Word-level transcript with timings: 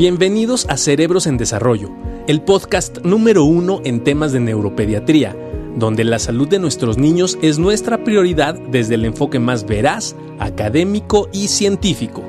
Bienvenidos 0.00 0.66
a 0.70 0.78
Cerebros 0.78 1.26
en 1.26 1.36
Desarrollo, 1.36 1.90
el 2.26 2.40
podcast 2.40 3.00
número 3.00 3.44
uno 3.44 3.82
en 3.84 4.02
temas 4.02 4.32
de 4.32 4.40
neuropediatría, 4.40 5.36
donde 5.76 6.04
la 6.04 6.18
salud 6.18 6.48
de 6.48 6.58
nuestros 6.58 6.96
niños 6.96 7.36
es 7.42 7.58
nuestra 7.58 8.02
prioridad 8.02 8.54
desde 8.54 8.94
el 8.94 9.04
enfoque 9.04 9.38
más 9.38 9.66
veraz, 9.66 10.16
académico 10.38 11.28
y 11.34 11.48
científico. 11.48 12.22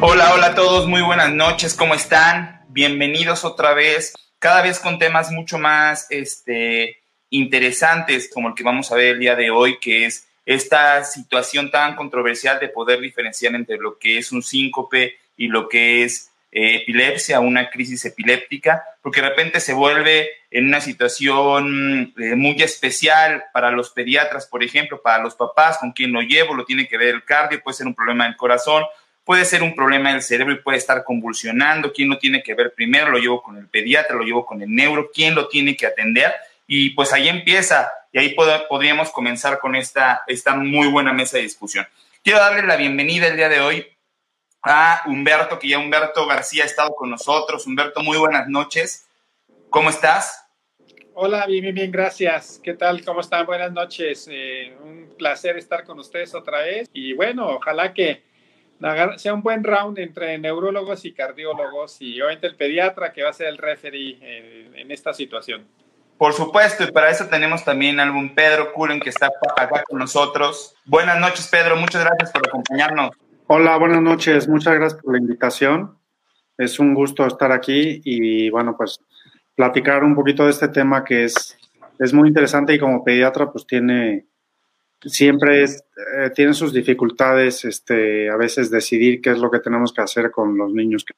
Hola, 0.00 0.32
hola 0.32 0.46
a 0.46 0.54
todos, 0.54 0.86
muy 0.86 1.02
buenas 1.02 1.34
noches, 1.34 1.74
¿cómo 1.74 1.94
están? 1.94 2.64
Bienvenidos 2.70 3.44
otra 3.44 3.74
vez, 3.74 4.14
cada 4.38 4.62
vez 4.62 4.78
con 4.78 4.98
temas 4.98 5.30
mucho 5.30 5.58
más 5.58 6.06
este, 6.08 7.02
interesantes 7.28 8.30
como 8.32 8.48
el 8.48 8.54
que 8.54 8.64
vamos 8.64 8.90
a 8.90 8.94
ver 8.94 9.08
el 9.08 9.18
día 9.18 9.36
de 9.36 9.50
hoy, 9.50 9.78
que 9.78 10.06
es 10.06 10.27
esta 10.48 11.04
situación 11.04 11.70
tan 11.70 11.94
controversial 11.94 12.58
de 12.58 12.70
poder 12.70 13.00
diferenciar 13.00 13.54
entre 13.54 13.76
lo 13.76 13.98
que 13.98 14.16
es 14.16 14.32
un 14.32 14.42
síncope 14.42 15.18
y 15.36 15.48
lo 15.48 15.68
que 15.68 16.04
es 16.04 16.30
eh, 16.50 16.76
epilepsia, 16.76 17.40
una 17.40 17.68
crisis 17.68 18.06
epiléptica, 18.06 18.82
porque 19.02 19.20
de 19.20 19.28
repente 19.28 19.60
se 19.60 19.74
vuelve 19.74 20.30
en 20.50 20.68
una 20.68 20.80
situación 20.80 22.14
eh, 22.16 22.34
muy 22.34 22.56
especial 22.62 23.44
para 23.52 23.70
los 23.70 23.90
pediatras, 23.90 24.46
por 24.46 24.64
ejemplo, 24.64 25.02
para 25.02 25.22
los 25.22 25.34
papás, 25.34 25.76
con 25.76 25.92
quien 25.92 26.12
lo 26.12 26.22
llevo, 26.22 26.54
lo 26.54 26.64
tiene 26.64 26.88
que 26.88 26.96
ver 26.96 27.08
el 27.14 27.24
cardio, 27.24 27.62
puede 27.62 27.76
ser 27.76 27.86
un 27.86 27.94
problema 27.94 28.24
del 28.24 28.36
corazón, 28.36 28.84
puede 29.24 29.44
ser 29.44 29.62
un 29.62 29.74
problema 29.74 30.12
del 30.12 30.22
cerebro 30.22 30.54
y 30.54 30.62
puede 30.62 30.78
estar 30.78 31.04
convulsionando, 31.04 31.92
quién 31.92 32.08
lo 32.08 32.16
tiene 32.16 32.42
que 32.42 32.54
ver 32.54 32.72
primero, 32.72 33.10
lo 33.10 33.18
llevo 33.18 33.42
con 33.42 33.58
el 33.58 33.66
pediatra, 33.66 34.16
lo 34.16 34.24
llevo 34.24 34.46
con 34.46 34.62
el 34.62 34.74
neuro, 34.74 35.10
quién 35.12 35.34
lo 35.34 35.46
tiene 35.46 35.76
que 35.76 35.84
atender, 35.84 36.32
y 36.70 36.90
pues 36.90 37.12
ahí 37.14 37.28
empieza 37.28 37.90
y 38.12 38.18
ahí 38.18 38.36
podríamos 38.68 39.10
comenzar 39.10 39.58
con 39.58 39.74
esta, 39.74 40.22
esta 40.26 40.54
muy 40.54 40.86
buena 40.88 41.12
mesa 41.12 41.38
de 41.38 41.44
discusión. 41.44 41.86
Quiero 42.22 42.38
darle 42.38 42.62
la 42.66 42.76
bienvenida 42.76 43.26
el 43.26 43.36
día 43.36 43.48
de 43.48 43.60
hoy 43.60 43.86
a 44.62 45.02
Humberto, 45.06 45.58
que 45.58 45.68
ya 45.68 45.78
Humberto 45.78 46.26
García 46.26 46.64
ha 46.64 46.66
estado 46.66 46.94
con 46.94 47.10
nosotros. 47.10 47.66
Humberto, 47.66 48.02
muy 48.02 48.18
buenas 48.18 48.48
noches. 48.48 49.08
¿Cómo 49.70 49.88
estás? 49.88 50.44
Hola, 51.14 51.46
bien, 51.46 51.62
bien, 51.62 51.74
bien, 51.74 51.90
gracias. 51.90 52.60
¿Qué 52.62 52.74
tal? 52.74 53.02
¿Cómo 53.02 53.20
están? 53.20 53.46
Buenas 53.46 53.72
noches. 53.72 54.28
Eh, 54.30 54.76
un 54.82 55.14
placer 55.16 55.56
estar 55.56 55.84
con 55.84 55.98
ustedes 55.98 56.34
otra 56.34 56.60
vez. 56.60 56.88
Y 56.92 57.14
bueno, 57.14 57.48
ojalá 57.48 57.94
que 57.94 58.24
sea 59.16 59.32
un 59.32 59.42
buen 59.42 59.64
round 59.64 59.98
entre 59.98 60.36
neurólogos 60.38 61.04
y 61.06 61.12
cardiólogos 61.12 62.00
y 62.00 62.20
obviamente 62.20 62.46
el 62.46 62.56
pediatra 62.56 63.12
que 63.12 63.22
va 63.22 63.30
a 63.30 63.32
ser 63.32 63.48
el 63.48 63.56
referee 63.56 64.18
en 64.20 64.90
esta 64.92 65.14
situación. 65.14 65.66
Por 66.18 66.32
supuesto, 66.32 66.82
y 66.82 66.90
para 66.90 67.10
eso 67.10 67.26
tenemos 67.28 67.64
también 67.64 68.00
algún 68.00 68.34
Pedro 68.34 68.72
Curen 68.72 68.98
que 68.98 69.10
está 69.10 69.30
acá 69.56 69.84
con 69.88 70.00
nosotros. 70.00 70.74
Buenas 70.84 71.20
noches, 71.20 71.46
Pedro, 71.46 71.76
muchas 71.76 72.04
gracias 72.04 72.32
por 72.32 72.48
acompañarnos. 72.48 73.10
Hola, 73.46 73.78
buenas 73.78 74.02
noches, 74.02 74.48
muchas 74.48 74.74
gracias 74.74 75.00
por 75.00 75.12
la 75.12 75.20
invitación. 75.20 75.96
Es 76.56 76.80
un 76.80 76.92
gusto 76.92 77.24
estar 77.24 77.52
aquí 77.52 78.02
y 78.04 78.50
bueno, 78.50 78.76
pues 78.76 78.98
platicar 79.54 80.02
un 80.02 80.16
poquito 80.16 80.44
de 80.44 80.50
este 80.50 80.66
tema 80.66 81.04
que 81.04 81.22
es, 81.22 81.56
es 82.00 82.12
muy 82.12 82.28
interesante 82.28 82.74
y 82.74 82.80
como 82.80 83.04
pediatra 83.04 83.52
pues 83.52 83.64
tiene, 83.64 84.26
siempre 85.00 85.62
es, 85.62 85.84
eh, 86.16 86.30
tiene 86.34 86.52
sus 86.52 86.72
dificultades 86.72 87.64
este, 87.64 88.28
a 88.28 88.36
veces 88.36 88.72
decidir 88.72 89.20
qué 89.20 89.30
es 89.30 89.38
lo 89.38 89.52
que 89.52 89.60
tenemos 89.60 89.92
que 89.92 90.02
hacer 90.02 90.32
con 90.32 90.58
los 90.58 90.72
niños 90.72 91.04
que 91.04 91.14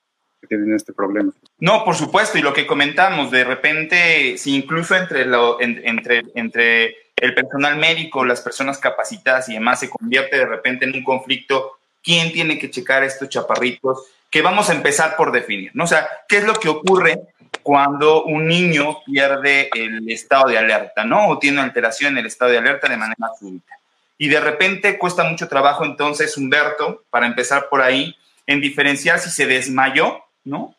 tienen 0.56 0.74
este 0.74 0.92
problema. 0.92 1.32
No, 1.60 1.84
por 1.84 1.94
supuesto, 1.94 2.36
y 2.36 2.42
lo 2.42 2.52
que 2.52 2.66
comentamos, 2.66 3.30
de 3.30 3.44
repente, 3.44 4.36
si 4.36 4.56
incluso 4.56 4.96
entre, 4.96 5.22
entre, 5.60 6.24
entre 6.34 6.96
el 7.16 7.34
personal 7.34 7.76
médico, 7.76 8.24
las 8.24 8.40
personas 8.40 8.78
capacitadas 8.78 9.48
y 9.48 9.54
demás, 9.54 9.78
se 9.78 9.88
convierte 9.88 10.36
de 10.36 10.46
repente 10.46 10.84
en 10.84 10.94
un 10.94 11.04
conflicto, 11.04 11.78
¿quién 12.02 12.32
tiene 12.32 12.58
que 12.58 12.70
checar 12.70 13.04
estos 13.04 13.28
chaparritos? 13.28 14.06
Que 14.28 14.42
vamos 14.42 14.68
a 14.70 14.74
empezar 14.74 15.16
por 15.16 15.30
definir, 15.30 15.70
¿no? 15.74 15.84
O 15.84 15.86
sea, 15.86 16.08
¿qué 16.28 16.38
es 16.38 16.44
lo 16.44 16.54
que 16.54 16.68
ocurre 16.68 17.20
cuando 17.62 18.24
un 18.24 18.48
niño 18.48 18.98
pierde 19.06 19.70
el 19.74 20.10
estado 20.10 20.48
de 20.48 20.58
alerta, 20.58 21.04
¿no? 21.04 21.28
O 21.28 21.38
tiene 21.38 21.60
alteración 21.60 22.12
en 22.12 22.18
el 22.18 22.26
estado 22.26 22.50
de 22.50 22.58
alerta 22.58 22.88
de 22.88 22.96
manera 22.96 23.28
súbita. 23.38 23.74
Y 24.18 24.28
de 24.28 24.40
repente 24.40 24.98
cuesta 24.98 25.24
mucho 25.24 25.48
trabajo 25.48 25.84
entonces, 25.84 26.36
Humberto, 26.36 27.04
para 27.10 27.26
empezar 27.26 27.68
por 27.68 27.82
ahí, 27.82 28.16
en 28.46 28.60
diferenciar 28.60 29.20
si 29.20 29.30
se 29.30 29.46
desmayó 29.46 30.24
¿no? 30.44 30.74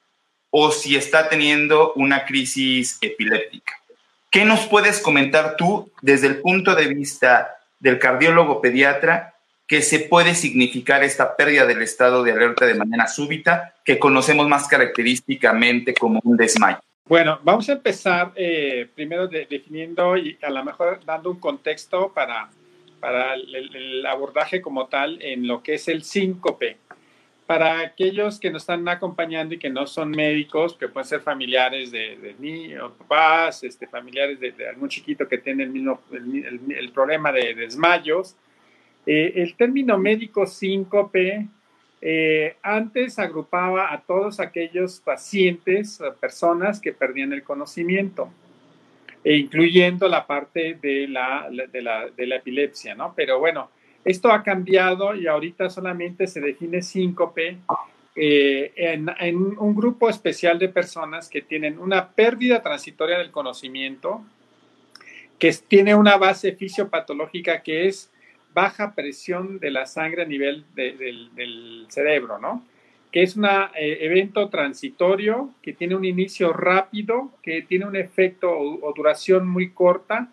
O 0.49 0.71
si 0.71 0.95
está 0.95 1.29
teniendo 1.29 1.93
una 1.93 2.25
crisis 2.25 2.97
epiléptica. 3.01 3.73
¿Qué 4.29 4.45
nos 4.45 4.65
puedes 4.67 4.99
comentar 5.01 5.55
tú 5.57 5.91
desde 6.01 6.27
el 6.27 6.41
punto 6.41 6.75
de 6.75 6.87
vista 6.87 7.57
del 7.79 7.99
cardiólogo 7.99 8.61
pediatra 8.61 9.35
que 9.67 9.81
se 9.81 9.99
puede 9.99 10.35
significar 10.35 11.03
esta 11.03 11.35
pérdida 11.35 11.65
del 11.65 11.81
estado 11.81 12.23
de 12.23 12.33
alerta 12.33 12.65
de 12.65 12.75
manera 12.75 13.07
súbita 13.07 13.75
que 13.85 13.99
conocemos 13.99 14.47
más 14.47 14.67
característicamente 14.67 15.93
como 15.93 16.19
un 16.23 16.35
desmayo? 16.35 16.79
Bueno, 17.05 17.39
vamos 17.43 17.67
a 17.69 17.73
empezar 17.73 18.31
eh, 18.35 18.87
primero 18.95 19.27
definiendo 19.27 20.15
y 20.15 20.37
a 20.41 20.49
lo 20.49 20.63
mejor 20.63 20.99
dando 21.05 21.31
un 21.31 21.39
contexto 21.39 22.11
para, 22.13 22.49
para 22.99 23.33
el, 23.33 24.05
abordaje 24.05 24.61
como 24.61 24.87
tal 24.87 25.21
en 25.21 25.47
lo 25.47 25.61
que 25.61 25.73
es 25.73 25.87
el 25.87 26.03
síncope 26.03 26.77
para 27.45 27.81
aquellos 27.81 28.39
que 28.39 28.49
nos 28.49 28.63
están 28.63 28.87
acompañando 28.87 29.55
y 29.55 29.59
que 29.59 29.69
no 29.69 29.85
son 29.85 30.11
médicos, 30.11 30.75
que 30.75 30.87
pueden 30.87 31.07
ser 31.07 31.21
familiares 31.21 31.91
de, 31.91 32.17
de 32.17 32.35
niños, 32.39 32.93
papás, 32.97 33.63
este, 33.63 33.87
familiares 33.87 34.39
de, 34.39 34.53
algún 34.69 34.89
chiquito 34.89 35.27
que 35.27 35.37
tiene 35.37 35.63
el 35.63 35.69
mismo 35.69 36.01
el, 36.11 36.91
problema 36.93 37.31
de 37.31 37.53
desmayos, 37.53 38.35
eh, 39.05 39.33
el 39.35 39.55
término 39.55 39.97
médico 39.97 40.45
síncope 40.45 41.47
eh, 42.03 42.55
antes 42.63 43.19
agrupaba 43.19 43.93
a 43.93 44.01
todos 44.01 44.39
aquellos 44.39 44.99
pacientes, 44.99 46.01
personas 46.19 46.79
que 46.79 46.93
perdían 46.93 47.31
el 47.31 47.43
conocimiento, 47.43 48.31
e 49.23 49.35
incluyendo 49.35 50.07
la 50.07 50.25
parte 50.25 50.79
de 50.81 51.07
la, 51.07 51.47
de 51.71 51.81
la, 51.81 52.09
de 52.09 52.25
la 52.25 52.37
epilepsia, 52.37 52.95
¿no? 52.95 53.13
Pero 53.15 53.39
bueno, 53.39 53.69
esto 54.03 54.31
ha 54.31 54.43
cambiado 54.43 55.15
y 55.15 55.27
ahorita 55.27 55.69
solamente 55.69 56.27
se 56.27 56.41
define 56.41 56.81
síncope 56.81 57.57
eh, 58.15 58.73
en, 58.75 59.09
un 59.57 59.75
grupo 59.75 60.09
especial 60.09 60.59
de 60.59 60.69
personas 60.69 61.29
que 61.29 61.41
tienen 61.41 61.79
una 61.79 62.09
pérdida 62.09 62.61
transitoria 62.61 63.17
del 63.17 63.31
conocimiento, 63.31 64.21
que 65.39 65.53
tiene 65.67 65.95
una 65.95 66.17
base 66.17 66.53
fisiopatológica 66.53 67.61
que 67.61 67.87
es 67.87 68.11
baja 68.53 68.93
presión 68.95 69.59
de 69.59 69.71
la 69.71 69.85
sangre 69.85 70.23
a 70.23 70.25
nivel 70.25 70.65
del, 70.75 71.85
cerebro, 71.89 72.37
¿no? 72.37 72.65
Que 73.11 73.23
es 73.23 73.35
un 73.35 73.45
eh, 73.45 73.69
evento 74.01 74.49
transitorio, 74.49 75.51
que 75.61 75.73
tiene 75.73 75.95
un 75.95 76.05
inicio 76.05 76.53
rápido, 76.53 77.31
que 77.41 77.61
tiene 77.61 77.85
un 77.85 77.95
efecto 77.95 78.51
o, 78.51 78.87
o 78.87 78.93
duración 78.93 79.47
muy 79.47 79.71
corta 79.71 80.29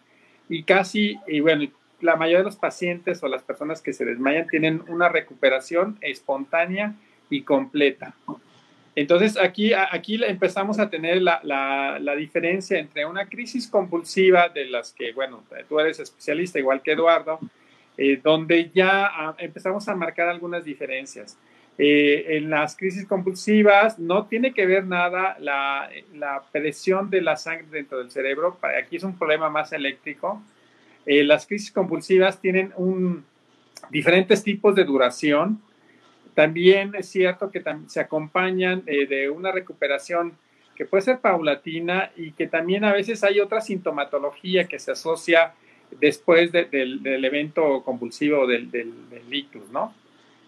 y 0.48 0.62
casi, 0.62 1.16
y 1.26 1.40
bueno, 1.40 1.68
la 2.00 2.16
mayoría 2.16 2.38
de 2.38 2.44
los 2.44 2.56
pacientes 2.56 3.22
o 3.22 3.28
las 3.28 3.42
personas 3.42 3.82
que 3.82 3.92
se 3.92 4.04
desmayan 4.04 4.46
tienen 4.46 4.82
una 4.88 5.08
recuperación 5.08 5.98
espontánea 6.00 6.94
y 7.30 7.42
completa. 7.42 8.14
Entonces 8.94 9.36
aquí, 9.36 9.72
aquí 9.72 10.20
empezamos 10.24 10.80
a 10.80 10.90
tener 10.90 11.22
la, 11.22 11.40
la, 11.44 12.16
diferencia 12.16 12.78
entre 12.78 13.06
una 13.06 13.26
crisis 13.26 13.68
convulsiva 13.68 14.48
de 14.48 14.64
las 14.64 14.92
que, 14.92 15.12
bueno, 15.12 15.44
tú 15.68 15.78
eres 15.78 16.00
especialista 16.00 16.58
igual 16.58 16.82
que 16.82 16.92
Eduardo, 16.92 17.38
eh, 17.96 18.20
donde 18.22 18.70
ya 18.74 19.06
ah, 19.06 19.36
empezamos 19.38 19.88
a 19.88 19.94
marcar 19.94 20.28
algunas 20.28 20.64
diferencias. 20.64 21.38
Eh, 21.78 22.38
en 22.38 22.50
las 22.50 22.76
crisis 22.76 23.06
convulsivas 23.06 24.00
no 24.00 24.26
tiene 24.26 24.52
que 24.52 24.66
ver 24.66 24.84
nada 24.84 25.36
la, 25.38 25.88
la 26.14 26.42
presión 26.50 27.08
de 27.08 27.20
la 27.20 27.36
sangre 27.36 27.68
dentro 27.70 27.98
del 27.98 28.10
cerebro, 28.10 28.58
aquí 28.80 28.96
es 28.96 29.04
un 29.04 29.16
problema 29.16 29.48
más 29.48 29.72
eléctrico, 29.72 30.42
eh, 31.08 31.24
las 31.24 31.46
crisis 31.46 31.72
convulsivas 31.72 32.38
tienen 32.38 32.70
diferentes 33.88 34.42
tipos 34.42 34.74
de 34.74 34.84
duración. 34.84 35.58
También 36.34 36.94
es 36.94 37.08
cierto 37.08 37.50
que 37.50 37.64
se 37.86 38.00
acompañan 38.00 38.82
eh, 38.84 39.06
de 39.06 39.30
una 39.30 39.50
recuperación 39.50 40.34
que 40.76 40.84
puede 40.84 41.00
ser 41.00 41.20
paulatina 41.20 42.12
y 42.14 42.32
que 42.32 42.46
también 42.46 42.84
a 42.84 42.92
veces 42.92 43.24
hay 43.24 43.40
otra 43.40 43.62
sintomatología 43.62 44.68
que 44.68 44.78
se 44.78 44.92
asocia 44.92 45.54
después 45.98 46.52
del, 46.52 47.24
evento 47.24 47.82
convulsivo 47.84 48.46
del, 48.46 48.70
del, 48.70 48.92
ictus, 49.30 49.70
¿no? 49.70 49.94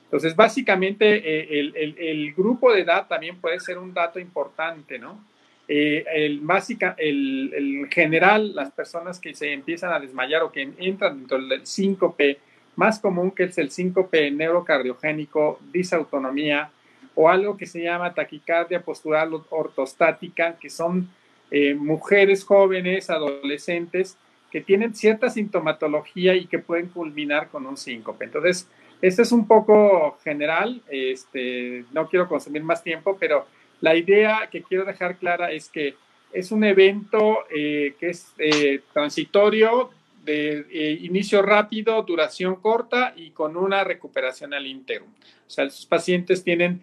Entonces, 0.04 0.36
básicamente, 0.36 1.06
eh, 1.16 1.58
el, 1.58 1.96
el, 1.96 2.34
grupo 2.34 2.70
de 2.70 2.82
edad 2.82 3.08
también 3.08 3.40
puede 3.40 3.60
ser 3.60 3.78
un 3.78 3.94
dato 3.94 4.20
importante, 4.20 4.98
¿no? 4.98 5.24
Eh, 5.72 6.04
el, 6.12 6.40
básica, 6.40 6.96
el, 6.98 7.86
general, 7.92 8.56
las 8.56 8.72
personas 8.72 9.20
que 9.20 9.34
se 9.34 9.52
empiezan 9.52 9.92
a 9.92 10.00
desmayar 10.00 10.42
o 10.42 10.50
que 10.50 10.68
entran 10.78 11.18
dentro 11.18 11.40
del 11.40 11.64
síncope, 11.64 12.40
más 12.74 12.98
común 12.98 13.30
que 13.30 13.44
es 13.44 13.56
el 13.56 13.70
síncope 13.70 14.32
neurocardiogénico, 14.32 15.60
disautonomía 15.72 16.72
o 17.14 17.28
algo 17.28 17.56
que 17.56 17.66
se 17.66 17.84
llama 17.84 18.12
taquicardia 18.12 18.82
postural 18.82 19.30
ortostática, 19.50 20.56
que 20.58 20.70
son 20.70 21.08
eh, 21.52 21.76
mujeres 21.76 22.42
jóvenes, 22.44 23.08
adolescentes, 23.08 24.18
que 24.50 24.62
tienen 24.62 24.92
cierta 24.92 25.30
sintomatología 25.30 26.34
y 26.34 26.46
que 26.46 26.58
pueden 26.58 26.88
culminar 26.88 27.48
con 27.48 27.64
un 27.66 27.76
síncope. 27.76 28.24
Entonces, 28.24 28.68
este 29.00 29.22
es 29.22 29.30
un 29.30 29.46
poco 29.46 30.18
general, 30.24 30.82
este, 30.90 31.84
no 31.92 32.08
quiero 32.08 32.26
consumir 32.26 32.64
más 32.64 32.82
tiempo, 32.82 33.16
pero 33.20 33.46
la 33.80 33.96
idea 33.96 34.48
que 34.50 34.62
quiero 34.62 34.84
dejar 34.84 35.16
clara 35.16 35.50
es 35.50 35.68
que 35.68 35.94
es 36.32 36.52
un 36.52 36.64
evento 36.64 37.38
eh, 37.54 37.94
que 37.98 38.10
es 38.10 38.34
eh, 38.38 38.80
transitorio, 38.92 39.90
de 40.24 40.66
eh, 40.70 40.98
inicio 41.00 41.42
rápido, 41.42 42.02
duración 42.02 42.56
corta 42.56 43.14
y 43.16 43.30
con 43.30 43.56
una 43.56 43.84
recuperación 43.84 44.52
al 44.52 44.66
íntegro. 44.66 45.06
O 45.06 45.50
sea, 45.50 45.64
los 45.64 45.86
pacientes 45.86 46.44
tienen 46.44 46.82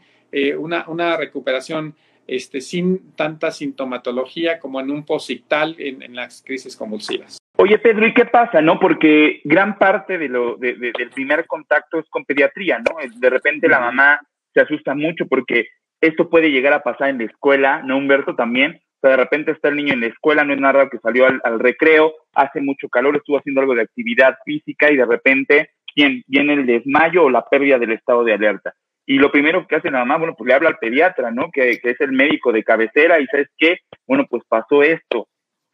una, 0.58 0.84
una, 0.90 1.16
recuperación 1.16 1.96
este, 2.28 2.60
sin 2.60 3.14
tanta 3.14 3.52
sintomatología 3.52 4.60
como 4.60 4.82
en 4.82 4.92
un 4.92 5.06
posictal 5.06 5.76
en, 5.80 6.02
en 6.02 6.16
las 6.16 6.44
crisis 6.46 6.76
convulsivas. 6.76 7.38
Oye, 7.60 7.80
Pedro, 7.80 8.06
¿y 8.06 8.14
qué 8.14 8.26
pasa, 8.26 8.62
no? 8.62 8.80
Porque 8.80 9.40
gran 9.44 9.80
parte 9.80 10.18
de 10.18 10.28
lo, 10.28 10.58
de, 10.58 10.74
del 10.74 11.10
primer 11.10 11.48
contacto 11.48 11.98
es 12.00 12.06
con 12.10 12.26
pediatría, 12.26 12.80
¿no? 12.80 12.98
De 13.16 13.30
repente 13.30 13.70
la 13.70 13.80
mamá 13.80 14.20
se 14.54 14.62
asusta 14.62 14.94
mucho 14.94 15.26
porque 15.28 15.70
esto 16.02 16.30
puede 16.30 16.52
llegar 16.52 16.74
a 16.74 16.84
pasar 16.84 17.10
en 17.10 17.20
la 17.20 17.26
escuela, 17.26 17.82
¿no, 17.84 17.98
Humberto? 17.98 18.36
También. 18.36 18.80
O 18.98 19.00
sea, 19.02 19.12
de 19.12 19.18
repente 19.18 19.52
está 19.52 19.70
el 19.70 19.76
niño 19.76 19.94
en 19.94 20.02
la 20.02 20.08
escuela, 20.08 20.44
no 20.44 20.54
es 20.54 20.60
nada 20.60 20.90
que 20.90 20.98
salió 20.98 21.28
al, 21.28 21.60
recreo, 21.60 22.14
hace 22.34 22.62
mucho 22.62 22.90
calor, 22.90 23.16
estuvo 23.16 23.38
haciendo 23.38 23.62
algo 23.62 23.76
de 23.76 23.84
actividad 23.84 24.38
física 24.44 24.92
y 24.92 24.96
de 24.96 25.06
repente 25.06 25.70
¿quién? 25.94 26.24
viene 26.28 26.54
el 26.54 26.66
desmayo 26.66 27.26
o 27.26 27.30
la 27.30 27.46
pérdida 27.46 27.78
del 27.78 27.92
estado 27.92 28.24
de 28.24 28.34
alerta. 28.34 28.74
Y 29.06 29.20
lo 29.20 29.32
primero 29.32 29.68
que 29.68 29.76
hace 29.76 29.92
la 29.92 30.00
mamá, 30.00 30.18
bueno, 30.18 30.34
pues 30.36 30.48
le 30.48 30.56
habla 30.56 30.70
al 30.70 30.80
pediatra, 30.80 31.32
¿no? 31.32 31.50
Que, 31.52 31.80
que 31.80 31.92
es 31.92 32.02
el 32.02 32.12
médico 32.12 32.52
de 32.52 32.64
cabecera 32.64 33.20
y 33.20 33.28
¿sabes 33.28 33.50
qué? 33.58 33.78
Bueno, 34.08 34.26
pues 34.30 34.44
pasó 34.50 34.82
esto 34.82 35.28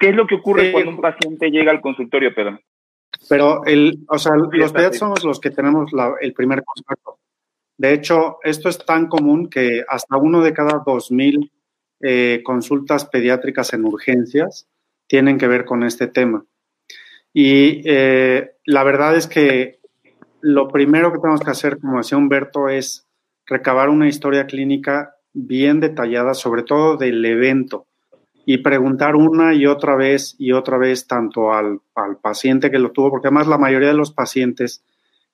¿Qué 0.04 0.10
es 0.10 0.16
lo 0.16 0.28
que 0.28 0.36
ocurre 0.36 0.70
cuando 0.74 0.92
un 0.92 1.00
paciente 1.00 1.50
llega 1.50 1.72
al 1.72 1.80
consultorio, 1.80 2.36
Pedro? 2.36 2.60
Pero 3.30 3.64
el, 3.64 4.00
o 4.10 4.18
sea, 4.18 4.34
los 4.36 4.50
pediatras 4.50 4.98
somos 4.98 5.24
los 5.24 5.40
que 5.40 5.50
tenemos 5.50 5.92
el 6.20 6.34
primer 6.34 6.62
contacto. 6.62 7.20
De 7.78 7.94
hecho, 7.94 8.38
esto 8.44 8.70
es 8.70 8.78
tan 8.86 9.08
común 9.08 9.50
que 9.50 9.84
hasta 9.88 10.18
uno 10.18 10.42
de 10.42 10.54
cada 10.54 10.84
dos 10.86 11.12
mil 11.12 11.52
eh, 12.02 12.42
consultas 12.44 13.06
pediátricas 13.06 13.74
en 13.74 13.86
urgencias 13.86 14.68
tienen 15.08 15.38
que 15.38 15.48
ver 15.48 15.66
con 15.66 15.84
este 15.84 16.08
tema. 16.08 16.46
Y 17.34 17.82
eh, 17.86 18.58
la 18.66 18.84
verdad 18.84 19.16
es 19.16 19.28
que 19.28 19.80
lo 20.42 20.68
primero 20.68 21.12
que 21.12 21.20
tenemos 21.20 21.42
que 21.42 21.52
hacer, 21.52 21.80
como 21.80 21.98
decía 21.98 22.18
Humberto, 22.18 22.70
es 22.70 23.08
recabar 23.46 23.90
una 23.90 24.08
historia 24.08 24.46
clínica 24.46 25.16
bien 25.34 25.80
detallada, 25.80 26.34
sobre 26.34 26.64
todo 26.64 26.98
del 26.98 27.24
evento 27.26 27.88
y 28.46 28.58
preguntar 28.58 29.16
una 29.16 29.54
y 29.54 29.66
otra 29.66 29.96
vez 29.96 30.36
y 30.38 30.52
otra 30.52 30.78
vez 30.78 31.08
tanto 31.08 31.54
al, 31.54 31.80
al, 31.96 32.18
paciente 32.18 32.70
que 32.70 32.80
lo 32.80 32.92
tuvo, 32.92 33.10
porque 33.10 33.28
además 33.28 33.48
la 33.48 33.58
mayoría 33.58 33.88
de 33.88 33.94
los 33.94 34.12
pacientes 34.12 34.84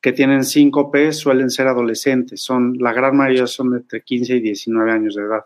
que 0.01 0.13
tienen 0.13 0.43
síncope 0.43 1.11
suelen 1.11 1.49
ser 1.49 1.67
adolescentes, 1.67 2.41
son, 2.41 2.77
la 2.79 2.93
gran 2.93 3.15
mayoría 3.17 3.47
son 3.47 3.75
entre 3.75 4.01
15 4.01 4.35
y 4.35 4.39
19 4.39 4.91
años 4.91 5.15
de 5.15 5.23
edad. 5.23 5.45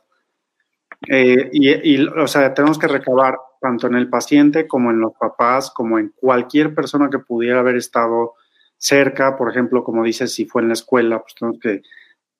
Eh, 1.08 1.50
y, 1.52 1.96
y, 1.96 2.08
o 2.08 2.28
sea, 2.28 2.54
tenemos 2.54 2.78
que 2.78 2.88
recabar 2.88 3.38
tanto 3.60 3.88
en 3.88 3.96
el 3.96 4.10
paciente 4.10 4.68
como 4.68 4.92
en 4.92 5.00
los 5.00 5.14
papás, 5.20 5.72
como 5.72 6.00
en 6.00 6.14
cualquier 6.16 6.76
persona 6.76 7.10
que 7.10 7.20
pudiera 7.20 7.60
haber 7.60 7.78
estado 7.78 8.34
cerca, 8.78 9.38
por 9.38 9.50
ejemplo, 9.50 9.84
como 9.84 10.04
dices, 10.04 10.34
si 10.34 10.46
fue 10.46 10.62
en 10.62 10.68
la 10.68 10.74
escuela, 10.76 11.20
pues 11.20 11.36
tenemos 11.36 11.60
que 11.60 11.82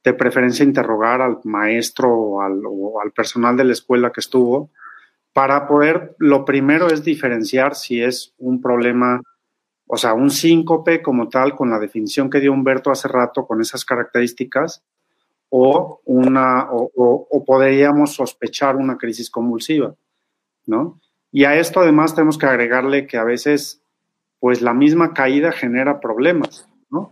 de 0.04 0.14
preferencia 0.14 0.66
interrogar 0.66 1.22
al 1.22 1.40
maestro 1.46 2.14
o 2.14 2.42
al 2.42 3.12
personal 3.16 3.56
de 3.56 3.64
la 3.64 3.72
escuela 3.72 4.12
que 4.12 4.20
estuvo, 4.20 4.70
para 5.34 5.68
poder, 5.68 6.16
lo 6.20 6.46
primero 6.46 6.88
es 6.88 7.04
diferenciar 7.04 7.74
si 7.74 8.02
es 8.02 8.34
un 8.38 8.62
problema, 8.62 9.22
o 9.88 9.98
sea, 9.98 10.14
un 10.14 10.30
síncope 10.30 11.02
como 11.02 11.30
tal, 11.30 11.56
con 11.56 11.70
la 11.70 11.80
definición 11.80 12.30
que 12.30 12.40
dio 12.40 12.54
Humberto 12.54 12.92
hace 12.92 13.08
rato, 13.08 13.46
con 13.46 13.62
esas 13.62 13.86
características, 13.86 14.84
o, 15.50 16.02
una, 16.06 16.68
o, 16.72 17.44
podríamos 17.46 18.16
sospechar 18.16 18.76
una 18.76 18.98
crisis 18.98 19.30
convulsiva, 19.30 19.94
¿no? 20.66 21.00
Y 21.32 21.46
a 21.46 21.56
esto 21.56 21.80
además 21.80 22.16
tenemos 22.16 22.38
que 22.38 22.48
agregarle 22.48 23.06
que 23.06 23.18
a 23.18 23.24
veces, 23.24 23.84
pues 24.40 24.62
la 24.62 24.74
misma 24.74 25.14
caída 25.14 25.52
genera 25.52 26.00
problemas, 26.00 26.68
¿no? 26.90 27.12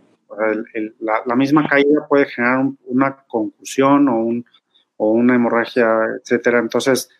la, 0.98 1.36
misma 1.36 1.68
caída 1.68 2.06
puede 2.08 2.26
generar 2.26 2.66
una 2.86 3.16
concusión 3.28 4.08
o, 4.08 4.16
un, 4.18 4.44
o 4.96 5.10
una 5.10 5.34
hemorragia, 5.34 5.86
etcétera. 6.20 6.58
Entonces, 6.58 7.10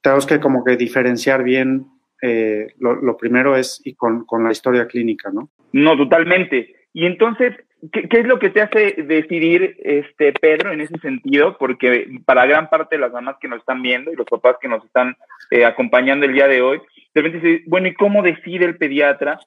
tenemos 0.00 0.26
que 0.26 0.40
como 0.40 0.64
que 0.64 0.76
diferenciar 0.76 1.42
bien, 1.42 1.86
eh, 2.22 2.68
lo, 2.78 3.16
primero 3.16 3.56
es 3.56 3.80
y 3.84 3.94
con, 3.94 4.24
la 4.42 4.52
historia 4.52 4.86
clínica, 4.86 5.30
¿no? 5.30 5.50
No, 5.72 5.96
totalmente. 5.96 6.74
Y 6.92 7.06
entonces, 7.06 7.54
¿qué, 7.92 8.08
es 8.10 8.26
lo 8.26 8.38
que 8.38 8.50
te 8.50 8.62
hace 8.62 9.02
decidir, 9.02 9.76
este, 9.80 10.32
Pedro, 10.32 10.72
en 10.72 10.80
ese 10.80 10.98
sentido? 10.98 11.56
Porque 11.58 12.08
para 12.24 12.46
gran 12.46 12.68
parte 12.70 12.96
de 12.96 13.02
las 13.02 13.12
mamás 13.12 13.36
que 13.40 13.48
nos 13.48 13.60
están 13.60 13.82
viendo 13.82 14.12
y 14.12 14.16
los 14.16 14.26
papás 14.26 14.56
que 14.60 14.68
nos 14.68 14.84
están 14.84 15.16
eh, 15.50 15.64
acompañando 15.64 16.26
el 16.26 16.32
día 16.32 16.48
de 16.48 16.62
hoy, 16.62 16.80
de 17.14 17.22
repente 17.22 17.62
bueno, 17.66 17.88
¿y 17.88 17.94
cómo 17.94 18.22
decide 18.22 18.64
el 18.64 18.76
pediatra 18.76 19.38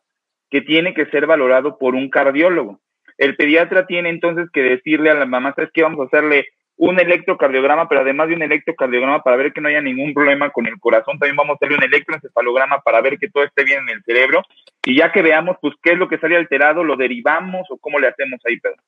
que 0.49 0.61
tiene 0.61 0.93
que 0.93 1.05
ser 1.07 1.25
valorado 1.25 1.77
por 1.77 1.95
un 1.95 2.09
cardiólogo? 2.09 2.79
El 3.17 3.35
pediatra 3.35 3.85
tiene 3.85 4.09
entonces 4.09 4.49
que 4.51 4.61
decirle 4.61 5.09
a 5.09 5.15
la 5.15 5.25
mamá, 5.25 5.53
¿sabes 5.55 5.71
qué? 5.73 5.83
Vamos 5.83 5.99
a 5.99 6.05
hacerle 6.05 6.47
un 6.81 6.99
electrocardiograma, 6.99 7.87
pero 7.87 8.01
además 8.01 8.27
de 8.27 8.33
un 8.33 8.41
electrocardiograma 8.41 9.21
para 9.21 9.37
ver 9.37 9.53
que 9.53 9.61
no 9.61 9.69
haya 9.69 9.81
ningún 9.81 10.15
problema 10.15 10.49
con 10.49 10.65
el 10.65 10.79
corazón, 10.79 11.19
también 11.19 11.35
vamos 11.35 11.53
a 11.53 11.55
hacerle 11.57 11.77
un 11.77 11.83
electroencefalograma 11.83 12.81
para 12.81 13.01
ver 13.01 13.19
que 13.19 13.29
todo 13.29 13.43
esté 13.43 13.63
bien 13.63 13.81
en 13.81 13.97
el 13.97 14.03
cerebro 14.03 14.41
y 14.83 14.97
ya 14.97 15.11
que 15.11 15.21
veamos 15.21 15.57
pues 15.61 15.75
qué 15.83 15.91
es 15.91 15.99
lo 15.99 16.09
que 16.09 16.17
sale 16.17 16.37
alterado, 16.37 16.83
lo 16.83 16.97
derivamos 16.97 17.67
o 17.69 17.77
cómo 17.77 17.99
le 17.99 18.07
hacemos 18.07 18.39
ahí, 18.47 18.59
Pedro. 18.59 18.81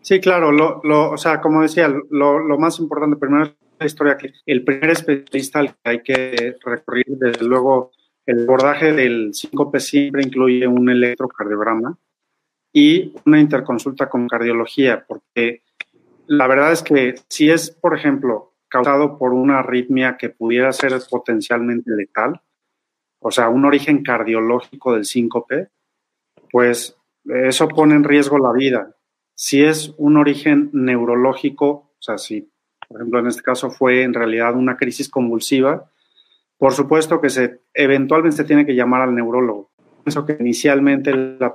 Sí, 0.00 0.18
claro, 0.18 0.50
lo, 0.50 0.80
lo, 0.82 1.12
o 1.12 1.16
sea, 1.16 1.40
como 1.40 1.62
decía, 1.62 1.88
lo, 2.10 2.58
más 2.58 2.80
importante 2.80 3.16
primero 3.16 3.44
es 3.44 3.54
la 3.78 3.86
historia 3.86 4.16
que 4.16 4.32
el 4.44 4.64
primer 4.64 4.90
especialista 4.90 5.60
al 5.60 5.68
que 5.68 5.76
hay 5.84 6.02
que 6.02 6.54
recurrir, 6.64 7.04
desde 7.06 7.46
luego, 7.46 7.92
el 8.26 8.42
abordaje 8.42 8.92
del 8.92 9.30
5P 9.30 9.78
siempre 9.78 10.24
incluye 10.24 10.66
un 10.66 10.90
electrocardiograma 10.90 11.96
y 12.72 13.14
una 13.24 13.38
interconsulta 13.38 14.08
con 14.08 14.26
cardiología, 14.26 15.04
porque 15.06 15.62
la 16.26 16.46
verdad 16.46 16.72
es 16.72 16.82
que 16.82 17.14
si 17.28 17.50
es, 17.50 17.70
por 17.70 17.96
ejemplo, 17.96 18.54
causado 18.68 19.18
por 19.18 19.32
una 19.32 19.60
arritmia 19.60 20.16
que 20.16 20.30
pudiera 20.30 20.72
ser 20.72 20.92
potencialmente 21.10 21.90
letal, 21.92 22.40
o 23.20 23.30
sea, 23.30 23.48
un 23.48 23.64
origen 23.64 24.02
cardiológico 24.02 24.94
del 24.94 25.04
síncope, 25.04 25.68
pues 26.50 26.96
eso 27.24 27.68
pone 27.68 27.94
en 27.94 28.04
riesgo 28.04 28.38
la 28.38 28.52
vida. 28.52 28.94
Si 29.34 29.62
es 29.62 29.94
un 29.98 30.16
origen 30.16 30.70
neurológico, 30.72 31.66
o 31.66 31.96
sea, 31.98 32.18
si, 32.18 32.50
por 32.88 33.00
ejemplo, 33.00 33.20
en 33.20 33.26
este 33.26 33.42
caso 33.42 33.70
fue 33.70 34.02
en 34.02 34.14
realidad 34.14 34.54
una 34.54 34.76
crisis 34.76 35.08
convulsiva, 35.08 35.90
por 36.58 36.72
supuesto 36.72 37.20
que 37.20 37.28
se 37.28 37.60
eventualmente 37.74 38.36
se 38.36 38.44
tiene 38.44 38.64
que 38.64 38.74
llamar 38.74 39.02
al 39.02 39.14
neurólogo. 39.14 39.70
Pienso 40.04 40.24
que 40.24 40.36
inicialmente 40.38 41.12
la 41.14 41.54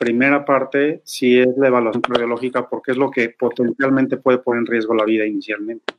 primera 0.00 0.46
parte 0.46 1.02
sí 1.04 1.38
es 1.38 1.54
la 1.58 1.68
evaluación 1.68 2.00
cardiológica 2.00 2.66
porque 2.70 2.92
es 2.92 2.96
lo 2.96 3.10
que 3.10 3.28
potencialmente 3.28 4.16
puede 4.16 4.38
poner 4.38 4.60
en 4.60 4.66
riesgo 4.66 4.94
la 4.94 5.04
vida 5.04 5.26
inicialmente. 5.26 5.92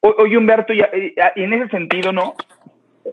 Oye, 0.00 0.38
Humberto, 0.38 0.72
y 0.72 0.80
en 0.80 1.52
ese 1.52 1.68
sentido, 1.68 2.12
¿no? 2.12 2.34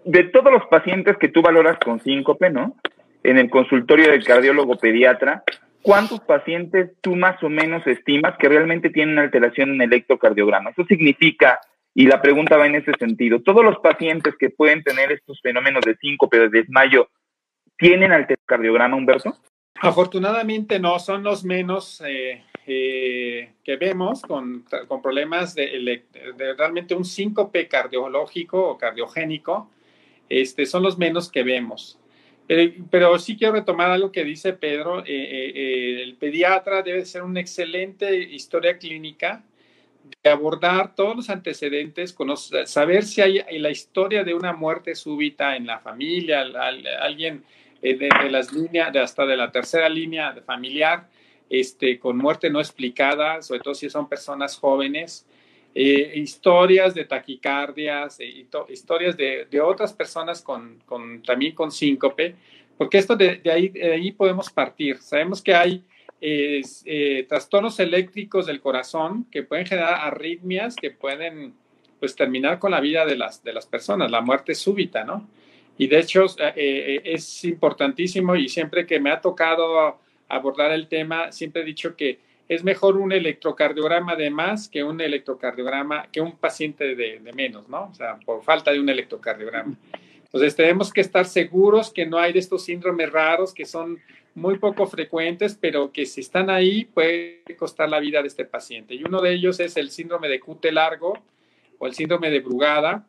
De 0.04 0.26
todos 0.26 0.54
los 0.54 0.64
pacientes 0.68 1.18
que 1.18 1.30
tú 1.30 1.42
valoras 1.42 1.80
con 1.84 2.00
síncope, 2.00 2.52
¿no? 2.52 2.76
En 3.24 3.40
el 3.40 3.50
consultorio 3.50 4.12
del 4.12 4.24
cardiólogo 4.24 4.78
pediatra, 4.78 5.44
¿cuántos 5.82 6.20
pacientes 6.20 6.92
tú 7.02 7.16
más 7.16 7.42
o 7.42 7.50
menos 7.50 7.86
estimas 7.88 8.38
que 8.38 8.48
realmente 8.48 8.92
tienen 8.92 9.18
alteración 9.18 9.70
en 9.70 9.82
el 9.82 9.94
electrocardiograma? 9.94 10.70
Eso 10.70 10.86
significa, 10.86 11.60
y 11.96 12.06
la 12.06 12.22
pregunta 12.22 12.56
va 12.56 12.68
en 12.68 12.76
ese 12.76 12.92
sentido, 13.00 13.42
¿todos 13.42 13.64
los 13.66 13.80
pacientes 13.80 14.36
que 14.38 14.52
pueden 14.52 14.84
tener 14.84 15.12
estos 15.12 15.42
fenómenos 15.42 15.82
de 15.84 15.96
síncope, 15.96 16.38
de 16.38 16.50
desmayo, 16.50 17.10
tienen 17.80 18.12
electrocardiograma, 18.12 18.96
Humberto? 18.96 19.34
Afortunadamente 19.82 20.80
no, 20.80 21.00
son 21.00 21.24
los 21.24 21.44
menos 21.44 22.02
eh, 22.06 22.44
eh, 22.66 23.52
que 23.64 23.76
vemos 23.76 24.22
con, 24.22 24.66
con 24.88 25.02
problemas 25.02 25.54
de, 25.54 26.04
realmente 26.58 26.96
un 26.96 27.04
síncope 27.04 27.68
cardiológico 27.68 28.70
o 28.70 28.78
cardiogénico, 28.78 29.70
este, 30.30 30.66
son 30.66 30.82
los 30.82 30.98
menos 30.98 31.30
que 31.30 31.44
vemos. 31.44 32.00
pero 32.90 33.20
sí 33.20 33.38
quiero 33.38 33.54
retomar 33.54 33.92
algo 33.92 34.12
que 34.12 34.24
dice 34.24 34.54
Pedro, 34.54 35.04
eh, 35.06 36.02
el 36.04 36.16
pediatra 36.16 36.82
debe 36.82 37.06
ser 37.06 37.24
una 37.24 37.42
excelente 37.42 38.18
historia 38.18 38.78
clínica 38.78 39.44
de 40.24 40.30
abordar 40.30 40.96
todos 40.96 41.18
los 41.18 41.30
antecedentes, 41.30 42.16
saber 42.66 43.04
si 43.04 43.22
hay 43.22 43.60
la 43.60 43.72
historia 43.72 44.24
de 44.24 44.34
una 44.34 44.54
muerte 44.54 44.96
súbita 44.96 45.56
en 45.58 45.68
la 45.68 45.80
familia, 45.80 46.46
alguien 47.02 47.44
eh, 47.86 47.96
de, 47.96 48.30
las 48.32 48.52
líneas, 48.52 48.92
de 48.92 49.00
hasta 49.00 49.26
de 49.26 49.38
la 49.38 49.52
tercera 49.52 49.88
línea 49.88 50.34
familiar, 50.46 51.08
este, 51.50 52.00
con 52.00 52.18
muerte 52.18 52.50
no 52.50 52.60
explicada, 52.60 53.42
sobre 53.42 53.60
todo 53.60 53.76
si 53.76 53.90
son 53.90 54.10
personas 54.10 54.58
jóvenes, 54.58 55.28
eh, 55.76 56.14
historias 56.16 56.96
de 56.96 57.06
taquicardias, 57.06 58.20
eh, 58.20 58.48
historias 58.70 59.16
de, 59.16 59.46
de, 59.52 59.62
otras 59.62 59.94
personas 59.94 60.42
con, 60.42 60.80
con, 60.86 61.22
también 61.22 61.54
con 61.54 61.70
síncope, 61.70 62.36
porque 62.76 62.98
esto 62.98 63.16
de, 63.16 63.42
ahí, 63.52 63.70
de 63.70 63.94
ahí 63.94 64.12
podemos 64.12 64.50
partir. 64.50 64.98
Sabemos 64.98 65.42
que 65.42 65.54
hay 65.54 65.84
eh, 66.22 67.26
trastornos 67.30 67.80
eléctricos 67.80 68.48
del 68.48 68.62
corazón 68.62 69.28
que 69.30 69.44
pueden 69.44 69.68
generar 69.68 69.96
arritmias 70.02 70.76
que 70.76 70.90
pueden 70.90 71.54
pues 72.00 72.16
terminar 72.16 72.58
con 72.58 72.72
la 72.72 72.80
vida 72.80 73.06
de 73.06 73.16
las, 73.16 73.44
de 73.44 73.54
las 73.54 73.68
personas, 73.68 74.10
la 74.10 74.22
muerte 74.22 74.56
súbita, 74.56 75.04
¿no? 75.04 75.28
Y 75.78 75.88
de 75.88 76.00
hecho 76.00 76.26
eh, 76.26 76.54
eh, 76.56 77.02
es 77.06 77.44
importantísimo 77.44 78.36
y 78.36 78.48
siempre 78.48 78.86
que 78.86 79.00
me 79.00 79.12
ha 79.12 79.22
tocado 79.22 80.00
abordar 80.28 80.72
el 80.72 80.88
tema, 80.88 81.32
siempre 81.32 81.62
he 81.62 81.66
dicho 81.66 81.96
que 81.96 82.20
es 82.48 82.64
mejor 82.64 82.98
un 82.98 83.12
electrocardiograma 83.12 84.16
de 84.16 84.30
más 84.30 84.70
que 84.70 84.84
un 84.84 85.02
electrocardiograma, 85.02 86.08
que 86.12 86.22
un 86.22 86.38
paciente 86.38 86.96
de, 86.96 87.20
de 87.20 87.34
menos, 87.34 87.68
¿no? 87.68 87.86
O 87.86 87.94
sea, 87.94 88.18
por 88.24 88.44
falta 88.44 88.72
de 88.72 88.80
un 88.80 88.88
electrocardiograma. 88.88 89.76
Entonces 90.24 90.56
tenemos 90.56 90.92
que 90.92 91.02
estar 91.02 91.26
seguros 91.26 91.92
que 91.92 92.06
no 92.06 92.18
hay 92.18 92.34
de 92.34 92.40
estos 92.40 92.66
síndromes 92.66 93.12
raros 93.12 93.54
que 93.54 93.66
son 93.66 94.00
muy 94.36 94.58
poco 94.60 94.86
frecuentes, 94.86 95.58
pero 95.60 95.92
que 95.92 96.06
si 96.06 96.22
están 96.22 96.50
ahí 96.50 96.86
puede 96.86 97.42
costar 97.58 97.90
la 97.90 98.00
vida 98.00 98.22
de 98.22 98.28
este 98.28 98.44
paciente. 98.46 98.94
Y 98.94 99.04
uno 99.04 99.22
de 99.22 99.34
ellos 99.34 99.60
es 99.62 99.78
el 99.78 99.90
síndrome 99.90 100.28
de 100.28 100.42
QT 100.42 100.66
largo 100.72 101.14
o 101.80 101.88
el 101.88 101.94
síndrome 101.94 102.30
de 102.30 102.42
Brugada, 102.42 103.08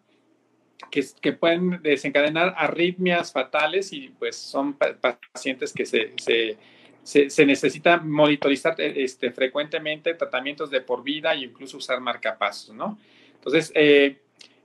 que, 0.91 1.05
que 1.21 1.33
pueden 1.33 1.81
desencadenar 1.83 2.55
arritmias 2.57 3.33
fatales 3.33 3.93
y 3.93 4.09
pues 4.19 4.37
son 4.37 4.75
pacientes 4.75 5.73
que 5.73 5.87
se, 5.87 6.13
se, 6.17 6.57
se, 7.29 7.47
necesitan 7.47 8.09
monitorizar 8.11 8.75
este, 8.79 9.31
frecuentemente, 9.31 10.15
tratamientos 10.15 10.71
de 10.71 10.81
por 10.81 11.03
vida 11.03 11.35
e 11.35 11.45
incluso 11.45 11.77
usar 11.77 12.01
marcapasos, 12.01 12.75
¿no? 12.75 12.99
Entonces, 13.35 13.71
eh, 13.75 14.19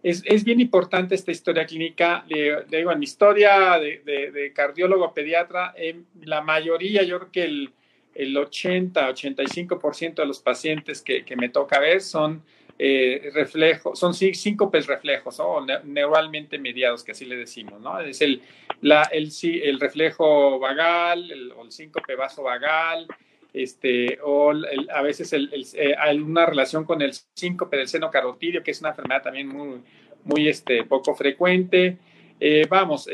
es, 0.03 0.23
es, 0.25 0.43
bien 0.43 0.59
importante 0.59 1.13
esta 1.13 1.31
historia 1.31 1.65
clínica. 1.65 2.25
De, 2.27 2.65
digo, 2.67 2.91
en 2.91 2.99
mi 2.99 3.05
historia 3.05 3.77
de, 3.77 4.31
de, 4.31 4.51
cardiólogo 4.53 5.13
pediatra, 5.13 5.73
en 5.77 6.07
la 6.23 6.41
mayoría, 6.41 7.03
yo 7.03 7.19
creo 7.19 7.31
que 7.31 7.43
el, 7.43 7.73
el 8.15 8.35
80, 8.35 9.07
85% 9.09 10.15
de 10.15 10.25
los 10.25 10.39
pacientes 10.39 11.01
que, 11.01 11.23
que, 11.23 11.35
me 11.35 11.49
toca 11.49 11.79
ver 11.79 12.01
son 12.01 12.43
eh, 12.83 13.29
reflejos, 13.35 13.99
son 13.99 14.15
síncopes 14.15 14.87
reflejos 14.87 15.39
o 15.39 15.63
neuralmente 15.83 16.57
mediados, 16.57 17.03
que 17.03 17.11
así 17.11 17.25
le 17.25 17.35
decimos, 17.35 17.79
¿no? 17.79 17.99
Es 17.99 18.21
el, 18.21 18.41
la, 18.81 19.03
el, 19.03 19.31
el 19.43 19.79
reflejo 19.79 20.57
vagal 20.57 21.29
el, 21.29 21.51
o 21.51 21.63
el 21.63 21.71
síncope 21.71 22.15
vasovagal, 22.15 23.05
este, 23.53 24.17
o 24.23 24.51
a 24.51 25.01
veces 25.03 25.31
eh, 25.31 25.95
hay 25.95 26.17
una 26.17 26.47
relación 26.47 26.83
con 26.83 27.03
el 27.03 27.13
síncope 27.35 27.77
del 27.77 27.87
seno 27.87 28.09
carotidio, 28.09 28.63
que 28.63 28.71
es 28.71 28.79
una 28.79 28.89
enfermedad 28.89 29.21
también 29.21 29.47
muy, 29.47 29.83
muy 30.23 30.47
este, 30.47 30.83
poco 30.83 31.13
frecuente. 31.13 31.99
Eh, 32.39 32.65
vamos, 32.67 33.07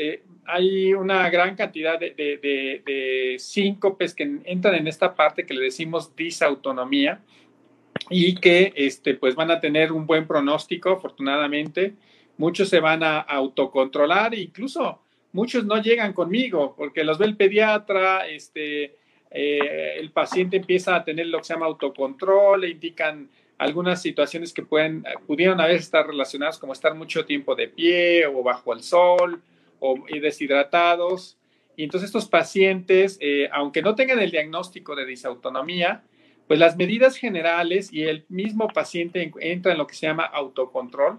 hay 0.46 0.94
una 0.94 1.28
gran 1.28 1.54
cantidad 1.56 2.00
de, 2.00 2.14
de, 2.14 3.36
síncopes 3.38 4.14
que 4.14 4.22
entran 4.46 4.76
en 4.76 4.86
esta 4.88 5.14
parte 5.14 5.44
que 5.44 5.52
le 5.52 5.64
decimos 5.64 6.16
disautonomía 6.16 7.20
y 8.10 8.34
que 8.36 8.72
este, 8.76 9.14
pues 9.14 9.34
van 9.34 9.50
a 9.50 9.60
tener 9.60 9.92
un 9.92 10.06
buen 10.06 10.26
pronóstico, 10.26 10.90
afortunadamente. 10.90 11.94
Muchos 12.36 12.68
se 12.68 12.80
van 12.80 13.02
a 13.02 13.20
autocontrolar, 13.20 14.34
incluso 14.34 15.00
muchos 15.32 15.64
no 15.64 15.80
llegan 15.82 16.12
conmigo 16.12 16.74
porque 16.76 17.04
los 17.04 17.18
ve 17.18 17.26
el 17.26 17.36
pediatra, 17.36 18.28
este, 18.28 18.96
eh, 19.30 19.94
el 19.96 20.10
paciente 20.10 20.56
empieza 20.56 20.96
a 20.96 21.04
tener 21.04 21.26
lo 21.26 21.38
que 21.38 21.44
se 21.44 21.54
llama 21.54 21.66
autocontrol, 21.66 22.60
le 22.60 22.70
indican 22.70 23.28
algunas 23.58 24.00
situaciones 24.00 24.52
que 24.52 24.62
pueden, 24.62 25.04
pudieron 25.26 25.60
haber 25.60 25.76
estar 25.76 26.06
relacionadas 26.06 26.58
como 26.58 26.72
estar 26.72 26.94
mucho 26.94 27.24
tiempo 27.26 27.54
de 27.54 27.68
pie 27.68 28.26
o 28.26 28.42
bajo 28.42 28.72
el 28.72 28.82
sol 28.82 29.42
o 29.80 29.96
deshidratados. 30.20 31.36
Y 31.76 31.84
entonces 31.84 32.08
estos 32.08 32.28
pacientes, 32.28 33.18
eh, 33.20 33.48
aunque 33.52 33.82
no 33.82 33.94
tengan 33.94 34.20
el 34.20 34.30
diagnóstico 34.30 34.96
de 34.96 35.06
disautonomía, 35.06 36.02
pues 36.48 36.58
las 36.58 36.76
medidas 36.76 37.16
generales 37.16 37.92
y 37.92 38.04
el 38.04 38.24
mismo 38.30 38.68
paciente 38.68 39.30
entra 39.38 39.72
en 39.72 39.78
lo 39.78 39.86
que 39.86 39.94
se 39.94 40.06
llama 40.06 40.24
autocontrol 40.24 41.18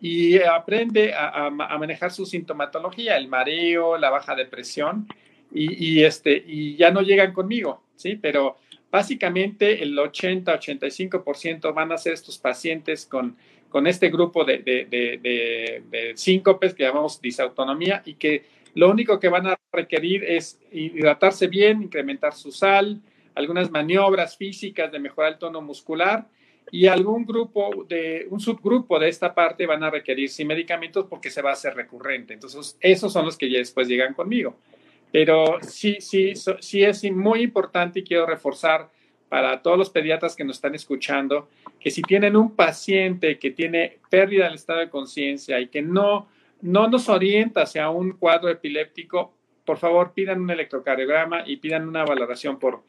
y 0.00 0.40
aprende 0.40 1.14
a, 1.14 1.50
manejar 1.50 2.10
su 2.10 2.26
sintomatología, 2.26 3.16
el 3.16 3.28
mareo, 3.28 3.96
la 3.98 4.10
baja 4.10 4.34
depresión 4.34 5.06
y, 5.54 6.02
este, 6.02 6.42
y 6.44 6.74
ya 6.76 6.90
no 6.90 7.02
llegan 7.02 7.32
conmigo, 7.34 7.82
¿sí? 7.94 8.18
Pero 8.20 8.56
básicamente 8.90 9.82
el 9.82 9.96
80-85% 9.96 11.74
van 11.74 11.92
a 11.92 11.98
ser 11.98 12.14
estos 12.14 12.38
pacientes 12.38 13.04
con, 13.06 13.36
con 13.68 13.86
este 13.86 14.08
grupo 14.08 14.44
de, 14.44 14.58
de, 14.58 14.86
de, 14.90 15.82
de, 15.88 16.16
síncopes 16.16 16.74
que 16.74 16.84
llamamos 16.84 17.20
disautonomía 17.20 18.02
y 18.06 18.14
que 18.14 18.44
lo 18.74 18.90
único 18.90 19.20
que 19.20 19.28
van 19.28 19.46
a 19.46 19.58
requerir 19.70 20.24
es 20.24 20.58
hidratarse 20.72 21.46
bien, 21.46 21.82
incrementar 21.82 22.34
su 22.34 22.50
sal, 22.50 23.00
algunas 23.34 23.70
maniobras 23.70 24.36
físicas 24.36 24.90
de 24.90 24.98
mejorar 24.98 25.32
el 25.32 25.38
tono 25.38 25.60
muscular 25.60 26.28
y 26.70 26.86
algún 26.86 27.24
grupo 27.24 27.84
de 27.88 28.26
un 28.30 28.40
subgrupo 28.40 28.98
de 28.98 29.08
esta 29.08 29.34
parte 29.34 29.66
van 29.66 29.82
a 29.82 29.90
requerir 29.90 30.28
sin 30.28 30.46
medicamentos 30.46 31.06
porque 31.08 31.30
se 31.30 31.42
va 31.42 31.50
a 31.50 31.54
hacer 31.54 31.74
recurrente. 31.74 32.34
Entonces, 32.34 32.76
esos 32.80 33.12
son 33.12 33.24
los 33.24 33.36
que 33.36 33.50
ya 33.50 33.58
después 33.58 33.88
llegan 33.88 34.14
conmigo. 34.14 34.56
Pero 35.10 35.58
sí, 35.60 35.98
sí, 36.00 36.32
sí 36.60 36.82
es 36.82 37.04
muy 37.12 37.42
importante 37.42 38.00
y 38.00 38.04
quiero 38.04 38.26
reforzar 38.26 38.88
para 39.28 39.62
todos 39.62 39.78
los 39.78 39.90
pediatras 39.90 40.36
que 40.36 40.44
nos 40.44 40.56
están 40.56 40.74
escuchando 40.74 41.48
que 41.80 41.90
si 41.90 42.02
tienen 42.02 42.36
un 42.36 42.54
paciente 42.54 43.38
que 43.38 43.50
tiene 43.50 43.98
pérdida 44.10 44.44
del 44.44 44.54
estado 44.54 44.80
de 44.80 44.90
conciencia 44.90 45.58
y 45.58 45.68
que 45.68 45.82
no, 45.82 46.28
no 46.60 46.88
nos 46.88 47.08
orienta 47.08 47.62
hacia 47.62 47.90
un 47.90 48.12
cuadro 48.12 48.48
epiléptico, 48.48 49.32
por 49.64 49.78
favor 49.78 50.12
pidan 50.12 50.40
un 50.40 50.50
electrocardiograma 50.50 51.44
y 51.46 51.56
pidan 51.56 51.88
una 51.88 52.04
valoración 52.04 52.58
por, 52.58 52.82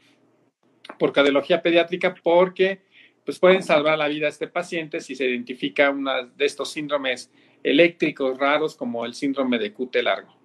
por 0.99 1.13
cardiología 1.13 1.61
pediátrica 1.61 2.15
porque 2.21 2.81
pues 3.25 3.39
pueden 3.39 3.63
salvar 3.63 3.97
la 3.97 4.07
vida 4.07 4.25
a 4.25 4.29
este 4.29 4.47
paciente 4.47 4.99
si 4.99 5.15
se 5.15 5.25
identifica 5.25 5.89
uno 5.89 6.27
de 6.27 6.45
estos 6.45 6.71
síndromes 6.71 7.31
eléctricos 7.63 8.37
raros 8.37 8.75
como 8.75 9.05
el 9.05 9.13
síndrome 9.13 9.57
de 9.57 9.73
QT 9.73 9.95
largo 10.03 10.43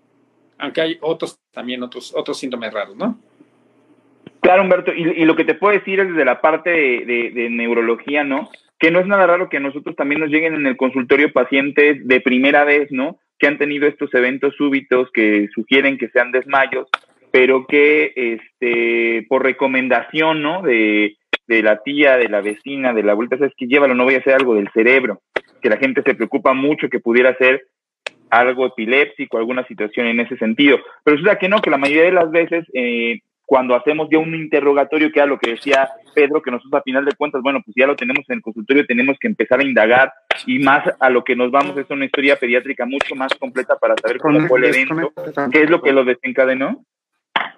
aunque 0.58 0.80
hay 0.80 0.98
otros 1.00 1.40
también, 1.52 1.82
otros, 1.82 2.12
otros 2.14 2.38
síntomas 2.38 2.72
raros, 2.72 2.96
¿no? 2.96 3.18
Claro, 4.40 4.62
Humberto, 4.62 4.92
y, 4.92 5.24
lo 5.24 5.36
que 5.36 5.44
te 5.44 5.54
puedo 5.54 5.76
decir 5.76 6.00
es 6.00 6.08
desde 6.08 6.24
la 6.24 6.40
parte 6.40 6.70
de, 6.70 7.48
neurología, 7.50 8.24
¿no? 8.24 8.48
Que 8.78 8.90
no 8.90 9.00
es 9.00 9.06
nada 9.06 9.26
raro 9.26 9.48
que 9.48 9.56
a 9.56 9.60
nosotros 9.60 9.96
también 9.96 10.20
nos 10.20 10.30
lleguen 10.30 10.54
en 10.54 10.66
el 10.66 10.76
consultorio 10.76 11.32
pacientes 11.32 12.06
de 12.06 12.20
primera 12.20 12.64
vez, 12.64 12.90
¿no? 12.90 13.18
Que 13.38 13.46
han 13.46 13.58
tenido 13.58 13.86
estos 13.86 14.12
eventos 14.14 14.54
súbitos 14.56 15.10
que 15.12 15.48
sugieren 15.54 15.98
que 15.98 16.08
sean 16.10 16.30
desmayos, 16.30 16.88
pero 17.30 17.66
que 17.66 18.12
este, 18.14 19.26
por 19.28 19.42
recomendación, 19.42 20.42
¿no? 20.42 20.62
De, 20.62 21.16
de 21.46 21.62
la 21.62 21.82
tía, 21.82 22.16
de 22.16 22.28
la 22.28 22.40
vecina, 22.40 22.92
de 22.92 23.02
la 23.02 23.14
vuelta, 23.14 23.38
sabes 23.38 23.54
que 23.56 23.66
llévalo, 23.66 23.94
no 23.94 24.04
voy 24.04 24.14
a 24.14 24.18
hacer 24.18 24.34
algo 24.34 24.54
del 24.54 24.70
cerebro, 24.72 25.22
que 25.62 25.70
la 25.70 25.78
gente 25.78 26.02
se 26.02 26.14
preocupa 26.14 26.52
mucho 26.52 26.88
que 26.88 27.00
pudiera 27.00 27.36
ser 27.36 27.62
algo 28.30 28.66
epiléptico, 28.66 29.38
alguna 29.38 29.66
situación 29.66 30.06
en 30.06 30.20
ese 30.20 30.36
sentido. 30.36 30.78
Pero 31.02 31.16
resulta 31.16 31.38
que 31.38 31.48
no, 31.48 31.60
que 31.60 31.70
la 31.70 31.78
mayoría 31.78 32.04
de 32.04 32.12
las 32.12 32.30
veces, 32.30 32.66
eh, 32.74 33.20
cuando 33.46 33.74
hacemos 33.74 34.08
ya 34.10 34.18
un 34.18 34.34
interrogatorio, 34.34 35.10
que 35.10 35.20
era 35.20 35.26
lo 35.26 35.38
que 35.38 35.52
decía 35.52 35.88
Pedro, 36.14 36.42
que 36.42 36.50
nosotros 36.50 36.78
a 36.78 36.82
final 36.82 37.06
de 37.06 37.16
cuentas, 37.16 37.40
bueno, 37.42 37.62
pues 37.64 37.74
ya 37.74 37.86
lo 37.86 37.96
tenemos 37.96 38.28
en 38.28 38.36
el 38.36 38.42
consultorio, 38.42 38.84
tenemos 38.84 39.16
que 39.18 39.26
empezar 39.26 39.60
a 39.60 39.64
indagar 39.64 40.12
y 40.46 40.58
más 40.58 40.84
a 41.00 41.08
lo 41.08 41.24
que 41.24 41.34
nos 41.34 41.50
vamos 41.50 41.76
es 41.78 41.88
una 41.88 42.04
historia 42.04 42.36
pediátrica 42.36 42.84
mucho 42.84 43.14
más 43.14 43.32
completa 43.36 43.76
para 43.76 43.94
saber 43.96 44.18
cómo 44.18 44.46
fue 44.46 44.58
el 44.58 44.64
evento, 44.66 45.12
qué 45.50 45.62
es 45.62 45.70
lo 45.70 45.80
que 45.80 45.92
lo 45.92 46.04
desencadenó, 46.04 46.84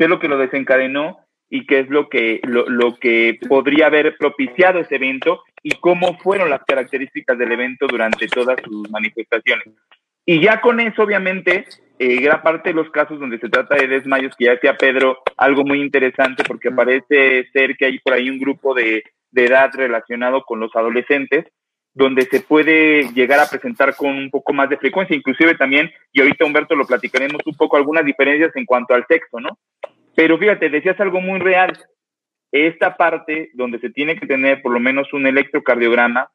qué 0.01 0.05
es 0.05 0.11
lo 0.11 0.19
que 0.19 0.29
lo 0.29 0.39
desencadenó 0.39 1.19
y 1.51 1.67
qué 1.67 1.81
es 1.81 1.91
lo 1.91 2.09
que, 2.09 2.41
lo, 2.45 2.67
lo 2.71 2.99
que 2.99 3.39
podría 3.47 3.89
haber 3.89 4.17
propiciado 4.17 4.79
ese 4.79 4.97
evento 4.97 5.43
y 5.63 5.73
cómo 5.73 6.17
fueron 6.17 6.49
las 6.49 6.65
características 6.65 7.37
del 7.37 7.53
evento 7.53 7.87
durante 7.87 8.27
todas 8.27 8.57
sus 8.65 8.91
manifestaciones. 8.91 9.67
Y 10.25 10.41
ya 10.41 10.63
con 10.63 10.81
eso, 10.81 11.03
obviamente, 11.03 11.67
eh, 11.99 12.17
gran 12.23 12.43
parte 12.43 12.71
de 12.71 12.77
los 12.77 12.89
casos 12.89 13.21
donde 13.21 13.39
se 13.41 13.51
trata 13.51 13.75
de 13.75 13.89
desmayos, 13.89 14.35
que 14.37 14.47
ya 14.47 14.53
decía 14.53 14.79
Pedro, 14.79 15.19
algo 15.37 15.65
muy 15.65 15.83
interesante, 15.83 16.45
porque 16.45 16.71
parece 16.71 17.51
ser 17.53 17.77
que 17.77 17.85
hay 17.85 17.99
por 17.99 18.15
ahí 18.15 18.31
un 18.31 18.39
grupo 18.39 18.73
de, 18.73 19.05
de 19.33 19.45
edad 19.45 19.71
relacionado 19.75 20.45
con 20.47 20.61
los 20.61 20.75
adolescentes, 20.75 21.45
donde 21.95 22.23
se 22.23 22.41
puede 22.41 23.13
llegar 23.13 23.41
a 23.41 23.49
presentar 23.49 23.97
con 23.97 24.17
un 24.17 24.31
poco 24.31 24.53
más 24.53 24.69
de 24.69 24.77
frecuencia, 24.77 25.17
inclusive 25.17 25.55
también, 25.57 25.91
y 26.13 26.21
ahorita 26.21 26.45
Humberto 26.45 26.75
lo 26.75 26.87
platicaremos 26.87 27.41
un 27.45 27.55
poco, 27.55 27.77
algunas 27.77 28.05
diferencias 28.05 28.55
en 28.55 28.65
cuanto 28.65 28.95
al 28.95 29.07
sexo, 29.07 29.41
¿no? 29.41 29.59
Pero 30.15 30.39
fíjate, 30.39 30.69
decías 30.69 31.01
algo 31.01 31.21
muy 31.21 31.39
real. 31.39 31.73
Esta 32.53 32.97
parte 32.97 33.51
donde 33.55 33.79
se 33.79 33.91
tiene 33.91 34.17
que 34.17 34.27
tener 34.27 34.61
por 34.63 34.73
lo 34.73 34.81
menos 34.81 35.13
un 35.13 35.27
electrocardiograma 35.27 36.31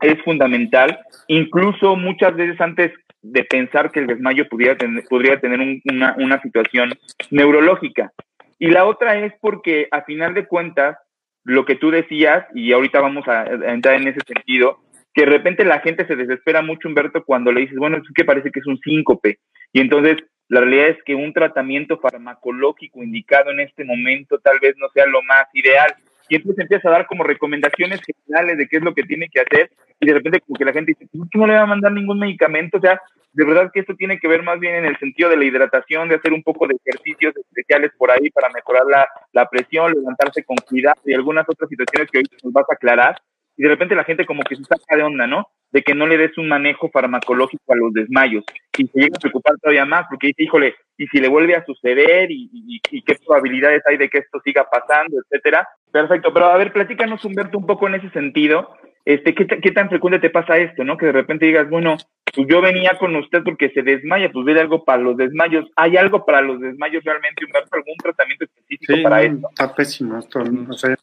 es 0.00 0.22
fundamental, 0.22 0.98
incluso 1.28 1.96
muchas 1.96 2.36
veces 2.36 2.60
antes 2.60 2.92
de 3.22 3.44
pensar 3.44 3.90
que 3.90 4.00
el 4.00 4.06
desmayo 4.06 4.48
pudiera 4.48 4.76
tener, 4.76 5.04
podría 5.08 5.40
tener 5.40 5.80
una, 5.90 6.14
una 6.18 6.40
situación 6.42 6.92
neurológica. 7.30 8.12
Y 8.58 8.68
la 8.68 8.86
otra 8.86 9.18
es 9.18 9.32
porque 9.40 9.88
a 9.90 10.02
final 10.02 10.34
de 10.34 10.46
cuentas, 10.46 10.96
lo 11.44 11.64
que 11.64 11.76
tú 11.76 11.90
decías, 11.90 12.46
y 12.54 12.72
ahorita 12.72 13.00
vamos 13.00 13.26
a, 13.28 13.44
entrar 13.44 13.94
en 13.94 14.08
ese 14.08 14.20
sentido, 14.26 14.80
que 15.16 15.22
de 15.22 15.30
repente 15.30 15.64
la 15.64 15.80
gente 15.80 16.06
se 16.06 16.14
desespera 16.14 16.60
mucho, 16.60 16.88
Humberto, 16.88 17.24
cuando 17.24 17.50
le 17.50 17.62
dices, 17.62 17.78
bueno, 17.78 17.96
es 17.96 18.02
que 18.14 18.26
parece 18.26 18.50
que 18.50 18.60
es 18.60 18.66
un 18.66 18.78
síncope. 18.80 19.38
Y 19.72 19.80
entonces 19.80 20.18
la 20.48 20.60
realidad 20.60 20.88
es 20.88 21.02
que 21.04 21.14
un 21.14 21.32
tratamiento 21.32 21.98
farmacológico 21.98 23.02
indicado 23.02 23.50
en 23.50 23.60
este 23.60 23.82
momento 23.82 24.38
tal 24.38 24.60
vez 24.60 24.76
no 24.76 24.90
sea 24.90 25.06
lo 25.06 25.22
más 25.22 25.46
ideal. 25.54 25.94
Y 26.28 26.36
entonces 26.36 26.64
empieza 26.64 26.88
a 26.88 26.92
dar 26.92 27.06
como 27.06 27.24
recomendaciones 27.24 28.02
generales 28.04 28.58
de 28.58 28.68
qué 28.68 28.76
es 28.76 28.82
lo 28.82 28.94
que 28.94 29.04
tiene 29.04 29.30
que 29.30 29.40
hacer 29.40 29.70
y 29.98 30.06
de 30.06 30.12
repente 30.12 30.40
como 30.40 30.58
que 30.58 30.64
la 30.66 30.72
gente 30.74 30.92
dice, 30.92 31.08
¿por 31.16 31.30
qué 31.30 31.38
no 31.38 31.46
le 31.46 31.54
va 31.54 31.62
a 31.62 31.66
mandar 31.66 31.92
ningún 31.92 32.18
medicamento? 32.18 32.76
O 32.76 32.80
sea, 32.80 33.00
de 33.32 33.44
verdad 33.46 33.70
que 33.72 33.80
esto 33.80 33.94
tiene 33.94 34.18
que 34.18 34.28
ver 34.28 34.42
más 34.42 34.60
bien 34.60 34.74
en 34.74 34.84
el 34.84 34.98
sentido 34.98 35.30
de 35.30 35.38
la 35.38 35.44
hidratación, 35.46 36.10
de 36.10 36.16
hacer 36.16 36.34
un 36.34 36.42
poco 36.42 36.66
de 36.66 36.76
ejercicios 36.84 37.34
especiales 37.34 37.92
por 37.96 38.10
ahí 38.10 38.28
para 38.30 38.50
mejorar 38.50 38.84
la, 38.84 39.08
la 39.32 39.48
presión, 39.48 39.94
levantarse 39.94 40.44
con 40.44 40.56
cuidado 40.58 41.00
y 41.06 41.14
algunas 41.14 41.48
otras 41.48 41.70
situaciones 41.70 42.10
que 42.10 42.18
hoy 42.18 42.24
nos 42.42 42.52
vas 42.52 42.66
a 42.68 42.74
aclarar. 42.74 43.16
Y 43.56 43.62
de 43.62 43.68
repente 43.68 43.94
la 43.94 44.04
gente 44.04 44.26
como 44.26 44.42
que 44.42 44.56
se 44.56 44.64
saca 44.64 44.96
de 44.96 45.02
onda, 45.02 45.26
¿no? 45.26 45.48
De 45.70 45.82
que 45.82 45.94
no 45.94 46.06
le 46.06 46.16
des 46.16 46.36
un 46.38 46.48
manejo 46.48 46.90
farmacológico 46.90 47.72
a 47.72 47.76
los 47.76 47.92
desmayos. 47.92 48.44
Y 48.76 48.86
se 48.86 49.00
llega 49.00 49.16
a 49.16 49.20
preocupar 49.20 49.56
todavía 49.60 49.84
más 49.84 50.06
porque 50.08 50.28
dice, 50.28 50.42
híjole, 50.42 50.74
¿y 50.98 51.06
si 51.06 51.18
le 51.18 51.28
vuelve 51.28 51.56
a 51.56 51.64
suceder? 51.64 52.30
¿Y, 52.30 52.50
y, 52.52 52.80
y 52.90 53.02
qué 53.02 53.16
probabilidades 53.24 53.82
hay 53.86 53.96
de 53.96 54.08
que 54.08 54.18
esto 54.18 54.40
siga 54.44 54.66
pasando, 54.70 55.16
etcétera? 55.18 55.66
Perfecto, 55.90 56.32
pero 56.32 56.46
a 56.46 56.56
ver, 56.56 56.72
platícanos, 56.72 57.24
Humberto, 57.24 57.58
un 57.58 57.66
poco 57.66 57.88
en 57.88 57.94
ese 57.96 58.10
sentido 58.10 58.76
este, 59.06 59.36
¿qué, 59.36 59.46
¿qué, 59.46 59.70
tan 59.70 59.88
frecuente 59.88 60.18
te 60.18 60.30
pasa 60.30 60.58
esto, 60.58 60.82
no? 60.82 60.96
Que 60.96 61.06
de 61.06 61.12
repente 61.12 61.46
digas, 61.46 61.70
bueno, 61.70 61.96
pues 62.34 62.48
yo 62.50 62.60
venía 62.60 62.98
con 62.98 63.14
usted 63.14 63.44
porque 63.44 63.70
se 63.70 63.82
desmaya, 63.82 64.32
pues 64.32 64.44
ve 64.44 64.60
algo 64.60 64.84
para 64.84 65.00
los 65.00 65.16
desmayos. 65.16 65.64
¿Hay 65.76 65.96
algo 65.96 66.26
para 66.26 66.40
los 66.40 66.60
desmayos 66.60 67.04
realmente, 67.04 67.44
Humberto? 67.44 67.76
¿Algún 67.76 67.94
tratamiento 68.02 68.44
específico 68.46 68.94
sí, 68.94 69.02
para 69.04 69.28
no, 69.28 69.34
esto? 69.36 69.48
Está 69.50 69.74
pésimo 69.76 70.18
esto, 70.18 70.40
no 70.40 70.72
sé. 70.72 70.96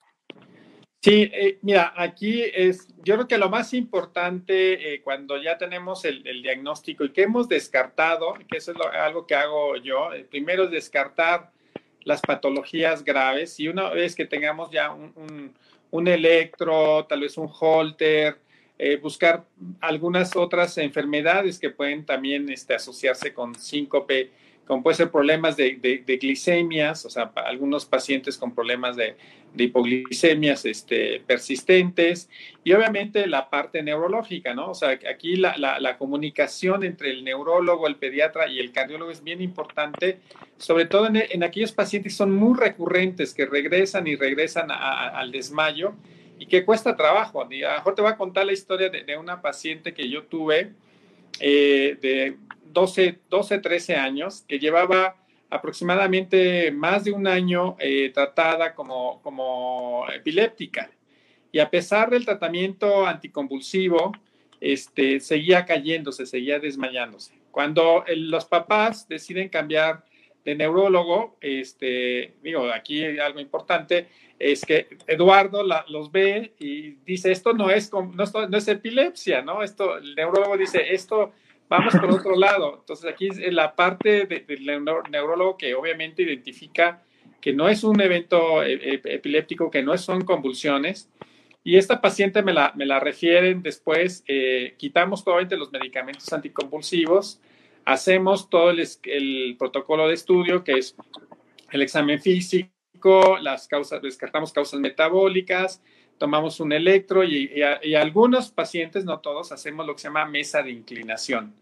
Sí, 1.03 1.29
eh, 1.33 1.57
mira, 1.61 1.93
aquí 1.97 2.41
es, 2.41 2.87
yo 3.03 3.15
creo 3.15 3.27
que 3.27 3.37
lo 3.37 3.49
más 3.49 3.73
importante 3.73 4.93
eh, 4.93 5.01
cuando 5.01 5.35
ya 5.35 5.57
tenemos 5.57 6.05
el, 6.05 6.25
el, 6.25 6.41
diagnóstico 6.41 7.03
y 7.03 7.11
que 7.11 7.23
hemos 7.23 7.49
descartado, 7.49 8.35
que 8.49 8.57
eso 8.57 8.71
es 8.71 8.77
lo, 8.77 8.89
algo 8.89 9.27
que 9.27 9.35
hago 9.35 9.75
yo, 9.75 10.13
el 10.13 10.23
primero 10.23 10.63
es 10.63 10.71
descartar 10.71 11.51
las 12.05 12.21
patologías 12.21 13.03
graves 13.03 13.59
y 13.59 13.67
una 13.67 13.89
vez 13.89 14.15
que 14.15 14.25
tengamos 14.25 14.71
ya 14.71 14.95
un 15.91 16.07
electro, 16.07 17.05
tal 17.05 17.19
vez 17.19 17.37
un 17.37 17.49
holter, 17.51 18.37
eh, 18.79 18.97
buscar 18.97 19.45
algunas 19.81 20.35
otras 20.35 20.77
enfermedades 20.77 21.59
que 21.59 21.69
pueden 21.69 22.05
también 22.05 22.49
este, 22.49 22.73
asociarse 22.73 23.33
con 23.33 23.55
síncope, 23.55 24.31
como 24.65 24.81
puede 24.81 24.95
ser 24.95 25.11
problemas 25.11 25.57
de, 25.57 25.77
de, 25.81 26.03
de, 26.05 26.17
glicemias, 26.17 27.05
o 27.05 27.09
sea, 27.09 27.31
algunos 27.35 27.85
pacientes 27.85 28.37
con 28.37 28.55
problemas 28.55 28.95
de, 28.95 29.17
de 29.53 29.63
hipoglicemias 29.65 30.65
este, 30.65 31.21
persistentes, 31.27 32.29
y 32.63 32.71
obviamente 32.71 33.27
la 33.27 33.49
parte 33.49 33.83
neurológica, 33.83 34.53
¿no? 34.53 34.71
O 34.71 34.73
sea, 34.73 34.91
aquí 35.09 35.35
la, 35.35 35.57
la, 35.57 35.97
comunicación 35.97 36.83
entre 36.83 37.11
el 37.11 37.23
neurólogo, 37.25 37.87
el 37.87 37.97
pediatra 37.97 38.47
y 38.47 38.59
el 38.59 38.71
cardiólogo 38.71 39.11
es 39.11 39.23
bien 39.23 39.41
importante, 39.41 40.19
sobre 40.57 40.85
todo 40.85 41.07
en, 41.07 41.17
en 41.17 41.43
aquellos 41.43 41.73
pacientes 41.73 42.13
que 42.13 42.17
son 42.17 42.31
muy 42.31 42.57
recurrentes, 42.57 43.33
que 43.33 43.45
regresan 43.45 44.07
y 44.07 44.15
regresan 44.15 44.71
al 44.71 45.31
desmayo 45.31 45.93
y 46.39 46.45
que 46.45 46.63
cuesta 46.63 46.95
trabajo. 46.95 47.45
Mejor 47.45 47.95
te 47.95 48.01
voy 48.01 48.11
a 48.11 48.17
contar 48.17 48.45
la 48.45 48.53
historia 48.53 48.89
de 48.89 49.17
una 49.17 49.41
paciente 49.41 49.93
que 49.93 50.09
yo 50.09 50.23
tuve 50.23 50.71
eh, 51.39 51.97
de 52.01 52.37
12, 52.71 53.19
12, 53.29 53.59
13 53.59 53.95
años, 53.95 54.43
que 54.47 54.59
llevaba 54.59 55.15
aproximadamente 55.49 56.71
más 56.71 57.03
de 57.03 57.11
un 57.11 57.27
año 57.27 57.75
eh, 57.79 58.11
tratada 58.13 58.73
como, 58.73 59.21
como 59.21 60.05
epiléptica. 60.13 60.89
Y 61.51 61.59
a 61.59 61.69
pesar 61.69 62.09
del 62.09 62.25
tratamiento 62.25 63.05
anticonvulsivo, 63.05 64.11
este, 64.59 65.19
seguía 65.19 65.65
cayéndose, 65.65 66.25
seguía 66.25 66.59
desmayándose. 66.59 67.33
Cuando 67.51 68.03
el, 68.07 68.31
los 68.31 68.45
papás 68.45 69.07
deciden 69.07 69.49
cambiar 69.49 70.03
de 70.45 70.55
neurólogo, 70.55 71.37
este, 71.41 72.33
digo, 72.41 72.71
aquí 72.71 73.17
algo 73.19 73.39
importante, 73.39 74.07
es 74.39 74.65
que 74.65 74.87
Eduardo 75.07 75.63
la, 75.63 75.85
los 75.87 76.11
ve 76.11 76.53
y 76.59 76.91
dice, 77.05 77.31
esto 77.31 77.53
no 77.53 77.69
es, 77.69 77.91
no, 77.93 78.11
no 78.13 78.57
es 78.57 78.67
epilepsia, 78.67 79.41
¿no? 79.41 79.63
Esto, 79.63 79.97
el 79.97 80.15
neurólogo 80.15 80.57
dice, 80.57 80.93
esto 80.93 81.31
vamos 81.69 81.95
por 81.95 82.11
otro 82.11 82.35
lado. 82.35 82.77
Entonces 82.79 83.11
aquí 83.11 83.27
es 83.27 83.53
la 83.53 83.75
parte 83.75 84.25
del 84.25 84.45
de, 84.45 84.55
de 84.65 85.09
neurólogo 85.09 85.57
que 85.57 85.73
obviamente 85.75 86.23
identifica 86.23 87.01
que 87.41 87.53
no 87.53 87.67
es 87.67 87.83
un 87.83 87.99
evento 87.99 88.63
epiléptico, 88.63 89.69
que 89.69 89.83
no 89.83 89.97
son 89.97 90.23
convulsiones. 90.23 91.09
Y 91.63 91.77
esta 91.77 92.01
paciente 92.01 92.41
me 92.41 92.53
la, 92.53 92.73
me 92.75 92.85
la 92.85 92.99
refieren 92.99 93.63
después, 93.63 94.23
eh, 94.27 94.75
quitamos 94.77 95.23
totalmente 95.23 95.57
los 95.57 95.71
medicamentos 95.71 96.31
anticonvulsivos, 96.31 97.41
hacemos 97.85 98.49
todo 98.49 98.71
el, 98.71 99.55
protocolo 99.57 100.07
de 100.07 100.13
estudio, 100.13 100.63
que 100.63 100.73
es 100.73 100.95
el 101.71 101.81
examen 101.81 102.21
físico, 102.21 103.37
las 103.41 103.67
causas, 103.67 104.01
descartamos 104.01 104.53
causas 104.53 104.79
metabólicas, 104.79 105.81
tomamos 106.17 106.59
un 106.59 106.71
electro 106.71 107.23
y, 107.23 107.61
algunos 107.95 108.51
pacientes, 108.51 109.05
no 109.05 109.19
todos, 109.19 109.51
hacemos 109.51 109.85
lo 109.85 109.93
que 109.95 110.01
se 110.01 110.07
llama 110.07 110.25
mesa 110.25 110.61
de 110.61 110.71
inclinación, 110.71 111.53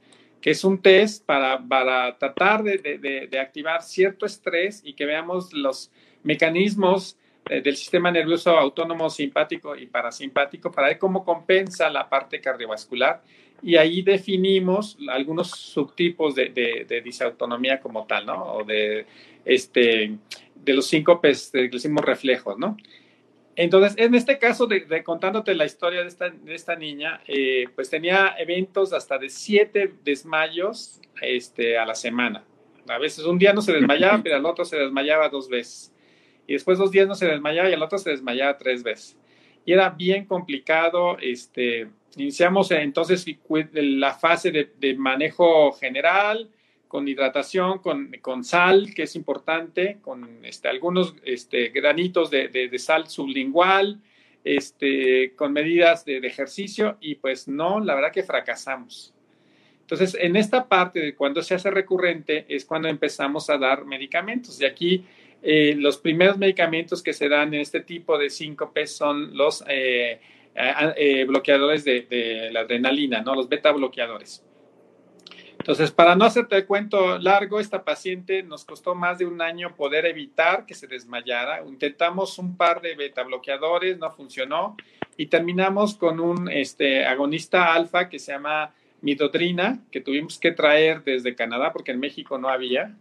que 0.41 0.51
es 0.51 0.63
un 0.63 0.81
test 0.81 1.25
para, 1.25 1.60
para 1.65 2.17
tratar 2.17 2.63
de, 2.63 2.77
de, 2.77 3.27
de 3.27 3.39
activar 3.39 3.81
cierto 3.81 4.25
estrés 4.25 4.81
y 4.84 4.93
que 4.93 5.05
veamos 5.05 5.53
los 5.53 5.91
mecanismos 6.23 7.17
del 7.45 7.75
sistema 7.75 8.12
nervioso 8.12 8.58
autónomo 8.58 9.10
simpático 9.10 9.75
y 9.75 9.88
parasimpático 9.88 10.71
para 10.71 10.89
ver 10.89 10.99
cómo 10.99 11.25
compensa 11.25 11.89
la 11.89 12.08
parte 12.08 12.39
cardiovascular. 12.39 13.21
Y 13.63 13.75
ahí 13.75 14.01
definimos 14.01 14.97
algunos 15.10 15.51
subtipos 15.51 16.36
de, 16.36 16.49
de, 16.49 16.86
de 16.88 17.01
disautonomía 17.01 17.80
como 17.80 18.06
tal, 18.06 18.25
¿no? 18.25 18.54
O 18.54 18.63
de, 18.63 19.06
este, 19.45 20.17
de 20.56 20.73
los 20.73 20.88
síncopes, 20.88 21.51
de 21.51 21.69
decimos 21.69 22.04
reflejos, 22.04 22.58
¿no? 22.58 22.77
Entonces, 23.56 23.95
en 23.97 24.15
este 24.15 24.39
caso, 24.39 24.65
de, 24.65 24.82
de, 24.82 25.04
contándote 25.04 25.54
la 25.56 25.65
historia 25.65 26.01
de 26.01 26.08
esta, 26.08 26.30
de 26.30 26.56
esta 26.56 26.75
niña, 26.75 27.21
eh, 27.27 27.65
pues 27.75 27.89
tenía 27.89 28.36
eventos 28.38 28.93
hasta 28.93 29.17
de 29.17 29.30
siete 29.30 29.93
desmayos 30.04 31.01
este, 31.21 31.77
a 31.77 31.86
la 31.86 31.95
semana. 31.95 32.43
A 32.88 32.97
veces 32.97 33.25
un 33.25 33.38
día 33.38 33.54
no 33.54 33.62
se 33.62 33.73
desmayaba, 33.73 34.19
pero 34.23 34.38
al 34.38 34.45
otro 34.45 34.65
se 34.65 34.77
desmayaba 34.77 35.30
dos 35.30 35.49
veces. 35.49 35.93
Y 36.47 36.54
después 36.54 36.77
dos 36.77 36.91
días 36.91 37.08
no 37.08 37.15
se 37.15 37.27
desmayaba 37.27 37.69
y 37.69 37.73
al 37.73 37.84
otro 37.84 37.97
se 37.97 38.10
desmayaba 38.12 38.58
tres 38.58 38.84
veces. 38.84 39.17
Y 39.65 39.73
era 39.73 39.89
bien 39.89 40.25
complicado. 40.25 41.17
Este, 41.19 41.88
iniciamos 42.17 42.71
entonces 42.71 43.25
la 43.73 44.13
fase 44.13 44.51
de, 44.51 44.71
de 44.80 44.95
manejo 44.95 45.71
general, 45.73 46.49
con 46.91 47.08
hidratación, 47.08 47.80
con, 47.80 48.12
con, 48.21 48.43
sal, 48.43 48.93
que 48.93 49.04
es 49.04 49.15
importante, 49.15 49.99
con 50.01 50.43
este, 50.43 50.67
algunos 50.67 51.15
este, 51.23 51.69
granitos 51.69 52.30
de, 52.30 52.49
de, 52.49 52.67
de, 52.67 52.80
sal 52.80 53.08
sublingual, 53.08 54.01
este, 54.43 55.34
con 55.38 55.54
medidas 55.54 56.04
de, 56.04 56.17
ejercicio 56.17 56.97
y 56.99 57.15
pues 57.15 57.47
no, 57.47 57.80
la 57.80 57.95
verdad 57.95 58.12
que 58.12 58.23
fracasamos. 58.23 59.13
Entonces, 59.82 60.17
en 60.19 60.36
esta 60.36 60.67
parte 60.67 60.99
de 60.99 61.15
cuando 61.15 61.41
se 61.41 61.56
hace 61.56 61.71
recurrente 61.71 62.45
es 62.49 62.65
cuando 62.65 62.88
empezamos 62.88 63.49
a 63.49 63.58
dar 63.58 63.86
medicamentos. 63.86 64.60
Y 64.60 64.65
aquí 64.65 65.06
eh, 65.41 65.75
los 65.77 65.97
primeros 65.97 66.38
medicamentos 66.38 67.01
que 67.01 67.13
se 67.13 67.27
dan 67.30 67.54
en 67.54 67.62
este 67.62 67.82
tipo 67.82 68.17
de 68.17 68.30
síncope 68.30 68.86
son 68.88 69.36
los 69.36 69.63
eh, 69.67 70.19
eh, 70.54 71.25
bloqueadores 71.25 71.84
de, 71.84 72.01
de 72.01 72.51
la 72.51 72.62
adrenalina, 72.62 73.21
¿no? 73.21 73.36
los 73.36 73.49
beta 73.49 73.71
bloqueadores. 73.71 74.43
Entonces, 75.62 75.91
para 75.91 76.15
no 76.15 76.25
hacerte 76.25 76.56
el 76.56 76.65
cuento 76.65 77.19
largo, 77.19 77.60
esta 77.60 77.84
paciente 77.84 78.41
nos 78.41 78.65
costó 78.65 78.95
más 78.95 79.19
de 79.19 79.27
un 79.27 79.43
año 79.43 79.75
poder 79.75 80.08
evitar 80.08 80.65
que 80.65 80.73
se 80.73 80.88
desmayara. 80.88 81.63
Intentamos 81.63 82.39
un 82.39 82.58
par 82.58 82.82
de 82.82 82.95
beta 82.95 83.21
bloqueadores, 83.21 83.99
no 83.99 84.10
funcionó 84.10 84.75
y 85.17 85.27
terminamos 85.27 85.93
con 85.93 86.19
un 86.19 86.49
este, 86.49 87.06
agonista 87.06 87.75
alfa 87.75 88.10
que 88.10 88.17
se 88.17 88.32
llama 88.32 88.73
midodrina, 89.01 89.80
que 89.91 90.01
tuvimos 90.01 90.39
que 90.39 90.51
traer 90.51 91.04
desde 91.04 91.36
Canadá 91.36 91.71
porque 91.71 91.91
en 91.91 91.99
México 91.99 92.39
no 92.39 92.49
había. 92.49 92.95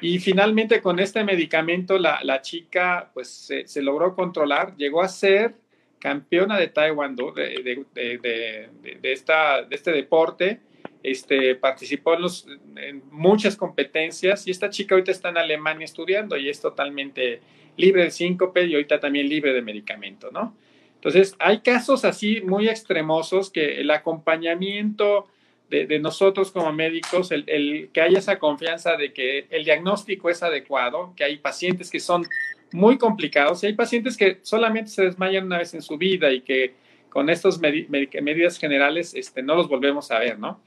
Y 0.00 0.18
finalmente 0.18 0.80
con 0.80 0.98
este 1.00 1.24
medicamento 1.24 1.98
la, 1.98 2.20
la 2.22 2.40
chica 2.40 3.10
pues 3.14 3.28
se, 3.28 3.66
se, 3.66 3.82
logró 3.82 4.14
controlar, 4.14 4.76
llegó 4.76 5.02
a 5.02 5.08
ser 5.08 5.54
campeona 5.98 6.58
de 6.58 6.68
Taekwondo, 6.68 7.32
de, 7.32 7.84
de, 7.94 8.18
de, 8.18 8.98
de 9.00 9.12
esta, 9.12 9.60
este 9.70 9.92
deporte 9.92 10.60
este, 11.02 11.54
participó 11.54 12.14
en, 12.14 12.22
los, 12.22 12.46
en, 12.76 13.02
muchas 13.10 13.56
competencias 13.56 14.46
y 14.46 14.50
esta 14.50 14.70
chica 14.70 14.94
ahorita 14.94 15.12
está 15.12 15.28
en 15.28 15.38
Alemania 15.38 15.84
estudiando 15.84 16.36
y 16.36 16.48
es 16.48 16.60
totalmente 16.60 17.40
libre 17.76 18.04
de 18.04 18.10
síncope 18.10 18.64
y 18.66 18.74
ahorita 18.74 18.98
también 18.98 19.28
libre 19.28 19.52
de 19.52 19.62
medicamento, 19.62 20.30
¿no? 20.32 20.56
Entonces, 20.96 21.36
hay 21.38 21.60
casos 21.60 22.04
así 22.04 22.40
muy 22.40 22.68
extremosos 22.68 23.50
que 23.50 23.80
el 23.80 23.90
acompañamiento 23.92 25.28
de, 25.68 25.86
de 25.86 25.98
nosotros 25.98 26.50
como 26.50 26.72
médicos, 26.72 27.30
el, 27.30 27.44
el, 27.46 27.90
que 27.92 28.00
haya 28.00 28.18
esa 28.18 28.38
confianza 28.38 28.96
de 28.96 29.12
que 29.12 29.46
el 29.50 29.64
diagnóstico 29.64 30.30
es 30.30 30.42
adecuado, 30.42 31.12
que 31.16 31.24
hay 31.24 31.36
pacientes 31.38 31.90
que 31.90 32.00
son 32.00 32.24
muy 32.72 32.98
complicados 32.98 33.62
y 33.62 33.68
hay 33.68 33.72
pacientes 33.74 34.16
que 34.16 34.38
solamente 34.42 34.90
se 34.90 35.04
desmayan 35.04 35.46
una 35.46 35.58
vez 35.58 35.74
en 35.74 35.82
su 35.82 35.96
vida 35.96 36.30
y 36.32 36.40
que 36.40 36.74
con 37.08 37.30
estas 37.30 37.58
med 37.58 37.88
med 37.88 38.08
medidas 38.22 38.58
generales 38.58 39.14
este, 39.14 39.42
no 39.42 39.54
los 39.54 39.68
volvemos 39.68 40.10
a 40.10 40.18
ver, 40.18 40.38
¿no? 40.38 40.60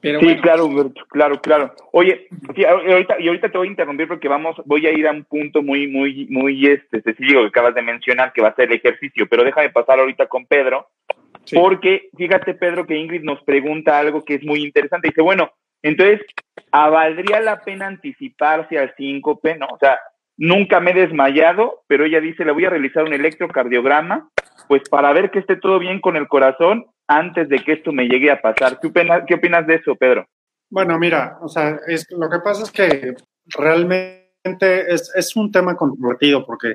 sí, 0.00 0.36
claro, 0.40 0.68
claro, 1.08 1.40
claro. 1.40 1.74
Oye, 1.92 2.28
ahorita, 2.66 3.16
y 3.18 3.28
ahorita 3.28 3.50
te 3.50 3.58
voy 3.58 3.66
a 3.66 3.70
interrumpir 3.70 4.06
porque 4.06 4.28
vamos, 4.28 4.56
voy 4.64 4.86
a 4.86 4.92
ir 4.92 5.06
a 5.08 5.10
un 5.10 5.24
punto 5.24 5.62
muy, 5.62 5.88
muy, 5.88 6.26
muy 6.30 6.66
este, 6.66 7.02
sencillo 7.02 7.40
que 7.42 7.48
acabas 7.48 7.74
de 7.74 7.82
mencionar, 7.82 8.32
que 8.32 8.42
va 8.42 8.48
a 8.48 8.54
ser 8.54 8.70
el 8.70 8.76
ejercicio, 8.76 9.26
pero 9.28 9.44
déjame 9.44 9.70
pasar 9.70 9.98
ahorita 9.98 10.26
con 10.26 10.46
Pedro, 10.46 10.88
porque 11.54 12.08
fíjate, 12.16 12.54
Pedro, 12.54 12.86
que 12.86 12.96
Ingrid 12.96 13.22
nos 13.22 13.42
pregunta 13.44 13.98
algo 13.98 14.24
que 14.24 14.34
es 14.34 14.44
muy 14.44 14.62
interesante. 14.62 15.08
Dice, 15.08 15.22
bueno, 15.22 15.50
entonces, 15.82 16.20
¿valdría 16.72 17.40
la 17.40 17.60
pena 17.60 17.86
anticiparse 17.86 18.78
al 18.78 18.94
síncope? 18.96 19.56
No, 19.56 19.66
o 19.66 19.78
sea, 19.78 19.98
nunca 20.36 20.80
me 20.80 20.92
he 20.92 20.94
desmayado, 20.94 21.82
pero 21.86 22.04
ella 22.04 22.20
dice, 22.20 22.44
le 22.44 22.52
voy 22.52 22.64
a 22.64 22.70
realizar 22.70 23.04
un 23.04 23.12
electrocardiograma, 23.12 24.30
pues 24.66 24.88
para 24.88 25.12
ver 25.12 25.30
que 25.30 25.40
esté 25.40 25.56
todo 25.56 25.78
bien 25.78 26.00
con 26.00 26.16
el 26.16 26.28
corazón 26.28 26.86
antes 27.06 27.48
de 27.48 27.58
que 27.60 27.72
esto 27.72 27.92
me 27.92 28.08
llegue 28.08 28.30
a 28.30 28.40
pasar. 28.40 28.78
¿Qué 28.80 28.88
opinas, 28.88 29.22
qué 29.26 29.34
opinas 29.34 29.66
de 29.66 29.76
eso, 29.76 29.94
Pedro? 29.96 30.26
Bueno, 30.70 30.98
mira, 30.98 31.38
o 31.40 31.48
sea, 31.48 31.78
es, 31.86 32.06
lo 32.10 32.28
que 32.28 32.40
pasa 32.40 32.64
es 32.64 32.70
que 32.70 33.14
realmente 33.46 34.92
es, 34.92 35.10
es 35.14 35.34
un 35.34 35.50
tema 35.50 35.76
controvertido 35.76 36.44
porque 36.44 36.74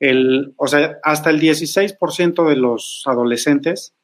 el, 0.00 0.54
o 0.56 0.66
sea, 0.66 0.98
hasta 1.02 1.30
el 1.30 1.40
16% 1.40 2.48
de 2.48 2.56
los 2.56 3.02
adolescentes 3.06 3.94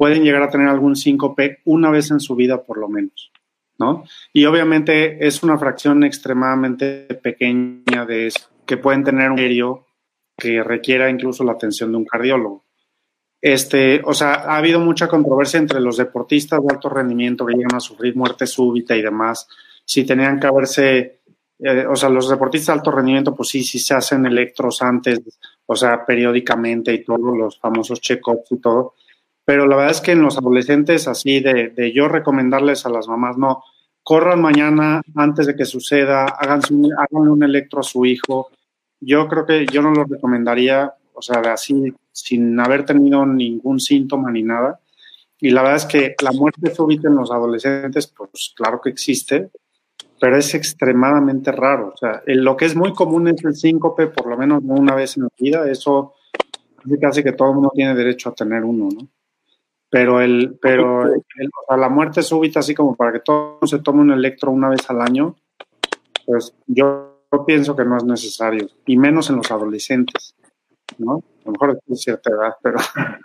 pueden 0.00 0.24
llegar 0.24 0.42
a 0.42 0.48
tener 0.48 0.66
algún 0.66 0.96
síncope 0.96 1.58
una 1.66 1.90
vez 1.90 2.10
en 2.10 2.20
su 2.20 2.34
vida 2.34 2.62
por 2.62 2.78
lo 2.78 2.88
menos, 2.88 3.30
¿no? 3.78 4.04
Y 4.32 4.46
obviamente 4.46 5.26
es 5.26 5.42
una 5.42 5.58
fracción 5.58 6.04
extremadamente 6.04 7.02
pequeña 7.22 8.06
de 8.06 8.28
eso, 8.28 8.48
que 8.64 8.78
pueden 8.78 9.04
tener 9.04 9.30
un 9.30 9.36
serio 9.36 9.84
que 10.38 10.62
requiera 10.62 11.10
incluso 11.10 11.44
la 11.44 11.52
atención 11.52 11.90
de 11.90 11.98
un 11.98 12.06
cardiólogo. 12.06 12.64
Este, 13.42 14.00
o 14.02 14.14
sea, 14.14 14.36
ha 14.36 14.56
habido 14.56 14.80
mucha 14.80 15.06
controversia 15.06 15.60
entre 15.60 15.80
los 15.80 15.98
deportistas 15.98 16.62
de 16.62 16.74
alto 16.74 16.88
rendimiento 16.88 17.44
que 17.44 17.52
llegan 17.52 17.76
a 17.76 17.80
sufrir 17.80 18.16
muerte 18.16 18.46
súbita 18.46 18.96
y 18.96 19.02
demás. 19.02 19.48
Si 19.84 20.06
tenían 20.06 20.40
que 20.40 20.46
haberse, 20.46 21.20
eh, 21.58 21.84
o 21.86 21.94
sea, 21.94 22.08
los 22.08 22.30
deportistas 22.30 22.68
de 22.74 22.78
alto 22.78 22.90
rendimiento, 22.90 23.36
pues 23.36 23.50
sí, 23.50 23.62
sí 23.64 23.78
se 23.78 23.92
hacen 23.92 24.24
electros 24.24 24.80
antes, 24.80 25.20
o 25.66 25.76
sea, 25.76 26.06
periódicamente 26.06 26.90
y 26.94 27.04
todos 27.04 27.36
los 27.36 27.60
famosos 27.60 28.00
check-ups 28.00 28.50
y 28.52 28.56
todo. 28.56 28.94
Pero 29.50 29.66
la 29.66 29.74
verdad 29.74 29.90
es 29.90 30.00
que 30.00 30.12
en 30.12 30.22
los 30.22 30.38
adolescentes, 30.38 31.08
así 31.08 31.40
de, 31.40 31.70
de 31.70 31.92
yo 31.92 32.06
recomendarles 32.06 32.86
a 32.86 32.88
las 32.88 33.08
mamás, 33.08 33.36
no, 33.36 33.64
corran 34.04 34.40
mañana 34.40 35.02
antes 35.16 35.48
de 35.48 35.56
que 35.56 35.64
suceda, 35.64 36.26
hagan 36.26 36.60
háganle 36.96 37.30
un 37.32 37.42
electro 37.42 37.80
a 37.80 37.82
su 37.82 38.06
hijo. 38.06 38.50
Yo 39.00 39.26
creo 39.26 39.44
que 39.46 39.66
yo 39.66 39.82
no 39.82 39.90
lo 39.90 40.04
recomendaría 40.04 40.94
o 41.14 41.20
sea, 41.20 41.40
así 41.52 41.92
sin 42.12 42.60
haber 42.60 42.84
tenido 42.84 43.26
ningún 43.26 43.80
síntoma 43.80 44.30
ni 44.30 44.44
nada. 44.44 44.78
Y 45.40 45.50
la 45.50 45.62
verdad 45.62 45.78
es 45.78 45.86
que 45.86 46.14
la 46.22 46.30
muerte 46.30 46.72
súbita 46.72 47.08
en 47.08 47.16
los 47.16 47.32
adolescentes, 47.32 48.06
pues 48.06 48.54
claro 48.54 48.80
que 48.80 48.90
existe, 48.90 49.50
pero 50.20 50.36
es 50.36 50.54
extremadamente 50.54 51.50
raro. 51.50 51.92
O 51.92 51.96
sea, 51.96 52.22
lo 52.24 52.56
que 52.56 52.66
es 52.66 52.76
muy 52.76 52.92
común 52.92 53.26
es 53.26 53.44
el 53.44 53.56
síncope, 53.56 54.06
por 54.06 54.28
lo 54.28 54.36
menos 54.38 54.62
una 54.64 54.94
vez 54.94 55.16
en 55.16 55.24
la 55.24 55.30
vida, 55.36 55.68
eso 55.68 56.14
casi 57.00 57.24
que 57.24 57.32
todo 57.32 57.48
el 57.48 57.54
mundo 57.54 57.72
tiene 57.74 57.96
derecho 57.96 58.28
a 58.28 58.34
tener 58.34 58.62
uno, 58.62 58.88
¿no? 58.94 59.08
Pero, 59.90 60.20
el, 60.20 60.56
pero 60.62 61.04
la 61.68 61.88
muerte 61.88 62.22
súbita, 62.22 62.60
así 62.60 62.74
como 62.74 62.94
para 62.94 63.12
que 63.12 63.20
todo 63.20 63.58
se 63.64 63.80
tome 63.80 64.02
un 64.02 64.12
electro 64.12 64.52
una 64.52 64.68
vez 64.68 64.88
al 64.88 65.00
año, 65.00 65.34
pues 66.24 66.54
yo 66.66 67.24
pienso 67.46 67.74
que 67.74 67.84
no 67.84 67.96
es 67.96 68.04
necesario, 68.04 68.68
y 68.86 68.96
menos 68.96 69.30
en 69.30 69.36
los 69.36 69.50
adolescentes. 69.50 70.36
¿no? 70.98 71.22
A 71.44 71.46
lo 71.46 71.52
mejor 71.52 71.78
es 71.88 72.02
cierta 72.02 72.30
edad, 72.30 72.54
pero... 72.62 72.76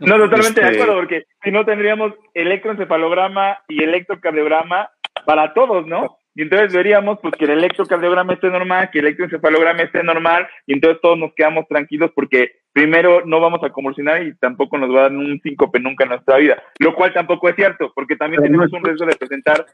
No, 0.00 0.16
totalmente 0.16 0.60
de 0.60 0.66
este 0.66 0.80
acuerdo, 0.80 1.00
porque 1.00 1.26
si 1.44 1.52
no 1.52 1.64
tendríamos 1.64 2.14
electroencefalograma 2.34 3.58
y 3.68 3.84
electrocardiograma 3.84 4.90
para 5.24 5.54
todos, 5.54 5.86
¿no? 5.86 6.18
Y 6.34 6.42
entonces 6.42 6.72
veríamos 6.72 7.20
pues 7.22 7.34
que 7.38 7.44
el 7.44 7.52
electrocardiograma 7.52 8.32
esté 8.32 8.48
normal, 8.48 8.90
que 8.90 8.98
el 8.98 9.04
electroencefalograma 9.04 9.82
esté 9.82 10.02
normal, 10.02 10.48
y 10.66 10.72
entonces 10.72 11.00
todos 11.00 11.16
nos 11.18 11.32
quedamos 11.34 11.68
tranquilos 11.68 12.10
porque 12.16 12.61
primero 12.72 13.24
no 13.26 13.40
vamos 13.40 13.62
a 13.62 13.70
convulsionar 13.70 14.22
y 14.22 14.34
tampoco 14.34 14.78
nos 14.78 14.90
va 14.90 15.00
a 15.00 15.02
dar 15.02 15.12
un 15.12 15.40
síncope 15.42 15.78
nunca 15.80 16.04
en 16.04 16.10
nuestra 16.10 16.38
vida, 16.38 16.62
lo 16.78 16.94
cual 16.94 17.12
tampoco 17.12 17.48
es 17.48 17.56
cierto, 17.56 17.92
porque 17.94 18.16
también 18.16 18.42
tenemos 18.42 18.72
un 18.72 18.84
riesgo 18.84 19.06
de 19.06 19.16
presentar, 19.16 19.66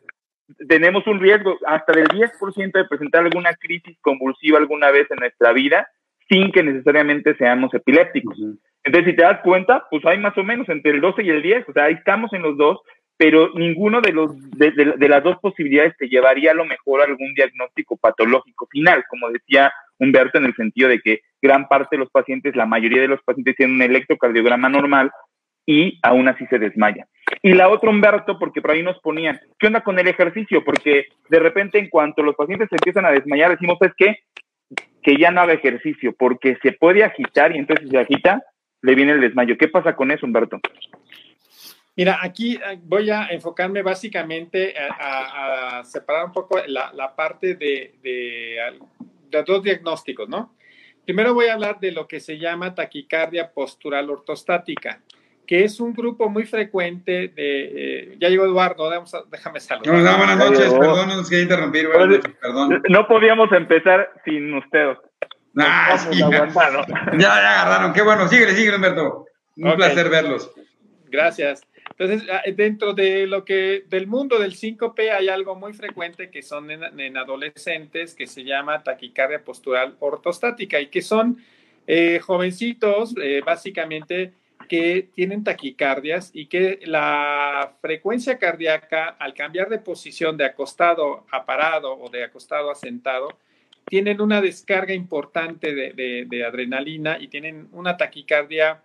tenemos 0.68 1.06
un 1.06 1.20
riesgo 1.20 1.56
hasta 1.66 1.92
del 1.92 2.08
10% 2.08 2.72
de 2.72 2.84
presentar 2.84 3.24
alguna 3.24 3.54
crisis 3.54 3.96
convulsiva 4.00 4.58
alguna 4.58 4.90
vez 4.90 5.10
en 5.10 5.18
nuestra 5.18 5.52
vida, 5.52 5.88
sin 6.28 6.52
que 6.52 6.62
necesariamente 6.62 7.34
seamos 7.36 7.72
epilépticos. 7.72 8.38
Entonces, 8.84 9.10
si 9.10 9.16
te 9.16 9.22
das 9.22 9.40
cuenta, 9.42 9.86
pues 9.90 10.04
hay 10.04 10.18
más 10.18 10.36
o 10.36 10.44
menos 10.44 10.68
entre 10.68 10.92
el 10.92 11.00
12 11.00 11.22
y 11.22 11.30
el 11.30 11.42
10, 11.42 11.68
o 11.68 11.72
sea, 11.72 11.84
ahí 11.84 11.94
estamos 11.94 12.32
en 12.32 12.42
los 12.42 12.56
dos, 12.56 12.80
pero 13.16 13.50
ninguno 13.54 14.00
de, 14.00 14.12
los, 14.12 14.30
de, 14.52 15.08
las 15.08 15.22
dos 15.24 15.38
posibilidades 15.40 15.96
te 15.96 16.08
llevaría 16.08 16.52
a 16.52 16.54
lo 16.54 16.64
mejor 16.64 17.00
a 17.00 17.04
algún 17.04 17.34
diagnóstico 17.34 17.96
patológico 17.96 18.66
final, 18.70 19.04
como 19.08 19.28
decía 19.30 19.72
Humberto, 19.98 20.38
en 20.38 20.44
el 20.44 20.54
sentido 20.54 20.88
de 20.88 21.00
que 21.00 21.22
gran 21.40 21.68
parte 21.68 21.96
de 21.96 22.00
los 22.00 22.10
pacientes, 22.10 22.56
la 22.56 22.66
mayoría 22.66 23.02
de 23.02 23.08
los 23.08 23.22
pacientes 23.22 23.56
tienen 23.56 23.76
un 23.76 23.82
electrocardiograma 23.82 24.68
normal 24.68 25.10
y 25.66 25.98
aún 26.02 26.28
así 26.28 26.46
se 26.46 26.58
desmaya. 26.58 27.06
Y 27.42 27.52
la 27.52 27.68
otra, 27.68 27.90
Humberto, 27.90 28.38
porque 28.38 28.62
por 28.62 28.70
ahí 28.70 28.82
nos 28.82 28.98
ponían, 29.00 29.38
¿qué 29.58 29.66
onda 29.66 29.82
con 29.82 29.98
el 29.98 30.08
ejercicio? 30.08 30.64
Porque 30.64 31.06
de 31.28 31.38
repente 31.38 31.78
en 31.78 31.88
cuanto 31.88 32.22
los 32.22 32.34
pacientes 32.34 32.68
se 32.70 32.76
empiezan 32.76 33.04
a 33.04 33.10
desmayar, 33.10 33.50
decimos, 33.50 33.78
es 33.82 33.92
que 33.96 34.16
que 35.02 35.16
ya 35.16 35.30
no 35.30 35.40
haga 35.40 35.54
ejercicio, 35.54 36.14
porque 36.18 36.58
se 36.62 36.72
puede 36.72 37.04
agitar 37.04 37.54
y 37.54 37.58
entonces 37.58 37.86
si 37.86 37.90
se 37.92 37.98
agita, 37.98 38.42
le 38.82 38.94
viene 38.94 39.12
el 39.12 39.20
desmayo. 39.20 39.56
¿Qué 39.58 39.68
pasa 39.68 39.96
con 39.96 40.10
eso, 40.10 40.26
Humberto? 40.26 40.58
Mira, 41.96 42.18
aquí 42.22 42.56
eh, 42.56 42.78
voy 42.82 43.10
a 43.10 43.26
enfocarme 43.28 43.82
básicamente 43.82 44.74
a, 44.78 45.82
separar 45.84 46.26
un 46.26 46.32
poco 46.32 46.60
la, 46.66 47.16
parte 47.16 47.54
de, 47.54 47.94
de, 48.02 49.42
dos 49.46 49.62
diagnósticos, 49.62 50.28
¿no? 50.28 50.54
Primero 51.08 51.32
voy 51.32 51.46
a 51.46 51.54
hablar 51.54 51.80
de 51.80 51.90
lo 51.90 52.06
que 52.06 52.20
se 52.20 52.36
llama 52.36 52.74
taquicardia 52.74 53.50
postural 53.50 54.10
ortostática 54.10 55.00
que 55.46 55.64
es 55.64 55.80
un 55.80 55.94
grupo 55.94 56.28
muy 56.28 56.44
frecuente 56.44 57.28
de... 57.28 57.32
Eh, 57.38 58.16
ya 58.20 58.28
llegó 58.28 58.44
Eduardo, 58.44 58.90
déjame 59.30 59.60
saludar. 59.60 59.94
No, 59.94 60.18
buenas 60.18 60.36
noches, 60.36 60.70
perdón, 60.74 61.08
nos 61.08 61.30
quería 61.30 61.44
interrumpir, 61.44 61.88
buenas 61.88 62.08
noches, 62.08 62.34
perdón. 62.38 62.82
No 62.90 63.08
podíamos 63.08 63.50
empezar 63.52 64.10
sin 64.26 64.52
usted. 64.52 64.98
Ah, 65.56 65.96
ya, 66.12 67.18
ya, 67.18 67.62
agarraron, 67.62 67.94
qué 67.94 68.02
bueno, 68.02 68.28
síguele, 68.28 68.52
síguele, 68.52 68.76
Humberto. 68.76 69.24
Un 69.56 69.76
placer 69.76 70.10
verlos. 70.10 70.50
Gracias. 71.10 71.62
Entonces, 71.90 72.28
ah, 72.30 72.42
dentro 72.54 72.94
de 72.94 73.26
lo 73.26 73.44
que 73.44 73.84
del 73.88 74.06
mundo 74.06 74.38
del 74.38 74.54
síncope 74.54 75.10
hay 75.10 75.28
algo 75.28 75.54
muy 75.54 75.72
frecuente 75.72 76.30
que 76.30 76.42
son 76.42 76.70
en, 76.70 77.16
adolescentes 77.16 78.14
que 78.14 78.26
se 78.26 78.44
llama 78.44 78.82
taquicardia 78.82 79.42
postural 79.42 79.96
ortostática 80.00 80.80
y 80.80 80.86
que 80.86 81.02
son 81.02 81.38
eh, 81.86 82.20
jovencitos, 82.20 83.14
eh, 83.20 83.42
básicamente 83.44 84.32
que 84.68 85.08
tienen 85.14 85.42
taquicardias 85.42 86.30
y 86.34 86.46
que 86.46 86.80
la 86.84 87.72
frecuencia 87.80 88.38
cardíaca 88.38 89.08
al 89.08 89.34
cambiar 89.34 89.68
de 89.70 89.78
posición 89.78 90.36
de 90.36 90.44
acostado 90.44 91.24
a 91.30 91.46
parado 91.46 91.98
o 91.98 92.10
de 92.10 92.24
acostado 92.24 92.70
a 92.70 92.74
sentado, 92.74 93.28
tienen 93.86 94.20
una 94.20 94.40
descarga 94.42 94.92
importante 94.92 95.74
de, 95.74 96.44
adrenalina 96.44 97.18
y 97.18 97.28
tienen 97.28 97.68
una 97.72 97.96
taquicardia 97.96 98.82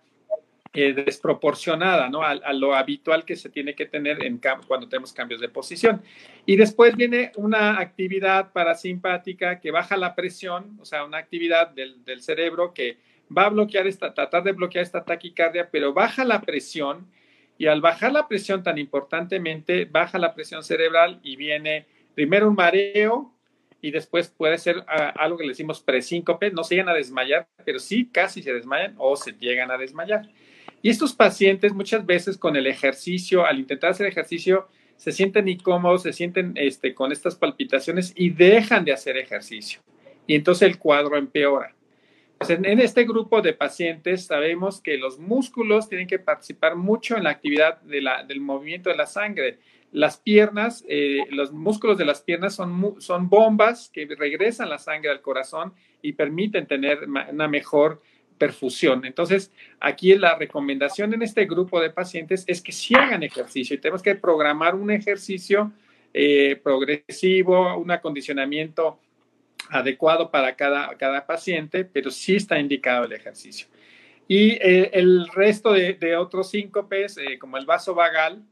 eh, 0.74 0.92
desproporcionada 0.92 2.08
¿no? 2.08 2.22
A, 2.22 2.52
lo 2.52 2.74
habitual 2.74 3.24
que 3.24 3.36
se 3.36 3.48
tiene 3.48 3.74
que 3.74 3.86
tener 3.86 4.24
en 4.24 4.40
cuando 4.66 4.88
tenemos 4.88 5.12
cambios 5.12 5.40
de 5.40 5.48
posición. 5.48 6.02
Y 6.46 6.56
después 6.56 6.96
viene 6.96 7.32
una 7.36 7.78
actividad 7.78 8.52
parasimpática 8.52 9.60
que 9.60 9.70
baja 9.70 9.96
la 9.96 10.14
presión, 10.14 10.76
o 10.80 10.84
sea, 10.84 11.04
una 11.04 11.18
actividad 11.18 11.70
del, 11.70 12.04
del 12.04 12.22
cerebro 12.22 12.74
que 12.74 12.98
va 13.36 13.46
a 13.46 13.50
bloquear 13.50 13.86
esta, 13.86 14.12
tratar 14.12 14.42
de 14.42 14.52
bloquear 14.52 14.82
esta 14.82 15.04
taquicardia, 15.04 15.68
pero 15.70 15.92
baja 15.92 16.24
la 16.24 16.40
presión 16.40 17.06
y 17.56 17.66
al 17.66 17.80
bajar 17.80 18.12
la 18.12 18.26
presión 18.26 18.62
tan 18.62 18.78
importantemente, 18.78 19.84
baja 19.84 20.18
la 20.18 20.34
presión 20.34 20.64
cerebral 20.64 21.20
y 21.22 21.36
viene 21.36 21.86
primero 22.14 22.48
un 22.48 22.54
mareo 22.54 23.32
y 23.80 23.90
después 23.90 24.28
puede 24.28 24.58
ser 24.58 24.84
ah, 24.88 25.12
algo 25.16 25.36
que 25.38 25.44
le 25.44 25.50
decimos 25.50 25.80
presíncope, 25.80 26.50
no 26.50 26.64
se 26.64 26.74
llegan 26.74 26.88
a 26.88 26.94
desmayar, 26.94 27.46
pero 27.64 27.78
sí 27.78 28.08
casi 28.10 28.42
se 28.42 28.52
desmayan 28.52 28.94
o 28.98 29.14
se 29.14 29.32
llegan 29.32 29.70
a 29.70 29.78
desmayar. 29.78 30.28
Y 30.84 30.90
estos 30.90 31.14
pacientes 31.14 31.72
muchas 31.72 32.04
veces 32.04 32.36
con 32.36 32.56
el 32.56 32.66
ejercicio, 32.66 33.46
al 33.46 33.58
intentar 33.58 33.92
hacer 33.92 34.06
ejercicio, 34.06 34.68
se 34.96 35.12
sienten 35.12 35.48
incómodos, 35.48 36.02
se 36.02 36.12
sienten 36.12 36.52
este, 36.56 36.92
con 36.92 37.10
estas 37.10 37.36
palpitaciones 37.36 38.12
y 38.14 38.28
dejan 38.28 38.84
de 38.84 38.92
hacer 38.92 39.16
ejercicio. 39.16 39.80
Y 40.26 40.34
entonces 40.34 40.68
el 40.68 40.78
cuadro 40.78 41.16
empeora. 41.16 41.74
Pues, 42.36 42.50
en 42.50 42.80
este 42.80 43.04
grupo 43.04 43.40
de 43.40 43.54
pacientes 43.54 44.26
sabemos 44.26 44.82
que 44.82 44.98
los 44.98 45.18
músculos 45.18 45.88
tienen 45.88 46.06
que 46.06 46.18
participar 46.18 46.76
mucho 46.76 47.16
en 47.16 47.24
la 47.24 47.30
actividad 47.30 47.80
del 47.80 48.40
movimiento 48.42 48.90
de 48.90 48.96
la 48.96 49.06
sangre. 49.06 49.60
Las 49.90 50.18
piernas, 50.18 50.84
eh, 50.86 51.20
los 51.30 51.50
músculos 51.50 51.96
de 51.96 52.04
las 52.04 52.20
piernas 52.20 52.56
son, 52.56 52.96
son 52.98 53.30
bombas 53.30 53.88
que 53.88 54.06
regresan 54.18 54.68
la 54.68 54.76
sangre 54.76 55.10
al 55.10 55.22
corazón 55.22 55.72
y 56.02 56.12
permiten 56.12 56.66
tener 56.66 57.08
una 57.32 57.48
mejor 57.48 58.02
perfusión. 58.38 59.04
Entonces, 59.04 59.50
aquí 59.80 60.14
la 60.14 60.36
recomendación 60.36 61.14
en 61.14 61.22
este 61.22 61.46
grupo 61.46 61.80
de 61.80 61.90
pacientes 61.90 62.44
es 62.46 62.60
que 62.60 62.72
sí 62.72 62.94
hagan 62.94 63.22
ejercicio 63.22 63.74
y 63.74 63.78
tenemos 63.78 64.02
que 64.02 64.14
programar 64.14 64.74
un 64.74 64.90
ejercicio 64.90 65.72
eh, 66.12 66.60
progresivo, 66.62 67.76
un 67.76 67.90
acondicionamiento 67.90 68.98
adecuado 69.70 70.30
para 70.30 70.54
cada, 70.56 70.96
cada 70.96 71.26
paciente, 71.26 71.84
pero 71.84 72.10
sí 72.10 72.36
está 72.36 72.58
indicado 72.58 73.04
el 73.04 73.12
ejercicio. 73.12 73.66
Y 74.26 74.52
eh, 74.52 74.90
el 74.92 75.28
resto 75.28 75.72
de, 75.72 76.16
otros 76.16 76.50
síncopes, 76.50 77.18
eh, 77.18 77.38
como 77.38 77.56
el 77.56 77.66
vaso 77.66 77.94
vagal, 77.94 78.42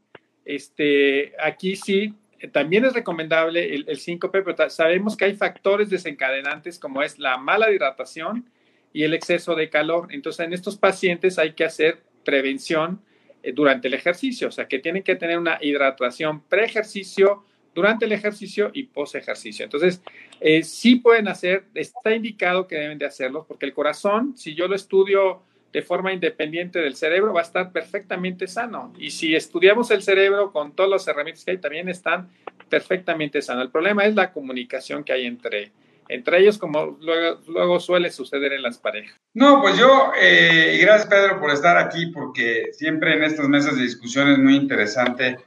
este, 0.45 1.33
aquí 1.39 1.75
sí, 1.75 2.13
también 2.51 2.85
es 2.85 2.93
recomendable 2.93 3.73
el, 3.73 3.85
el 3.87 3.97
síncope, 3.97 4.41
pero 4.41 4.69
sabemos 4.69 5.15
que 5.15 5.25
hay 5.25 5.35
factores 5.35 5.89
desencadenantes 5.89 6.77
como 6.77 7.01
es 7.01 7.17
la 7.17 7.37
mala 7.37 7.71
hidratación 7.71 8.45
y 8.93 9.03
el 9.03 9.13
exceso 9.13 9.55
de 9.55 9.69
calor. 9.69 10.07
Entonces, 10.11 10.45
en 10.45 10.53
estos 10.53 10.77
pacientes 10.77 11.39
hay 11.39 11.53
que 11.53 11.65
hacer 11.65 12.03
prevención 12.23 13.01
eh, 13.41 13.51
durante 13.51 13.87
el 13.87 13.95
ejercicio, 13.95 14.47
o 14.47 14.51
sea, 14.51 14.67
que 14.67 14.79
tienen 14.79 15.03
que 15.03 15.15
tener 15.15 15.37
una 15.37 15.57
hidratación 15.59 16.41
pre-ejercicio, 16.41 17.43
durante 17.75 18.05
el 18.05 18.11
ejercicio 18.11 18.69
y 18.73 18.83
post-ejercicio. 18.83 19.65
Entonces, 19.65 20.01
eh, 20.39 20.63
sí 20.63 20.95
pueden 20.95 21.27
hacer, 21.27 21.65
está 21.73 22.15
indicado 22.15 22.67
que 22.67 22.75
deben 22.75 22.97
de 22.97 23.05
hacerlo, 23.05 23.45
porque 23.47 23.65
el 23.65 23.73
corazón, 23.73 24.37
si 24.37 24.53
yo 24.53 24.67
lo 24.67 24.75
estudio 24.75 25.41
de 25.71 25.81
forma 25.81 26.13
independiente 26.13 26.79
del 26.79 26.95
cerebro, 26.95 27.33
va 27.33 27.39
a 27.39 27.43
estar 27.43 27.71
perfectamente 27.71 28.45
sano. 28.47 28.93
Y 28.99 29.09
si 29.09 29.35
estudiamos 29.35 29.89
el 29.89 30.03
cerebro 30.03 30.51
con 30.51 30.73
todas 30.75 30.91
las 30.91 31.07
herramientas 31.07 31.43
que 31.43 31.51
hay, 31.51 31.57
también 31.57 31.89
están 31.89 32.29
perfectamente 32.69 33.41
sanos. 33.41 33.65
El 33.65 33.71
problema 33.71 34.05
es 34.05 34.13
la 34.13 34.31
comunicación 34.31 35.03
que 35.03 35.13
hay 35.13 35.25
entre, 35.25 35.71
entre 36.09 36.39
ellos, 36.39 36.57
como 36.57 36.97
luego, 37.01 37.79
suele 37.79 38.11
suceder 38.11 38.53
en 38.53 38.61
las 38.61 38.77
parejas. 38.77 39.19
No, 39.33 39.61
pues 39.61 39.77
yo, 39.77 40.11
eh, 40.19 40.77
gracias 40.81 41.09
Pedro 41.09 41.39
por 41.39 41.51
estar 41.51 41.77
aquí, 41.77 42.07
porque 42.07 42.69
siempre 42.73 43.15
en 43.15 43.23
estas 43.23 43.47
mesas 43.47 43.75
de 43.75 43.83
discusión 43.83 44.29
es 44.31 44.37
muy 44.37 44.55
interesante, 44.55 45.37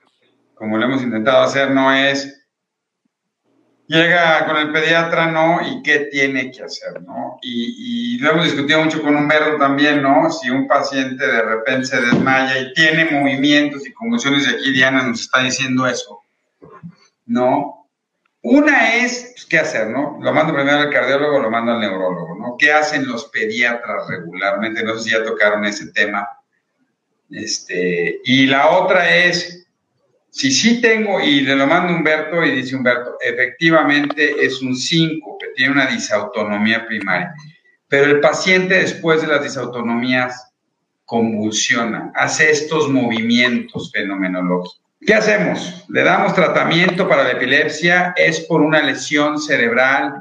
como 0.55 0.79
lo 0.79 0.87
hemos 0.87 1.03
intentado 1.03 1.43
hacer, 1.43 1.71
no 1.71 1.93
es 1.93 2.47
llega 3.89 4.47
con 4.47 4.57
el 4.57 4.73
pediatra, 4.73 5.31
¿no? 5.31 5.61
Y 5.67 5.83
qué 5.83 6.09
tiene 6.11 6.51
que 6.51 6.63
hacer, 6.63 7.03
¿no? 7.03 7.39
Y, 7.43 8.19
lo 8.19 8.31
hemos 8.31 8.45
discutido 8.45 8.83
mucho 8.83 9.03
con 9.03 9.15
Humberto 9.15 9.59
también, 9.59 10.03
¿no? 10.03 10.31
Si 10.31 10.51
un 10.51 10.67
paciente 10.67 11.27
de 11.27 11.43
repente 11.43 11.87
se 11.87 12.01
desmaya 12.01 12.59
y 12.59 12.73
tiene 12.73 13.11
movimientos 13.11 13.87
y 13.87 13.93
convulsiones, 13.93 14.47
y 14.47 14.55
aquí 14.55 14.73
Diana 14.73 15.03
nos 15.03 15.21
está 15.21 15.43
diciendo 15.43 15.87
eso, 15.87 16.21
¿no? 17.27 17.86
Una 18.49 18.95
es, 18.95 19.33
pues, 19.33 19.45
¿qué 19.47 19.59
hacer, 19.59 19.89
no? 19.89 20.19
Lo 20.23 20.33
mando 20.33 20.55
primero 20.55 20.79
al 20.79 20.91
cardiólogo, 20.91 21.41
lo 21.41 21.51
mando 21.51 21.73
al 21.73 21.81
neurólogo, 21.81 22.37
¿no? 22.39 22.55
¿Qué 22.57 22.73
hacen 22.73 23.09
los 23.09 23.25
pediatras 23.25 24.07
regularmente? 24.09 24.85
No 24.85 24.97
sé 24.97 25.03
si 25.03 25.11
ya 25.11 25.25
tocaron 25.25 25.65
ese 25.65 25.91
tema. 25.91 26.29
Este, 27.29 28.21
y 28.25 28.47
la 28.47 28.69
otra 28.69 29.17
es, 29.17 29.67
si 30.31 30.53
sí 30.53 30.81
tengo, 30.81 31.21
y 31.21 31.41
le 31.41 31.57
lo 31.57 31.67
mando 31.67 31.93
Humberto, 31.93 32.45
y 32.45 32.53
dice 32.53 32.77
Humberto, 32.77 33.17
efectivamente 33.21 34.37
es 34.47 34.63
un 34.63 34.77
5, 34.77 35.39
que 35.41 35.49
tiene 35.57 35.73
una 35.73 35.87
disautonomía 35.87 36.87
primaria, 36.87 37.35
pero 37.89 38.05
el 38.05 38.21
paciente 38.21 38.75
después 38.75 39.23
de 39.23 39.27
las 39.27 39.43
disautonomías 39.43 40.53
convulsiona, 41.05 42.13
hace 42.15 42.53
estos 42.53 42.89
movimientos 42.89 43.91
fenomenológicos. 43.93 44.86
¿Qué 45.07 45.15
hacemos? 45.15 45.85
Le 45.89 46.03
damos 46.03 46.35
tratamiento 46.35 47.09
para 47.09 47.23
la 47.23 47.31
epilepsia, 47.33 48.13
es 48.17 48.41
por 48.41 48.61
una 48.61 48.83
lesión 48.83 49.41
cerebral, 49.41 50.15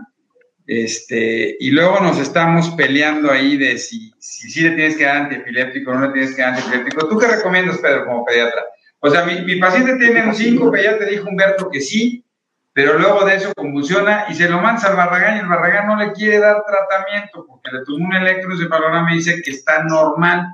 este, 0.67 1.57
y 1.59 1.71
luego 1.71 1.99
nos 2.01 2.19
estamos 2.19 2.69
peleando 2.71 3.31
ahí 3.31 3.57
de 3.57 3.79
si, 3.79 4.13
si, 4.19 4.51
si 4.51 4.61
le 4.61 4.75
tienes 4.75 4.95
que 4.95 5.05
dar 5.05 5.17
antiepiléptico 5.17 5.89
o 5.89 5.95
no 5.95 6.07
le 6.07 6.13
tienes 6.13 6.35
que 6.35 6.41
dar 6.43 6.53
antiepiléptico. 6.53 7.07
¿Tú 7.07 7.17
qué 7.17 7.25
recomiendas, 7.25 7.79
Pedro, 7.79 8.05
como 8.05 8.25
pediatra? 8.25 8.63
O 8.99 9.09
sea, 9.09 9.25
mi, 9.25 9.55
paciente 9.55 9.95
tiene 9.97 10.27
un 10.27 10.35
5, 10.35 10.71
que 10.71 10.83
ya 10.83 10.99
te 10.99 11.05
dijo 11.07 11.29
Humberto 11.29 11.69
que 11.71 11.81
sí, 11.81 12.23
pero 12.71 12.99
luego 12.99 13.25
de 13.25 13.35
eso 13.35 13.53
convulsiona 13.55 14.25
y 14.29 14.35
se 14.35 14.47
lo 14.47 14.59
manda 14.61 14.87
al 14.87 14.95
Barragán 14.95 15.37
y 15.37 15.39
el 15.39 15.47
Barragán 15.47 15.87
no 15.87 15.95
le 15.95 16.11
quiere 16.11 16.37
dar 16.39 16.63
tratamiento 16.63 17.43
porque 17.47 17.71
le 17.71 17.83
tomó 17.85 18.05
un 18.05 18.15
electroencefalograma 18.15 19.13
y 19.13 19.17
dice 19.17 19.41
que 19.41 19.51
está 19.51 19.83
normal, 19.83 20.45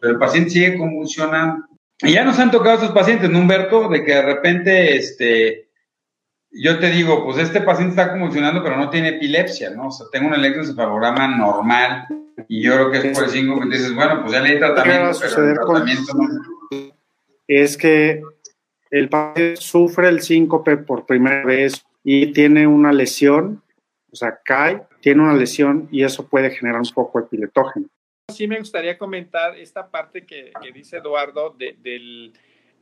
pero 0.00 0.14
el 0.14 0.18
paciente 0.18 0.50
sigue 0.50 0.76
convulsionando. 0.76 1.66
Y 2.02 2.12
ya 2.12 2.24
nos 2.24 2.38
han 2.38 2.50
tocado 2.50 2.76
estos 2.76 2.92
pacientes, 2.92 3.30
¿no, 3.30 3.38
Humberto? 3.38 3.88
De 3.88 4.04
que 4.04 4.14
de 4.14 4.22
repente, 4.22 4.96
este, 4.96 5.70
yo 6.50 6.78
te 6.78 6.90
digo, 6.90 7.24
pues 7.24 7.38
este 7.38 7.60
paciente 7.60 7.90
está 7.90 8.12
convulsionando, 8.12 8.62
pero 8.62 8.76
no 8.76 8.90
tiene 8.90 9.10
epilepsia, 9.10 9.70
¿no? 9.70 9.88
O 9.88 9.90
sea, 9.90 10.06
tengo 10.12 10.28
un 10.28 10.34
electroencefalograma 10.34 11.28
normal 11.28 12.06
y 12.48 12.62
yo 12.62 12.74
creo 12.74 12.90
que 12.90 12.98
es 12.98 13.16
por 13.18 13.24
el 13.24 13.30
5 13.30 13.60
que 13.60 13.68
dices, 13.68 13.94
bueno, 13.94 14.20
pues 14.20 14.32
ya 14.32 14.40
le 14.40 14.52
di 14.52 14.58
tratamiento, 14.58 15.18
pero 15.20 15.48
el 15.48 15.54
tratamiento 15.54 16.14
no 16.14 16.96
es 17.48 17.76
que 17.76 18.22
el 18.90 19.08
paciente 19.08 19.56
sufre 19.56 20.08
el 20.08 20.20
síncope 20.20 20.76
por 20.76 21.06
primera 21.06 21.44
vez 21.44 21.84
y 22.02 22.32
tiene 22.32 22.66
una 22.66 22.92
lesión, 22.92 23.62
o 24.10 24.16
sea, 24.16 24.38
cae, 24.44 24.82
tiene 25.00 25.22
una 25.22 25.34
lesión 25.34 25.88
y 25.90 26.04
eso 26.04 26.26
puede 26.26 26.50
generar 26.50 26.80
un 26.80 26.90
poco 26.94 27.18
epileptógeno. 27.18 27.86
Sí 28.28 28.48
me 28.48 28.58
gustaría 28.58 28.98
comentar 28.98 29.56
esta 29.56 29.88
parte 29.88 30.26
que, 30.26 30.52
dice 30.74 30.96
Eduardo 30.96 31.54
del 31.56 32.32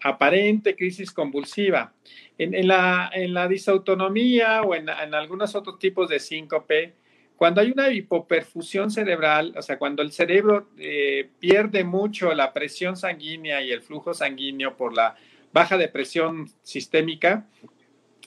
aparente 0.03 0.75
crisis 0.75 1.13
convulsiva. 1.13 1.93
En, 2.39 2.67
la, 2.67 3.11
en 3.13 3.35
la 3.35 3.47
disautonomía 3.47 4.63
o 4.63 4.75
en, 4.75 4.89
en 4.89 5.15
algunos 5.15 5.55
otros 5.55 5.79
tipos 5.79 6.09
de 6.09 6.19
síncope, 6.19 6.95
cuando 7.37 7.61
hay 7.61 7.73
una 7.73 7.93
hipoperfusión 7.93 8.91
cerebral, 8.91 9.53
o 9.55 9.61
sea, 9.61 9.79
cuando 9.79 10.03
el 10.03 10.13
cerebro 10.13 10.71
eh, 10.79 11.29
pierde 11.41 11.85
mucho 11.85 12.33
la 12.33 12.55
presión 12.55 12.97
sanguínea 12.97 13.61
y 13.61 13.71
el 13.71 13.83
flujo 13.83 14.15
sanguíneo 14.15 14.79
por 14.79 14.95
la 14.95 15.15
baja 15.53 15.77
de 15.77 15.89
presión 15.89 16.51
sistémica, 16.63 17.47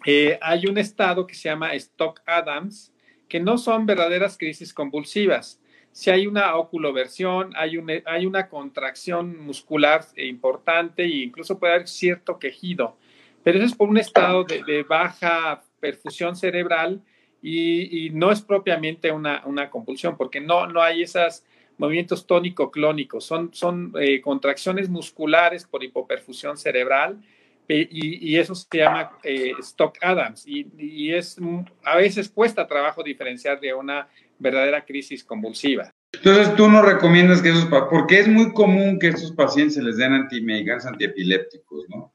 eh, 0.05 0.37
hay 0.39 0.67
un 0.67 0.77
estado 0.77 1.25
que 1.25 1.33
se 1.33 1.49
llama 1.49 1.73
Stock-Adams, 1.73 2.93
que 3.27 3.39
no 3.39 3.57
son 3.57 3.87
verdaderas 3.87 4.37
crisis 4.37 4.71
convulsivas. 4.71 5.59
Si 5.97 6.11
hay 6.11 6.27
una 6.27 6.55
oculoversión, 6.57 7.53
hay, 7.55 7.75
hay 8.05 8.27
una 8.27 8.49
contracción 8.49 9.43
muscular 9.43 10.05
importante 10.15 11.01
e 11.01 11.23
incluso 11.23 11.57
puede 11.57 11.73
haber 11.73 11.87
cierto 11.87 12.37
quejido, 12.37 12.95
pero 13.43 13.57
eso 13.57 13.65
es 13.65 13.73
por 13.73 13.89
un 13.89 13.97
estado 13.97 14.43
de 14.43 14.83
baja 14.83 15.63
perfusión 15.79 16.35
cerebral 16.35 17.01
y, 17.41 18.11
no 18.13 18.31
es 18.31 18.43
propiamente 18.43 19.11
una, 19.11 19.41
una, 19.45 19.71
compulsión, 19.71 20.17
porque 20.17 20.39
no, 20.39 20.67
no 20.67 20.83
hay 20.83 21.01
esos 21.01 21.43
movimientos 21.79 22.27
tónico-clónicos, 22.27 23.25
son, 23.25 23.51
son 23.55 23.91
eh, 23.99 24.21
contracciones 24.21 24.89
musculares 24.89 25.65
por 25.65 25.83
hipoperfusión 25.83 26.59
cerebral 26.59 27.23
y, 27.67 28.33
y 28.33 28.37
eso 28.37 28.53
se 28.53 28.77
llama 28.77 29.17
eh, 29.23 29.53
Stock 29.59 29.97
Adams. 30.01 30.47
Y, 30.47 30.67
y, 30.77 31.13
es 31.13 31.37
a 31.83 31.97
veces 31.97 32.29
cuesta 32.29 32.67
trabajo 32.67 33.01
diferenciar 33.01 33.59
de 33.59 33.73
una 33.73 34.07
verdadera 34.39 34.85
crisis 34.85 35.23
convulsiva. 35.23 35.91
Entonces 36.13 36.55
tú 36.55 36.69
no 36.69 36.81
recomiendas 36.81 37.41
que 37.41 37.49
esos, 37.49 37.65
porque 37.89 38.19
es 38.19 38.27
muy 38.27 38.53
común 38.53 38.97
que 38.99 39.09
estos 39.09 39.31
pacientes 39.33 39.75
se 39.75 39.83
les 39.83 39.97
den 39.97 40.13
antimedicamentos 40.13 40.87
antiepilépticos, 40.87 41.85
¿no? 41.89 42.11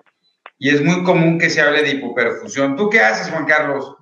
Y 0.59 0.71
es 0.71 0.83
muy 0.83 1.03
común 1.03 1.39
que 1.39 1.51
se 1.51 1.61
hable 1.61 1.83
de 1.83 1.91
hipoperfusión. 1.91 2.77
¿Tú 2.77 2.89
qué 2.89 3.01
haces, 3.01 3.31
Juan 3.31 3.47
Carlos? 3.47 3.97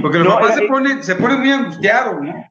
Porque 0.00 0.18
los 0.18 0.34
papás 0.34 0.54
se 0.54 0.62
ponen, 0.62 1.02
se 1.02 1.14
ponen 1.16 1.40
muy 1.40 1.50
angustiados, 1.50 2.20
¿no? 2.22 2.50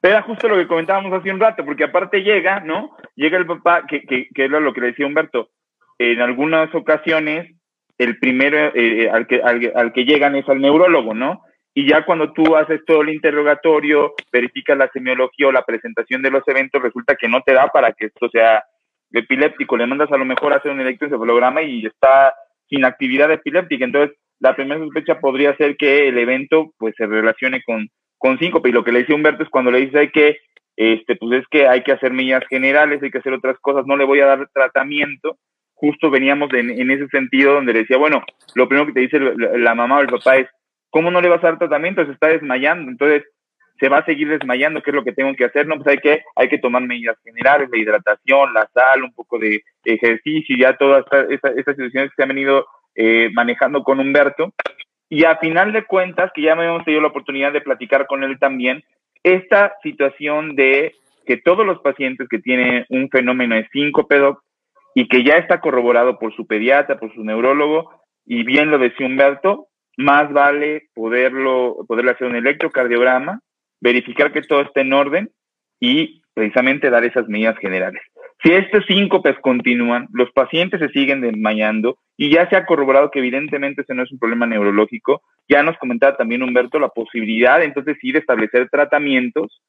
Era 0.00 0.22
justo 0.22 0.48
lo 0.48 0.56
que 0.56 0.68
comentábamos 0.68 1.12
hace 1.12 1.30
un 1.30 1.40
rato, 1.40 1.64
porque 1.64 1.84
aparte 1.84 2.20
llega, 2.20 2.60
¿no? 2.60 2.96
Llega 3.16 3.36
el 3.36 3.46
papá, 3.46 3.84
que, 3.88 4.02
que, 4.02 4.28
que 4.32 4.44
era 4.44 4.60
lo 4.60 4.72
que 4.72 4.80
le 4.80 4.86
decía 4.88 5.06
Humberto, 5.06 5.50
en 5.98 6.20
algunas 6.20 6.72
ocasiones 6.74 7.52
el 7.98 8.18
primero 8.18 8.56
eh, 8.56 9.02
eh, 9.02 9.10
al, 9.10 9.26
que, 9.26 9.42
al, 9.42 9.92
que 9.92 10.04
llegan 10.04 10.36
es 10.36 10.48
al 10.48 10.60
neurólogo, 10.60 11.14
¿no? 11.14 11.42
Y 11.78 11.88
ya 11.88 12.04
cuando 12.04 12.32
tú 12.32 12.56
haces 12.56 12.84
todo 12.84 13.02
el 13.02 13.10
interrogatorio, 13.10 14.12
verificas 14.32 14.76
la 14.76 14.90
semiología 14.92 15.46
o 15.46 15.52
la 15.52 15.62
presentación 15.62 16.22
de 16.22 16.32
los 16.32 16.42
eventos, 16.48 16.82
resulta 16.82 17.14
que 17.14 17.28
no 17.28 17.40
te 17.42 17.52
da 17.52 17.68
para 17.68 17.92
que 17.92 18.06
esto 18.06 18.28
sea 18.30 18.64
epiléptico. 19.12 19.76
Le 19.76 19.86
mandas 19.86 20.10
a 20.10 20.16
lo 20.16 20.24
mejor 20.24 20.52
a 20.52 20.56
hacer 20.56 20.72
un 20.72 20.80
electroencefalograma 20.80 21.62
y 21.62 21.86
está 21.86 22.34
sin 22.68 22.84
actividad 22.84 23.30
epiléptica. 23.30 23.84
Entonces, 23.84 24.18
la 24.40 24.56
primera 24.56 24.80
sospecha 24.80 25.20
podría 25.20 25.56
ser 25.56 25.76
que 25.76 26.08
el 26.08 26.18
evento 26.18 26.72
pues 26.78 26.96
se 26.98 27.06
relacione 27.06 27.62
con, 27.62 27.88
con 28.16 28.40
síncope. 28.40 28.70
Y 28.70 28.72
lo 28.72 28.82
que 28.82 28.90
le 28.90 28.98
dice 28.98 29.14
Humberto 29.14 29.44
es 29.44 29.48
cuando 29.48 29.70
le 29.70 29.86
dice 29.86 30.10
que, 30.10 30.38
este, 30.74 31.14
pues 31.14 31.42
es 31.42 31.46
que 31.48 31.68
hay 31.68 31.84
que 31.84 31.92
hacer 31.92 32.12
medidas 32.12 32.42
generales, 32.50 33.00
hay 33.04 33.12
que 33.12 33.18
hacer 33.18 33.34
otras 33.34 33.56
cosas, 33.60 33.86
no 33.86 33.96
le 33.96 34.04
voy 34.04 34.18
a 34.18 34.26
dar 34.26 34.48
tratamiento. 34.52 35.38
Justo 35.74 36.10
veníamos 36.10 36.52
en 36.54 36.90
ese 36.90 37.06
sentido 37.06 37.54
donde 37.54 37.72
le 37.72 37.78
decía, 37.82 37.98
bueno, 37.98 38.24
lo 38.56 38.66
primero 38.66 38.88
que 38.88 38.94
te 38.94 39.00
dice 39.00 39.20
la, 39.20 39.76
mamá 39.76 39.98
o 39.98 40.00
el 40.00 40.08
papá 40.08 40.38
es, 40.38 40.48
¿cómo 40.90 41.10
no 41.10 41.20
le 41.20 41.28
vas 41.28 41.42
a 41.44 41.48
dar 41.48 41.58
tratamiento? 41.58 42.04
Se 42.04 42.12
está 42.12 42.28
desmayando. 42.28 42.90
Entonces, 42.90 43.24
se 43.80 43.88
va 43.88 43.98
a 43.98 44.04
seguir 44.04 44.28
desmayando, 44.28 44.82
¿qué 44.82 44.90
es 44.90 44.94
lo 44.94 45.04
que 45.04 45.12
tengo 45.12 45.34
que 45.34 45.44
hacer? 45.44 45.66
No, 45.66 45.76
pues 45.76 45.86
hay 45.86 45.98
que, 45.98 46.22
hay 46.34 46.48
que 46.48 46.58
tomar 46.58 46.82
medidas 46.82 47.16
generales, 47.22 47.68
la 47.70 47.78
hidratación, 47.78 48.52
la 48.52 48.68
sal, 48.74 49.04
un 49.04 49.12
poco 49.12 49.38
de 49.38 49.62
ejercicio, 49.84 50.56
ya 50.58 50.76
todas 50.76 51.04
estas 51.30 51.54
situaciones 51.54 52.10
que 52.10 52.16
se 52.16 52.22
han 52.22 52.28
venido 52.28 52.66
eh, 52.96 53.30
manejando 53.32 53.84
con 53.84 54.00
Humberto. 54.00 54.52
Y 55.08 55.24
a 55.24 55.36
final 55.36 55.72
de 55.72 55.84
cuentas, 55.84 56.32
que 56.34 56.42
ya 56.42 56.56
me 56.56 56.66
hemos 56.66 56.84
tenido 56.84 57.00
la 57.00 57.08
oportunidad 57.08 57.52
de 57.52 57.60
platicar 57.60 58.06
con 58.06 58.24
él 58.24 58.38
también, 58.38 58.82
esta 59.22 59.74
situación 59.82 60.56
de 60.56 60.94
que 61.24 61.36
todos 61.36 61.64
los 61.64 61.78
pacientes 61.80 62.28
que 62.28 62.40
tienen 62.40 62.84
un 62.88 63.08
fenómeno 63.10 63.54
de 63.54 63.68
síncope 63.68 64.20
y 64.94 65.06
que 65.08 65.22
ya 65.22 65.34
está 65.34 65.60
corroborado 65.60 66.18
por 66.18 66.34
su 66.34 66.46
pediatra, 66.46 66.98
por 66.98 67.14
su 67.14 67.22
neurólogo, 67.22 68.02
y 68.26 68.42
bien 68.42 68.70
lo 68.70 68.78
decía 68.78 69.06
Humberto, 69.06 69.68
más 69.98 70.32
vale 70.32 70.88
poderlo, 70.94 71.84
poderle 71.86 72.12
hacer 72.12 72.28
un 72.28 72.36
electrocardiograma, 72.36 73.40
verificar 73.80 74.32
que 74.32 74.42
todo 74.42 74.62
está 74.62 74.80
en 74.80 74.92
orden 74.92 75.30
y 75.80 76.22
precisamente 76.32 76.88
dar 76.88 77.04
esas 77.04 77.28
medidas 77.28 77.58
generales. 77.58 78.00
Si 78.44 78.52
estos 78.52 78.86
síncopes 78.86 79.36
continúan, 79.40 80.06
los 80.12 80.30
pacientes 80.30 80.78
se 80.78 80.88
siguen 80.90 81.20
desmayando 81.20 81.98
y 82.16 82.30
ya 82.30 82.48
se 82.48 82.54
ha 82.56 82.64
corroborado 82.64 83.10
que 83.10 83.18
evidentemente 83.18 83.82
ese 83.82 83.94
no 83.94 84.04
es 84.04 84.12
un 84.12 84.20
problema 84.20 84.46
neurológico. 84.46 85.22
Ya 85.48 85.64
nos 85.64 85.76
comentaba 85.78 86.16
también 86.16 86.44
Humberto 86.44 86.78
la 86.78 86.90
posibilidad 86.90 87.60
entonces 87.62 87.96
sí 88.00 88.12
de 88.12 88.20
establecer 88.20 88.68
tratamientos 88.70 89.60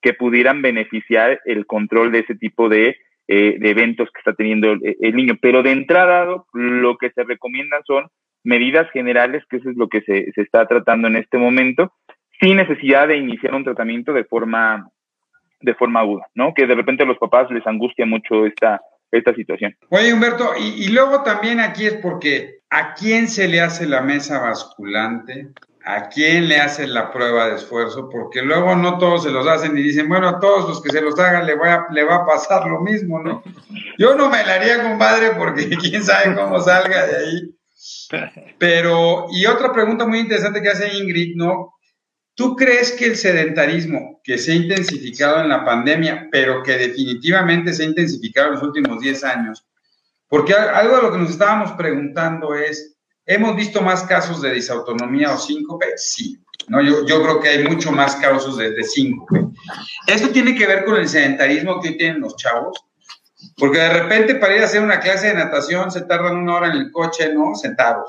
que 0.00 0.14
pudieran 0.14 0.62
beneficiar 0.62 1.40
el 1.44 1.66
control 1.66 2.10
de 2.10 2.20
ese 2.20 2.34
tipo 2.34 2.70
de, 2.70 2.96
eh, 3.28 3.58
eventos 3.60 4.08
que 4.10 4.20
está 4.20 4.32
teniendo 4.32 4.72
el, 4.72 5.14
niño. 5.14 5.34
Pero 5.42 5.62
de 5.62 5.72
entrada, 5.72 6.26
lo 6.54 6.96
que 6.96 7.10
se 7.10 7.24
recomiendan 7.24 7.82
son 7.84 8.06
medidas 8.44 8.90
generales, 8.92 9.42
que 9.48 9.56
eso 9.56 9.70
es 9.70 9.76
lo 9.76 9.88
que 9.88 10.02
se, 10.02 10.30
se 10.32 10.42
está 10.42 10.66
tratando 10.66 11.08
en 11.08 11.16
este 11.16 11.38
momento, 11.38 11.92
sin 12.40 12.56
necesidad 12.56 13.08
de 13.08 13.16
iniciar 13.16 13.54
un 13.54 13.64
tratamiento 13.64 14.12
de 14.12 14.24
forma 14.24 14.88
de 15.64 15.74
forma 15.74 16.00
aguda, 16.00 16.26
¿no? 16.34 16.52
Que 16.54 16.66
de 16.66 16.74
repente 16.74 17.02
a 17.02 17.06
los 17.06 17.18
papás 17.18 17.50
les 17.50 17.66
angustia 17.66 18.04
mucho 18.04 18.44
esta, 18.44 18.80
esta 19.10 19.34
situación. 19.34 19.74
Oye, 19.88 20.12
Humberto, 20.12 20.52
y, 20.58 20.88
luego 20.88 21.22
también 21.22 21.60
aquí 21.60 21.86
es 21.86 21.94
porque 21.94 22.60
¿a 22.70 22.94
quién 22.94 23.28
se 23.28 23.48
le 23.48 23.60
hace 23.60 23.86
la 23.86 24.02
mesa 24.02 24.40
basculante? 24.40 25.48
¿A 25.86 26.08
quién 26.08 26.48
le 26.48 26.60
hacen 26.60 26.94
la 26.94 27.12
prueba 27.12 27.48
de 27.48 27.56
esfuerzo? 27.56 28.08
Porque 28.08 28.42
luego 28.42 28.74
no 28.74 28.98
todos 28.98 29.22
se 29.22 29.30
los 29.30 29.46
hacen 29.46 29.76
y 29.76 29.82
dicen, 29.82 30.08
bueno, 30.08 30.28
a 30.28 30.40
todos 30.40 30.68
los 30.68 30.82
que 30.82 30.90
se 30.90 31.00
los 31.00 31.18
hagan 31.18 31.46
le, 31.46 31.56
voy 31.56 31.68
a, 31.68 31.86
le 31.90 32.04
va 32.04 32.16
a 32.16 32.26
pasar 32.26 32.66
lo 32.66 32.80
mismo, 32.80 33.22
¿no? 33.22 33.42
Yo 33.98 34.14
no 34.14 34.30
me 34.30 34.44
la 34.44 34.54
haría, 34.54 34.82
compadre, 34.82 35.32
porque 35.36 35.68
quién 35.80 36.02
sabe 36.02 36.34
cómo 36.34 36.60
salga 36.60 37.06
de 37.06 37.16
ahí. 37.16 37.53
Pero, 38.58 39.26
y 39.30 39.46
otra 39.46 39.72
pregunta 39.72 40.06
muy 40.06 40.20
interesante 40.20 40.62
que 40.62 40.70
hace 40.70 40.96
Ingrid, 40.96 41.36
¿no? 41.36 41.74
¿Tú 42.34 42.56
crees 42.56 42.92
que 42.92 43.06
el 43.06 43.16
sedentarismo 43.16 44.20
que 44.24 44.38
se 44.38 44.52
ha 44.52 44.54
intensificado 44.56 45.40
en 45.40 45.48
la 45.48 45.64
pandemia, 45.64 46.28
pero 46.32 46.62
que 46.62 46.76
definitivamente 46.76 47.72
se 47.72 47.84
ha 47.84 47.86
intensificado 47.86 48.48
en 48.48 48.54
los 48.54 48.62
últimos 48.62 49.00
10 49.00 49.24
años? 49.24 49.64
Porque 50.28 50.52
algo 50.52 50.96
de 50.96 51.02
lo 51.02 51.12
que 51.12 51.18
nos 51.18 51.30
estábamos 51.30 51.72
preguntando 51.72 52.54
es, 52.54 52.96
¿hemos 53.24 53.54
visto 53.54 53.80
más 53.82 54.02
casos 54.02 54.42
de 54.42 54.52
disautonomía 54.52 55.32
o 55.32 55.38
síncope? 55.38 55.86
Sí. 55.96 56.40
¿no? 56.66 56.82
Yo, 56.82 57.04
creo 57.04 57.40
que 57.40 57.50
hay 57.50 57.64
mucho 57.64 57.92
más 57.92 58.16
casos 58.16 58.56
de, 58.56 58.72
de 58.72 58.82
síncope. 58.82 59.44
Esto 60.06 60.30
tiene 60.30 60.56
que 60.56 60.66
ver 60.66 60.84
con 60.84 60.96
el 60.96 61.08
sedentarismo 61.08 61.80
que 61.80 61.92
tienen 61.92 62.20
los 62.20 62.36
chavos, 62.36 62.84
porque 63.56 63.78
de 63.78 63.92
repente 64.02 64.34
para 64.36 64.56
ir 64.56 64.62
a 64.62 64.66
hacer 64.66 64.82
una 64.82 65.00
clase 65.00 65.28
de 65.28 65.34
natación 65.34 65.90
se 65.90 66.02
tardan 66.02 66.36
una 66.36 66.56
hora 66.56 66.66
en 66.68 66.76
el 66.76 66.90
coche, 66.90 67.32
¿no? 67.32 67.54
Sentados 67.54 68.08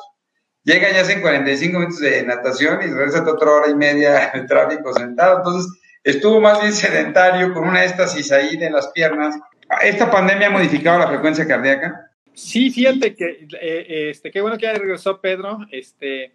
Llegan 0.66 0.96
ya 0.96 1.02
hacen 1.02 1.22
45 1.22 1.78
minutos 1.78 2.00
de 2.00 2.24
natación 2.24 2.80
y 2.82 2.88
regresan 2.88 3.28
otra 3.28 3.52
hora 3.52 3.70
y 3.70 3.76
media 3.76 4.32
de 4.34 4.42
tráfico 4.42 4.92
sentado. 4.94 5.38
Entonces, 5.38 5.72
estuvo 6.04 6.42
más 6.42 6.60
bien 6.60 6.74
sedentario 6.74 7.54
con 7.54 7.68
una 7.68 7.86
éstasis 7.86 8.32
ahí 8.32 8.58
de 8.58 8.72
las 8.72 8.88
piernas. 8.88 9.36
¿Esta 9.84 10.10
pandemia 10.10 10.48
ha 10.48 10.52
modificado 10.52 10.98
la 10.98 11.08
frecuencia 11.08 11.48
cardíaca? 11.48 12.10
Sí, 12.34 12.72
fíjate 12.72 13.16
que, 13.16 13.48
eh, 13.62 14.10
este, 14.10 14.32
qué 14.32 14.42
bueno 14.42 14.58
que 14.58 14.66
ya 14.66 14.74
regresó 14.74 15.22
Pedro. 15.22 15.60
Este, 15.72 16.32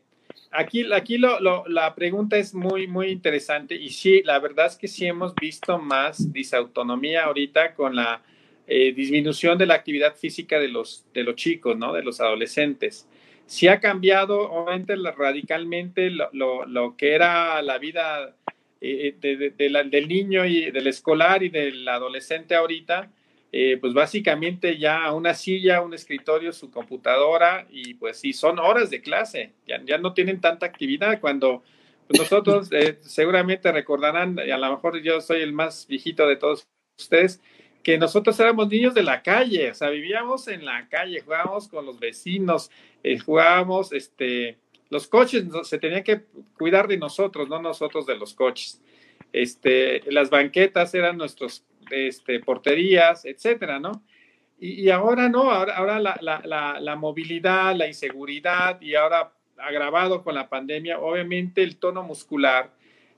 aquí 0.52 0.86
aquí 0.92 1.18
lo, 1.18 1.66
la 1.66 1.94
pregunta 1.96 2.36
es 2.36 2.54
muy, 2.54 2.86
muy 2.86 3.08
interesante 3.08 3.74
y 3.74 3.90
sí, 3.90 4.22
la 4.24 4.38
verdad 4.38 4.66
es 4.66 4.76
que 4.76 4.86
sí 4.86 5.06
hemos 5.06 5.34
visto 5.34 5.76
más 5.78 6.32
disautonomía 6.32 7.24
ahorita 7.24 7.74
con 7.74 7.96
la 7.96 8.22
eh, 8.70 8.92
disminución 8.92 9.58
de 9.58 9.66
la 9.66 9.74
actividad 9.74 10.14
física 10.16 10.58
de 10.58 10.68
los, 10.68 11.04
de 11.12 11.24
los 11.24 11.34
chicos, 11.34 11.76
¿no? 11.76 11.92
De 11.92 12.02
los 12.02 12.20
adolescentes 12.20 13.06
sí 13.50 13.66
ha 13.66 13.80
cambiado 13.80 14.48
obviamente 14.48 14.94
radicalmente 14.94 16.08
lo, 16.08 16.94
que 16.96 17.14
era 17.14 17.60
la 17.62 17.78
vida 17.78 18.36
eh, 18.80 19.16
del 19.20 20.08
niño 20.08 20.46
y 20.46 20.70
del 20.70 20.86
escolar 20.86 21.42
y 21.42 21.48
del 21.48 21.86
adolescente 21.88 22.54
ahorita, 22.54 23.10
eh, 23.50 23.76
pues 23.80 23.92
básicamente 23.92 24.78
ya 24.78 25.12
una 25.12 25.34
silla, 25.34 25.82
un 25.82 25.94
escritorio, 25.94 26.52
su 26.52 26.70
computadora 26.70 27.66
y 27.70 27.94
pues 27.94 28.18
sí, 28.18 28.32
son 28.32 28.60
horas 28.60 28.88
de 28.88 29.02
clase, 29.02 29.50
ya, 29.66 29.82
ya 29.84 29.98
no 29.98 30.14
tienen 30.14 30.40
tanta 30.40 30.66
actividad 30.66 31.18
cuando 31.20 31.64
pues, 32.06 32.20
nosotros 32.20 32.68
eh, 32.72 32.98
seguramente 33.00 33.72
recordarán, 33.72 34.38
y 34.46 34.52
a 34.52 34.58
lo 34.58 34.70
mejor 34.70 35.02
yo 35.02 35.20
soy 35.20 35.40
el 35.40 35.52
más 35.52 35.88
viejito 35.88 36.28
de 36.28 36.36
todos 36.36 36.68
ustedes, 36.96 37.40
que 37.82 37.98
nosotros 37.98 38.38
éramos 38.40 38.68
niños 38.68 38.94
de 38.94 39.02
la 39.02 39.22
calle, 39.22 39.70
o 39.70 39.74
sea, 39.74 39.88
vivíamos 39.88 40.48
en 40.48 40.64
la 40.64 40.88
calle, 40.88 41.20
jugábamos 41.20 41.68
con 41.68 41.86
los 41.86 41.98
vecinos, 41.98 42.70
eh, 43.02 43.18
jugábamos, 43.18 43.92
este, 43.92 44.58
los 44.90 45.06
coches 45.06 45.44
se 45.62 45.78
tenían 45.78 46.02
que 46.02 46.22
cuidar 46.58 46.88
de 46.88 46.98
nosotros, 46.98 47.48
no 47.48 47.60
nosotros 47.60 48.06
de 48.06 48.16
los 48.16 48.34
coches. 48.34 48.82
Este, 49.32 50.02
las 50.10 50.28
banquetas 50.28 50.94
eran 50.94 51.16
nuestros 51.16 51.64
este, 51.90 52.40
porterías, 52.40 53.24
etcétera, 53.24 53.78
¿no? 53.78 54.02
Y, 54.62 54.90
ahora 54.90 55.30
no, 55.30 55.50
ahora, 55.50 55.74
ahora 55.76 55.98
la, 55.98 56.18
la, 56.20 56.78
la, 56.78 56.96
movilidad, 56.96 57.74
la 57.74 57.86
inseguridad 57.86 58.78
y 58.82 58.94
ahora 58.94 59.32
agravado 59.56 60.22
con 60.22 60.34
la 60.34 60.50
pandemia, 60.50 60.98
obviamente 60.98 61.62
el 61.62 61.78
tono 61.78 62.02
muscular, 62.02 62.70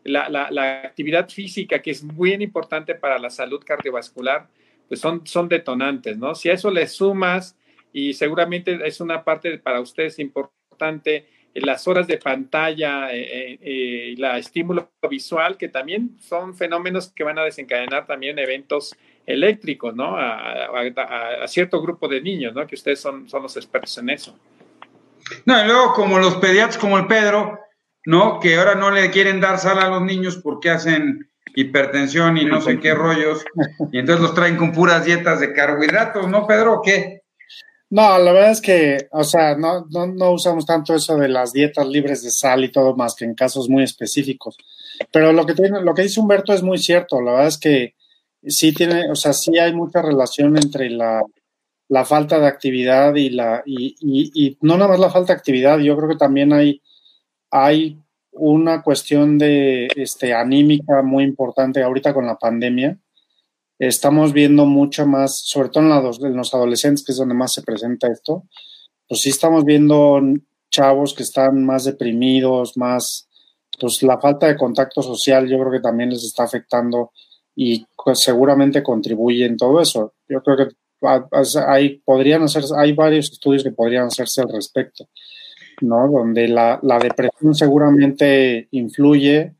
la, 0.05 0.83
actividad 0.85 1.29
física, 1.29 1.81
que 1.81 1.91
es 1.91 2.03
muy 2.03 2.33
importante 2.35 2.95
para 2.95 3.19
la 3.19 3.31
salud 3.31 3.63
cardiovascular, 3.65 4.49
pues 4.89 5.01
son, 5.01 5.27
son 5.27 5.49
detonantes, 5.49 6.19
¿no? 6.19 6.35
Si 6.35 6.51
a 6.51 6.55
eso 6.55 6.71
le 6.71 6.87
sumas, 6.87 7.57
y 7.93 8.15
seguramente 8.15 8.79
es 8.85 9.01
una 9.01 9.23
parte 9.25 9.59
para 9.59 9.81
ustedes 9.81 10.19
importante, 10.19 11.27
las 11.55 11.87
horas 11.87 12.07
de 12.07 12.17
pantalla, 12.17 13.13
eh, 13.13 13.21
eh, 13.23 13.59
eh 13.61 14.15
la 14.17 14.39
estímulo 14.39 14.91
visual, 15.09 15.57
que 15.57 15.69
también 15.69 16.17
son 16.19 16.55
fenómenos 16.55 17.13
que 17.13 17.25
van 17.25 17.39
a 17.39 17.45
desencadenar 17.45 18.07
también 18.07 18.39
eventos 18.39 18.97
eléctricos, 19.27 19.95
¿no? 19.95 20.17
A, 20.17 20.67
a, 21.43 21.49
cierto 21.49 21.81
grupo 21.83 22.09
de 22.09 22.21
niños, 22.21 22.55
¿no? 22.55 22.67
Que 22.67 22.75
ustedes 22.75 23.01
son, 23.01 23.29
son 23.29 23.43
los 23.43 23.57
expertos 23.57 23.97
en 23.99 24.11
eso. 24.11 24.39
No, 25.45 25.63
y 25.63 25.67
luego 25.67 25.93
como 25.93 26.19
los 26.19 26.37
pediatras 26.37 26.79
como 26.79 26.99
el 26.99 27.07
Pedro, 27.07 27.62
¿no? 28.07 28.41
Que 28.41 28.57
ahora 28.57 28.75
no 28.75 28.91
le 28.91 29.11
quieren 29.11 29.41
dar 29.41 29.59
sal 29.59 29.79
a 29.79 29.89
los 29.89 30.03
niños 30.03 30.41
porque 30.43 30.71
hacen 30.71 31.29
hipertensión 31.55 32.39
y 32.39 32.45
no 32.45 32.61
sé 32.61 32.81
qué 32.81 32.95
rollos, 32.95 33.45
y 33.93 33.99
entonces 33.99 34.23
los 34.23 34.35
traen 34.35 34.57
con 34.57 34.73
puras 34.73 35.05
dietas 35.05 35.41
de 35.41 35.53
carbohidratos, 35.53 36.29
¿no, 36.29 36.47
Pedro? 36.47 36.75
¿O 36.75 36.83
qué? 36.83 37.23
No, 37.91 38.19
la 38.19 38.33
verdad 38.33 38.53
es 38.53 38.63
que, 38.63 39.09
o 39.11 39.23
sea, 39.23 39.55
no, 39.55 39.87
no, 39.91 40.07
no 40.07 40.31
usamos 40.31 40.65
tanto 40.65 40.95
eso 40.95 41.19
de 41.19 41.29
las 41.29 41.53
dietas 41.53 41.87
libres 41.87 42.23
de 42.23 42.31
sal 42.31 42.65
y 42.65 42.73
todo 42.73 42.97
más 42.97 43.15
que 43.15 43.27
en 43.27 43.35
casos 43.35 43.69
muy 43.69 43.83
específicos. 43.83 44.57
Pero 45.13 45.31
lo 45.35 45.45
que 45.45 45.53
tiene, 45.53 45.83
lo 45.83 45.93
que 45.93 46.03
dice 46.03 46.19
Humberto 46.19 46.55
es 46.55 46.63
muy 46.63 46.79
cierto. 46.79 47.21
La 47.21 47.33
verdad 47.33 47.49
es 47.49 47.59
que 47.59 47.95
sí 48.47 48.73
tiene, 48.73 49.11
o 49.11 49.15
sea, 49.15 49.35
sí 49.35 49.59
hay 49.59 49.75
mucha 49.75 50.01
relación 50.01 50.57
entre 50.57 50.89
la, 50.89 51.23
la 51.89 52.05
falta 52.07 52.39
de 52.39 52.47
actividad 52.47 53.15
y 53.15 53.29
la, 53.29 53.63
y, 53.67 53.95
y, 54.01 54.31
y 54.35 54.59
no 54.63 54.79
nada 54.79 54.93
más 54.93 54.99
la 54.99 55.11
falta 55.11 55.35
de 55.35 55.39
actividad, 55.39 55.79
yo 55.79 55.95
creo 55.95 56.09
que 56.09 56.17
también 56.17 56.55
hay 56.55 56.81
hay 57.53 57.99
una 58.33 58.83
cuestión 58.83 59.37
de 59.37 59.89
este, 59.95 60.33
anímica 60.33 61.03
muy 61.03 61.23
importante 61.23 61.83
ahorita 61.83 62.15
con 62.15 62.27
la 62.27 62.39
pandemia. 62.39 62.99
Estamos 63.79 64.33
viendo 64.33 64.65
mucho 64.65 65.07
más, 65.07 65.43
sobre 65.45 65.69
todo 65.69 65.85
en, 66.27 66.37
los 66.37 66.55
adolescentes, 66.55 67.05
que 67.05 67.13
es 67.13 67.19
donde 67.19 67.35
más 67.35 67.53
se 67.53 67.63
presenta 67.63 68.09
esto, 68.09 68.45
pues 69.07 69.21
sí 69.21 69.29
estamos 69.29 69.65
viendo 69.65 70.21
chavos 70.71 71.13
que 71.15 71.25
están 71.25 71.65
más 71.65 71.85
deprimidos, 71.85 72.77
más, 72.79 73.29
pues 73.79 74.03
la 74.03 74.19
falta 74.19 74.47
de 74.47 74.57
contacto 74.57 75.03
social 75.03 75.47
yo 75.47 75.59
creo 75.59 75.73
que 75.73 75.81
también 75.81 76.09
les 76.09 76.25
está 76.25 76.45
afectando 76.45 77.13
y 77.55 77.85
pues, 78.03 78.21
seguramente 78.21 78.83
contribuye 78.83 79.45
en 79.45 79.59
todo 79.59 79.81
eso. 79.81 80.15
Yo 80.27 80.43
creo 80.43 80.57
que 80.57 80.75
hay, 81.67 81.99
podrían 81.99 82.45
hacer, 82.45 82.65
hay 82.79 82.93
varios 82.93 83.31
estudios 83.31 83.63
que 83.63 83.73
podrían 83.73 84.07
hacerse 84.07 84.41
al 84.41 84.49
respecto. 84.49 85.09
¿No? 85.83 86.09
Donde 86.09 86.49
la, 86.49 86.81
depresión 87.01 87.55
seguramente 87.55 88.69
influye 88.71 89.55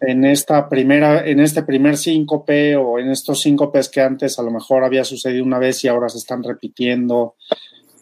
en 0.00 0.24
esta 0.24 0.68
primera, 0.68 1.26
en 1.26 1.40
este 1.40 1.62
primer 1.62 1.96
síncope 1.96 2.76
o 2.76 2.98
en 2.98 3.10
estos 3.10 3.42
síncopes 3.42 3.88
que 3.88 4.00
antes 4.00 4.38
a 4.38 4.42
lo 4.42 4.50
mejor 4.50 4.84
había 4.84 5.04
sucedido 5.04 5.44
una 5.44 5.58
vez 5.58 5.84
y 5.84 5.88
ahora 5.88 6.08
se 6.08 6.18
están 6.18 6.42
repitiendo, 6.42 7.34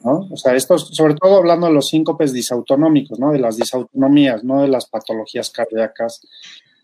¿no? 0.04 0.28
O 0.30 0.36
sea, 0.36 0.54
esto 0.54 0.78
sobre 0.78 1.14
todo 1.14 1.38
hablando 1.38 1.66
de 1.66 1.72
los 1.72 1.88
síncopes 1.88 2.32
disautonómicos, 2.32 3.18
¿no? 3.18 3.32
De 3.32 3.40
las 3.40 3.56
disautonomías, 3.56 4.44
no 4.44 4.62
de 4.62 4.68
las 4.68 4.86
patologías 4.86 5.50
cardíacas. 5.50 6.20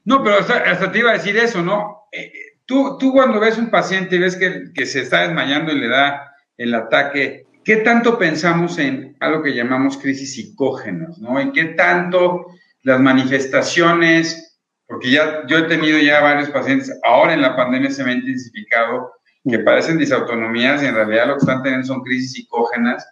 No, 0.04 0.22
pero 0.22 0.38
hasta, 0.38 0.90
te 0.90 0.98
iba 0.98 1.10
a 1.10 1.14
decir 1.14 1.36
eso, 1.36 1.62
¿no? 1.62 2.08
Eh, 2.10 2.32
tú, 2.66 2.98
tú 2.98 3.12
cuando 3.12 3.38
ves 3.38 3.56
un 3.56 3.70
paciente 3.70 4.16
y 4.16 4.18
ves 4.18 4.36
que, 4.36 4.72
que 4.74 4.84
se 4.84 5.02
está 5.02 5.22
desmayando 5.22 5.72
y 5.72 5.78
le 5.78 5.88
da 5.88 6.34
el 6.56 6.74
ataque, 6.74 7.46
¿Qué 7.64 7.76
tanto 7.76 8.18
pensamos 8.18 8.78
en 8.78 9.16
algo 9.20 9.42
que 9.42 9.54
llamamos 9.54 9.96
crisis 9.96 10.34
psicógenas, 10.34 11.18
¿no? 11.18 11.40
¿En 11.40 11.52
qué 11.52 11.64
tanto 11.64 12.46
las 12.82 13.00
manifestaciones, 13.00 14.60
porque 14.86 15.10
ya 15.10 15.46
yo 15.46 15.58
he 15.58 15.62
tenido 15.62 15.98
ya 15.98 16.20
varios 16.20 16.50
pacientes, 16.50 16.92
ahora 17.02 17.32
en 17.32 17.40
la 17.40 17.56
pandemia 17.56 17.90
se 17.90 18.04
me 18.04 18.10
ha 18.10 18.14
intensificado, 18.14 19.12
que 19.48 19.58
padecen 19.58 19.98
disautonomías 19.98 20.82
y 20.82 20.86
en 20.86 20.94
realidad 20.94 21.26
lo 21.26 21.34
que 21.34 21.40
están 21.40 21.62
teniendo 21.62 21.86
son 21.86 22.02
crisis 22.02 22.32
psicógenas 22.32 23.06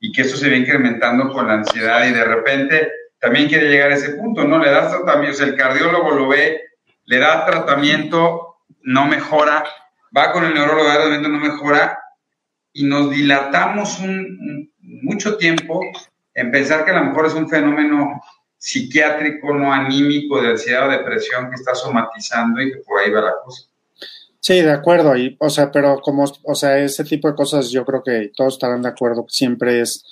y 0.00 0.12
que 0.12 0.22
eso 0.22 0.36
se 0.36 0.50
va 0.50 0.56
incrementando 0.56 1.30
con 1.30 1.46
la 1.46 1.54
ansiedad 1.54 2.06
y 2.06 2.12
de 2.12 2.24
repente 2.24 2.90
también 3.20 3.48
quiere 3.48 3.68
llegar 3.68 3.90
a 3.90 3.94
ese 3.94 4.10
punto, 4.10 4.44
¿no? 4.44 4.58
Le 4.58 4.70
das 4.70 4.90
tratamiento, 4.90 5.34
o 5.34 5.38
sea, 5.38 5.46
el 5.46 5.56
cardiólogo 5.56 6.10
lo 6.12 6.28
ve, 6.28 6.62
le 7.04 7.18
da 7.18 7.44
tratamiento, 7.44 8.56
no 8.82 9.06
mejora, 9.06 9.64
va 10.16 10.32
con 10.32 10.44
el 10.44 10.54
neurólogo, 10.54 11.28
no 11.28 11.38
mejora 11.38 11.98
y 12.78 12.84
nos 12.84 13.10
dilatamos 13.10 13.98
un, 13.98 14.70
mucho 14.80 15.36
tiempo 15.36 15.80
en 16.32 16.50
pensar 16.52 16.84
que 16.84 16.92
a 16.92 17.00
lo 17.00 17.06
mejor 17.06 17.26
es 17.26 17.34
un 17.34 17.48
fenómeno 17.48 18.22
psiquiátrico, 18.56 19.52
no 19.52 19.72
anímico, 19.72 20.40
de 20.40 20.50
ansiedad 20.50 20.86
o 20.86 20.92
depresión 20.92 21.48
que 21.48 21.56
está 21.56 21.74
somatizando 21.74 22.62
y 22.62 22.72
que 22.72 22.78
por 22.78 23.00
ahí 23.00 23.10
va 23.10 23.20
la 23.20 23.32
cosa. 23.44 23.64
Sí, 24.38 24.60
de 24.60 24.70
acuerdo, 24.70 25.16
y, 25.16 25.36
o 25.40 25.50
sea, 25.50 25.72
pero 25.72 26.00
como, 26.00 26.24
o 26.44 26.54
sea, 26.54 26.78
ese 26.78 27.02
tipo 27.02 27.28
de 27.28 27.34
cosas 27.34 27.70
yo 27.70 27.84
creo 27.84 28.02
que 28.04 28.30
todos 28.36 28.54
estarán 28.54 28.82
de 28.82 28.88
acuerdo, 28.88 29.26
que 29.26 29.32
siempre 29.32 29.80
es 29.80 30.04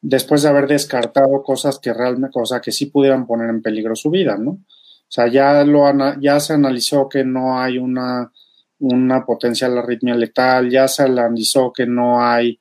después 0.00 0.42
de 0.42 0.48
haber 0.48 0.66
descartado 0.66 1.42
cosas 1.42 1.78
que 1.78 1.92
realmente, 1.92 2.38
o 2.40 2.46
sea, 2.46 2.60
que 2.60 2.72
sí 2.72 2.86
pudieran 2.86 3.26
poner 3.26 3.50
en 3.50 3.60
peligro 3.60 3.94
su 3.94 4.10
vida, 4.10 4.38
¿no? 4.38 4.52
O 4.52 5.10
sea, 5.10 5.28
ya, 5.28 5.62
lo, 5.64 5.84
ya 6.18 6.40
se 6.40 6.54
analizó 6.54 7.08
que 7.08 7.24
no 7.24 7.60
hay 7.60 7.76
una, 7.76 8.32
una 8.80 9.24
potencial 9.24 9.76
arritmia 9.78 10.14
letal, 10.14 10.70
ya 10.70 10.86
se 10.88 11.02
analizó 11.02 11.72
que 11.72 11.86
no 11.86 12.22
hay, 12.22 12.58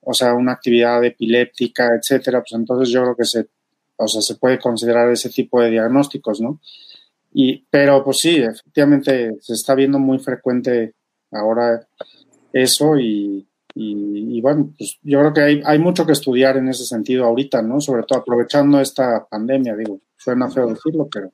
o 0.00 0.14
sea, 0.14 0.34
una 0.34 0.52
actividad 0.52 1.04
epiléptica, 1.04 1.90
etcétera, 1.96 2.40
pues 2.40 2.52
entonces 2.52 2.88
yo 2.90 3.02
creo 3.02 3.16
que 3.16 3.24
se, 3.24 3.48
o 3.96 4.06
sea, 4.06 4.22
se 4.22 4.36
puede 4.36 4.58
considerar 4.58 5.10
ese 5.10 5.30
tipo 5.30 5.60
de 5.60 5.70
diagnósticos, 5.70 6.40
¿no? 6.40 6.60
Y, 7.32 7.64
pero 7.70 8.02
pues 8.04 8.18
sí, 8.18 8.36
efectivamente 8.36 9.36
se 9.40 9.52
está 9.54 9.74
viendo 9.74 9.98
muy 9.98 10.18
frecuente 10.18 10.94
ahora 11.32 11.86
eso 12.52 12.96
y, 12.98 13.46
bueno, 14.40 14.72
pues 14.78 14.98
yo 15.02 15.18
creo 15.18 15.32
que 15.34 15.40
hay, 15.42 15.62
hay, 15.64 15.78
mucho 15.78 16.06
que 16.06 16.12
estudiar 16.12 16.56
en 16.56 16.68
ese 16.68 16.84
sentido 16.84 17.24
ahorita, 17.24 17.60
¿no? 17.60 17.80
Sobre 17.80 18.04
todo 18.04 18.20
aprovechando 18.20 18.80
esta 18.80 19.26
pandemia, 19.26 19.76
digo, 19.76 20.00
suena 20.16 20.50
feo 20.50 20.68
decirlo, 20.68 21.08
pero 21.12 21.30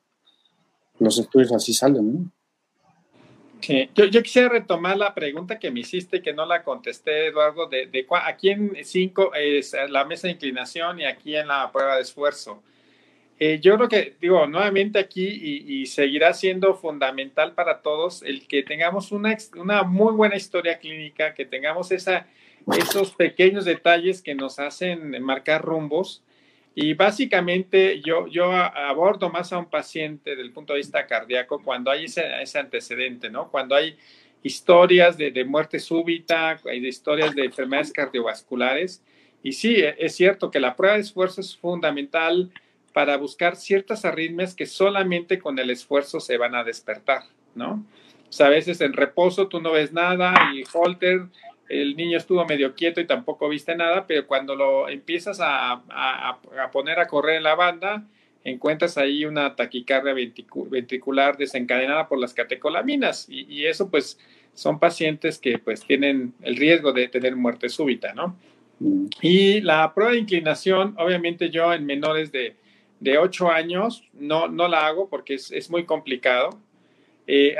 los 0.98 1.18
estudios 1.18 1.52
así 1.52 1.72
salen, 1.72 2.12
¿no? 2.12 2.30
Sí, 3.62 3.88
yo, 3.94 4.06
yo 4.06 4.22
quisiera 4.22 4.48
retomar 4.48 4.96
la 4.96 5.14
pregunta 5.14 5.58
que 5.58 5.70
me 5.70 5.80
hiciste 5.80 6.20
que 6.20 6.32
no 6.32 6.44
la 6.44 6.64
contesté, 6.64 7.28
Eduardo, 7.28 7.68
de, 7.68 7.86
de 7.86 8.06
aquí 8.24 8.50
en 8.50 8.76
cinco 8.84 9.32
es 9.34 9.74
la 9.88 10.04
mesa 10.04 10.26
de 10.26 10.34
inclinación 10.34 11.00
y 11.00 11.04
aquí 11.04 11.36
en 11.36 11.48
la 11.48 11.70
prueba 11.70 11.96
de 11.96 12.02
esfuerzo. 12.02 12.62
Eh, 13.44 13.58
yo 13.60 13.74
creo 13.76 13.88
que, 13.88 14.16
digo, 14.20 14.46
nuevamente 14.46 15.00
aquí 15.00 15.26
y, 15.26 15.86
seguirá 15.86 16.32
siendo 16.32 16.76
fundamental 16.76 17.54
para 17.54 17.82
todos 17.82 18.22
el 18.22 18.46
que 18.46 18.62
tengamos 18.62 19.10
una, 19.10 19.36
una 19.56 19.82
muy 19.82 20.12
buena 20.12 20.36
historia 20.36 20.78
clínica, 20.78 21.34
que 21.34 21.44
tengamos 21.44 21.90
esa, 21.90 22.28
esos 22.78 23.12
pequeños 23.14 23.64
detalles 23.64 24.22
que 24.22 24.36
nos 24.36 24.60
hacen 24.60 25.20
marcar 25.24 25.62
rumbos. 25.62 26.22
Y 26.74 26.94
básicamente 26.94 28.00
yo, 28.00 28.26
yo 28.28 28.50
abordo 28.52 29.28
más 29.28 29.52
a 29.52 29.58
un 29.58 29.66
paciente 29.66 30.30
desde 30.30 30.42
el 30.42 30.52
punto 30.52 30.72
de 30.72 30.78
vista 30.78 31.06
cardíaco 31.06 31.62
cuando 31.62 31.90
hay 31.90 32.04
ese, 32.04 32.24
ese 32.40 32.58
antecedente, 32.58 33.28
¿no? 33.28 33.50
Cuando 33.50 33.74
hay 33.74 33.96
historias 34.42 35.16
de, 35.18 35.30
de 35.30 35.44
muerte 35.44 35.78
súbita, 35.78 36.58
hay 36.64 36.86
historias 36.86 37.34
de 37.34 37.44
enfermedades 37.44 37.92
cardiovasculares. 37.92 39.02
Y 39.42 39.52
sí, 39.52 39.76
e, 39.76 39.96
es 39.98 40.16
cierto 40.16 40.50
que 40.50 40.60
la 40.60 40.74
prueba 40.74 40.94
de 40.94 41.02
esfuerzo 41.02 41.40
es 41.42 41.56
fundamental 41.56 42.50
para 42.92 43.16
buscar 43.16 43.56
ciertas 43.56 44.04
arritmias 44.04 44.54
que 44.54 44.66
solamente 44.66 45.38
con 45.38 45.58
el 45.58 45.70
esfuerzo 45.70 46.20
se 46.20 46.36
van 46.36 46.54
a 46.54 46.64
despertar, 46.64 47.24
¿no? 47.54 47.84
O 48.28 48.32
sea, 48.32 48.46
a 48.46 48.50
veces 48.50 48.80
en 48.80 48.94
reposo 48.94 49.48
tú 49.48 49.60
no 49.60 49.72
ves 49.72 49.92
nada 49.92 50.34
y 50.54 50.64
holter, 50.72 51.26
el 51.80 51.96
niño 51.96 52.18
estuvo 52.18 52.44
medio 52.44 52.74
quieto 52.74 53.00
y 53.00 53.06
tampoco 53.06 53.48
viste 53.48 53.74
nada, 53.74 54.06
pero 54.06 54.26
cuando 54.26 54.54
lo 54.54 54.88
empiezas 54.88 55.40
a, 55.40 55.82
a, 55.88 56.70
poner 56.72 56.98
a 56.98 57.06
correr 57.06 57.36
en 57.36 57.42
la 57.42 57.54
banda, 57.54 58.04
encuentras 58.44 58.98
ahí 58.98 59.24
una 59.24 59.56
taquicardia 59.56 60.14
ventricular 60.14 61.36
desencadenada 61.36 62.08
por 62.08 62.18
las 62.18 62.34
catecolaminas 62.34 63.26
y, 63.28 63.46
y, 63.52 63.66
eso 63.66 63.90
pues 63.90 64.18
son 64.54 64.78
pacientes 64.78 65.38
que 65.38 65.58
pues 65.58 65.82
tienen 65.82 66.34
el 66.42 66.56
riesgo 66.56 66.92
de 66.92 67.08
tener 67.08 67.36
muerte 67.36 67.68
súbita, 67.68 68.12
¿no? 68.12 68.36
Mm. 68.80 69.06
Y 69.20 69.60
la 69.60 69.94
prueba 69.94 70.12
de 70.12 70.18
inclinación, 70.18 70.94
obviamente 70.98 71.50
yo 71.50 71.72
en 71.72 71.86
menores 71.86 72.32
de 72.32 72.56
de 73.02 73.18
8 73.18 73.50
años 73.50 74.04
no, 74.12 74.46
no 74.46 74.68
la 74.68 74.86
hago 74.86 75.08
porque 75.08 75.34
es, 75.34 75.50
es 75.50 75.70
muy 75.70 75.84
complicado. 75.84 76.50
Eh, 77.26 77.56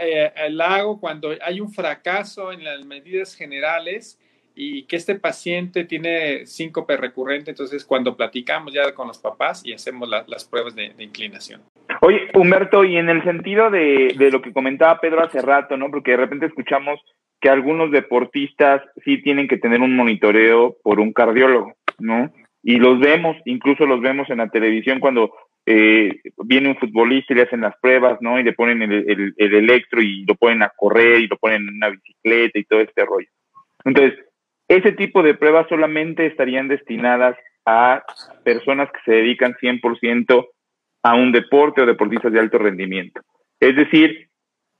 eh, 0.00 0.32
la 0.50 0.76
hago 0.76 1.00
cuando 1.00 1.30
hay 1.42 1.60
un 1.60 1.72
fracaso 1.72 2.52
en 2.52 2.64
las 2.64 2.84
medidas 2.84 3.34
generales 3.34 4.20
y 4.54 4.84
que 4.84 4.96
este 4.96 5.14
paciente 5.16 5.84
tiene 5.84 6.46
síncope 6.46 6.96
recurrente, 6.96 7.50
entonces 7.50 7.84
cuando 7.84 8.16
platicamos 8.16 8.72
ya 8.72 8.94
con 8.94 9.06
los 9.06 9.18
papás 9.18 9.62
y 9.64 9.72
hacemos 9.72 10.08
las 10.08 10.44
pruebas 10.46 10.74
de, 10.74 10.94
inclinación. 10.98 11.62
Oye, 12.00 12.28
Humberto, 12.34 12.84
y 12.84 12.96
en 12.96 13.10
el 13.10 13.22
sentido 13.22 13.70
de, 13.70 14.14
de, 14.16 14.30
lo 14.30 14.40
que 14.40 14.52
comentaba 14.52 15.00
Pedro 15.00 15.22
hace 15.22 15.42
rato, 15.42 15.76
¿no? 15.76 15.90
Porque 15.90 16.12
de 16.12 16.16
repente 16.18 16.46
escuchamos 16.46 16.98
que 17.40 17.50
algunos 17.50 17.90
deportistas 17.90 18.82
sí 19.04 19.22
tienen 19.22 19.46
que 19.46 19.58
tener 19.58 19.80
un 19.80 19.94
monitoreo 19.94 20.76
por 20.82 21.00
un 21.00 21.12
cardiólogo, 21.12 21.74
¿no? 21.98 22.32
y 22.68 22.78
los 22.78 22.98
vemos, 22.98 23.36
incluso 23.44 23.86
los 23.86 24.00
vemos 24.00 24.28
en 24.28 24.38
la 24.38 24.48
televisión 24.48 24.98
cuando 24.98 25.30
eh, 25.68 26.20
viene 26.44 26.68
un 26.68 26.76
futbolista 26.76 27.32
y 27.32 27.36
le 27.36 27.42
hacen 27.42 27.60
las 27.60 27.76
pruebas, 27.80 28.18
¿no? 28.20 28.38
Y 28.38 28.44
le 28.44 28.52
ponen 28.52 28.82
el, 28.82 29.34
el, 29.36 29.54
electro 29.54 30.00
y 30.00 30.24
lo 30.24 30.36
ponen 30.36 30.62
a 30.62 30.72
correr 30.76 31.20
y 31.20 31.26
lo 31.26 31.36
ponen 31.36 31.62
en 31.62 31.74
una 31.74 31.90
bicicleta 31.90 32.58
y 32.58 32.64
todo 32.64 32.80
este 32.80 33.04
rollo. 33.04 33.28
Entonces, 33.84 34.14
ese 34.68 34.92
tipo 34.92 35.22
de 35.22 35.34
pruebas 35.34 35.68
solamente 35.68 36.26
estarían 36.26 36.68
destinadas 36.68 37.36
a 37.64 38.04
personas 38.44 38.88
que 38.92 39.00
se 39.04 39.16
dedican 39.16 39.54
100% 39.54 40.46
a 41.02 41.14
un 41.14 41.32
deporte 41.32 41.82
o 41.82 41.86
deportistas 41.86 42.32
de 42.32 42.40
alto 42.40 42.58
rendimiento. 42.58 43.20
Es 43.58 43.74
decir, 43.74 44.28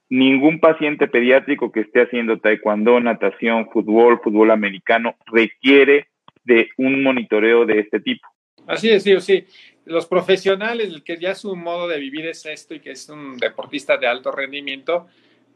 ningún 0.09 0.61
paciente 0.61 1.09
pediátrico 1.09 1.72
que 1.72 1.80
esté 1.80 2.03
haciendo 2.03 2.39
taekwondo, 2.39 3.01
natación, 3.01 3.68
fútbol, 3.70 4.20
fútbol 4.22 4.53
americano 4.53 5.16
requiere 5.32 6.07
de 6.45 6.68
un 6.76 7.03
monitoreo 7.03 7.66
de 7.66 7.80
este 7.80 8.01
tipo. 8.01 8.26
Así 8.66 8.91
es, 8.91 9.03
sí, 9.03 9.20
sí. 9.20 9.45
Los 9.87 10.07
profesionales, 10.07 10.89
el 10.89 11.03
que 11.03 11.16
ya 11.16 11.34
su 11.34 11.57
modo 11.57 11.89
de 11.89 11.99
vivir 11.99 12.26
es 12.26 12.45
esto 12.45 12.74
y 12.74 12.80
que 12.80 12.91
es 12.91 13.09
un 13.09 13.39
deportista 13.39 13.97
de 13.97 14.07
alto 14.07 14.30
rendimiento, 14.30 15.07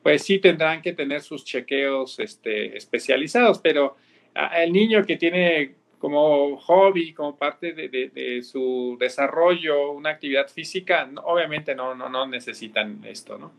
pues 0.03 0.23
sí 0.23 0.39
tendrán 0.39 0.81
que 0.81 0.93
tener 0.93 1.21
sus 1.21 1.45
chequeos 1.45 2.19
este, 2.19 2.77
especializados, 2.77 3.59
pero 3.59 3.97
el 4.57 4.73
niño 4.73 5.05
que 5.05 5.17
tiene 5.17 5.75
como 5.99 6.57
hobby, 6.57 7.13
como 7.13 7.37
parte 7.37 7.75
de, 7.75 8.43
su 8.43 8.97
desarrollo, 8.99 9.91
una 9.91 10.11
actividad 10.11 10.49
física, 10.49 11.09
obviamente 11.25 11.75
no, 11.75 11.95
no, 11.95 12.09
no 12.09 12.27
necesitan 12.27 13.01
esto, 13.05 13.37
¿no? 13.37 13.53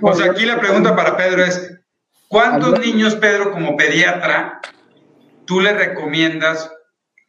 Pues 0.00 0.20
aquí 0.22 0.46
la 0.46 0.58
pregunta 0.58 0.96
para 0.96 1.16
Pedro 1.16 1.44
es, 1.44 1.78
¿cuántos 2.26 2.80
niños, 2.80 3.16
Pedro, 3.16 3.52
como 3.52 3.76
pediatra, 3.76 4.60
tú 5.44 5.60
le 5.60 5.74
recomiendas 5.74 6.72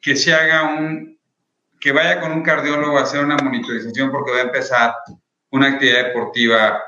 que 0.01 0.15
se 0.15 0.33
haga 0.33 0.63
un, 0.63 1.18
que 1.79 1.91
vaya 1.91 2.19
con 2.19 2.31
un 2.31 2.43
cardiólogo 2.43 2.97
a 2.97 3.03
hacer 3.03 3.23
una 3.23 3.37
monitorización 3.37 4.11
porque 4.11 4.31
va 4.31 4.37
a 4.37 4.43
empezar 4.43 4.95
una 5.51 5.69
actividad 5.69 6.07
deportiva, 6.07 6.81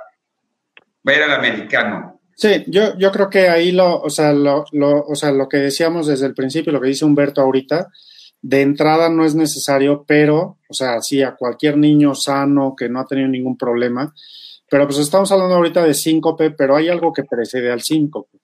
va 1.08 1.12
a 1.12 1.16
ir 1.16 1.24
al 1.24 1.32
americano. 1.32 2.22
Sí, 2.36 2.64
yo, 2.68 2.98
yo 2.98 3.12
creo 3.12 3.30
que 3.30 3.50
ahí 3.50 3.72
lo, 3.72 4.02
o 4.02 4.10
sea, 4.10 4.34
lo, 4.34 4.66
lo, 4.72 5.04
o 5.04 5.16
sea, 5.16 5.32
lo 5.32 5.48
que 5.48 5.58
decíamos 5.58 6.08
desde 6.08 6.26
el 6.26 6.34
principio, 6.34 6.74
lo 6.74 6.82
que 6.82 6.88
dice 6.88 7.06
Humberto 7.06 7.42
ahorita, 7.42 7.88
de 8.42 8.62
entrada 8.62 9.10
no 9.10 9.24
es 9.24 9.36
necesario, 9.36 10.04
pero, 10.08 10.58
o 10.68 10.74
sea, 10.74 11.00
sí, 11.02 11.22
a 11.22 11.36
cualquier 11.36 11.78
niño 11.78 12.16
sano 12.16 12.76
que 12.76 12.90
no 12.90 13.00
ha 13.00 13.06
tenido 13.06 13.28
ningún 13.28 13.58
problema, 13.58 14.14
pero 14.70 14.88
pues 14.88 15.00
estamos 15.00 15.32
hablando 15.32 15.56
ahorita 15.56 15.84
de 15.84 15.94
síncope, 15.94 16.52
pero 16.52 16.76
hay 16.76 16.90
algo 16.90 17.14
que 17.14 17.24
precede 17.24 17.72
al 17.72 17.82
síncope 17.82 18.40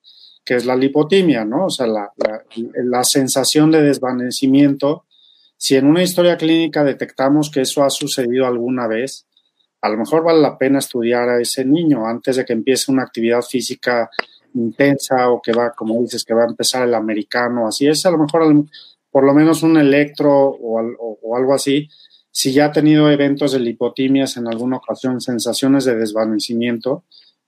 que 0.48 0.56
es 0.56 0.66
la 0.66 0.78
lipotimia, 0.78 1.44
¿no? 1.44 1.66
O 1.66 1.70
sea, 1.70 1.88
la, 1.88 2.10
la, 2.56 3.04
sensación 3.04 3.70
de 3.70 3.82
desvanecimiento. 3.82 5.04
Si 5.58 5.76
en 5.76 5.88
una 5.88 6.04
historia 6.04 6.38
clínica 6.38 6.84
detectamos 6.84 7.50
que 7.50 7.62
eso 7.62 7.84
ha 7.84 7.90
sucedido 7.90 8.46
alguna 8.46 8.88
vez, 8.88 9.28
a 9.82 9.90
lo 9.90 9.98
mejor 9.98 10.24
vale 10.24 10.40
la 10.40 10.58
pena 10.58 10.80
estudiar 10.80 11.30
a 11.30 11.42
ese 11.42 11.66
niño 11.66 12.06
antes 12.06 12.36
de 12.36 12.46
que 12.46 12.54
empiece 12.54 12.92
una 12.92 13.04
actividad 13.04 13.42
física 13.42 14.10
intensa 14.54 15.30
o 15.30 15.42
que 15.42 15.54
va, 15.54 15.72
como 15.72 16.02
dices, 16.02 16.24
que 16.24 16.34
va 16.34 16.44
a 16.44 16.48
empezar 16.48 16.88
el 16.88 16.94
americano, 16.94 17.68
así 17.68 17.88
es, 17.88 18.06
a 18.06 18.12
lo 18.12 18.18
mejor 18.18 18.66
por 19.12 19.24
lo 19.24 19.34
menos 19.34 19.64
un 19.64 19.78
electro 19.78 20.32
o, 20.32 21.36
algo 21.36 21.54
así, 21.54 21.90
si 22.32 22.54
ya 22.54 22.66
ha 22.66 22.72
tenido 22.72 23.10
eventos 23.10 23.52
de 23.52 23.60
lipotimias 23.60 24.38
en 24.38 24.48
alguna 24.48 24.78
ocasión, 24.78 25.22
sensaciones 25.22 25.86
de 25.86 25.96
desvanecimiento, 25.96 27.04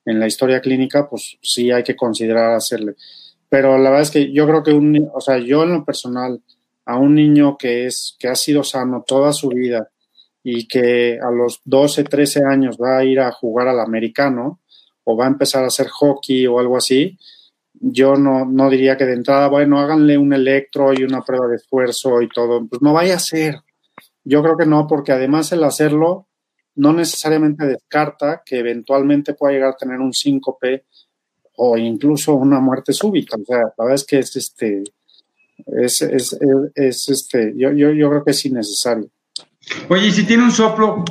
en 0.06 0.20
la 0.20 0.28
historia 0.28 0.62
clínica, 0.62 1.08
pues 1.08 1.38
sí 1.42 1.72
hay 1.72 1.84
que 1.84 1.96
considerar 1.96 2.54
hacerle. 2.54 2.96
Pero 3.50 3.78
la 3.78 3.90
verdad 3.90 4.02
es 4.02 4.12
que 4.12 4.32
yo 4.32 4.48
creo 4.48 4.64
que 4.64 4.72
un, 4.72 5.10
o 5.14 5.22
sea, 5.22 5.38
yo 5.38 5.64
en 5.64 5.74
lo 5.74 5.86
personal, 5.86 6.42
a 6.90 6.98
un 6.98 7.14
niño 7.14 7.56
que 7.56 7.86
es, 7.86 8.16
que 8.18 8.28
ha 8.28 8.36
sido 8.36 8.64
sano 8.64 9.04
toda 9.06 9.32
su 9.32 9.50
vida 9.50 9.92
y 10.44 10.68
que 10.68 11.20
a 11.22 11.30
los 11.30 11.62
12, 11.64 12.04
13 12.04 12.42
años 12.44 12.78
va 12.82 12.98
a 12.98 13.04
ir 13.06 13.20
a 13.20 13.32
jugar 13.32 13.68
al 13.68 13.80
americano 13.80 14.62
o 15.04 15.16
va 15.16 15.26
a 15.26 15.30
empezar 15.30 15.64
a 15.64 15.68
hacer 15.68 15.88
hockey 15.88 16.48
o 16.48 16.58
algo 16.58 16.78
así, 16.78 17.16
yo 17.74 18.16
no, 18.16 18.44
no 18.44 18.72
diría 18.72 18.98
que 18.98 19.06
de 19.06 19.14
entrada, 19.14 19.50
bueno, 19.50 19.78
háganle 19.78 20.18
un 20.18 20.34
electro 20.34 20.92
y 20.92 21.04
una 21.04 21.22
prueba 21.22 21.48
de 21.48 21.58
esfuerzo 21.58 22.24
y 22.24 22.30
todo, 22.30 22.66
pues 22.68 22.82
no 22.82 22.94
vaya 22.94 23.16
a 23.16 23.20
ser. 23.20 23.60
Yo 24.24 24.42
creo 24.42 24.58
que 24.58 24.66
no, 24.66 24.88
porque 24.88 25.12
además 25.12 25.52
el 25.52 25.64
hacerlo 25.64 26.28
no 26.74 26.92
necesariamente 26.92 27.68
descarta 27.68 28.42
que 28.44 28.58
eventualmente 28.58 29.36
pueda 29.36 29.54
llegar 29.54 29.70
a 29.74 29.78
tener 29.78 30.00
un 30.00 30.14
síncope 30.14 30.86
o 31.58 31.78
incluso 31.78 32.34
una 32.34 32.60
muerte 32.60 32.94
súbita. 32.94 33.38
O 33.40 33.46
sea, 33.46 33.60
la 33.78 33.86
verdad 33.86 33.96
es 33.96 34.06
que 34.06 34.18
es 34.18 34.36
este, 34.36 34.84
es, 35.78 36.02
es, 36.02 36.38
es, 36.76 37.10
este, 37.10 37.54
yo, 37.56 37.72
yo, 37.72 37.92
yo 37.92 38.10
creo 38.10 38.24
que 38.24 38.32
es 38.32 38.46
innecesario. 38.46 39.10
Oye, 39.90 40.08
y 40.08 40.12
si 40.12 40.26
tiene 40.26 40.44
un 40.44 40.52
soplo, 40.52 41.04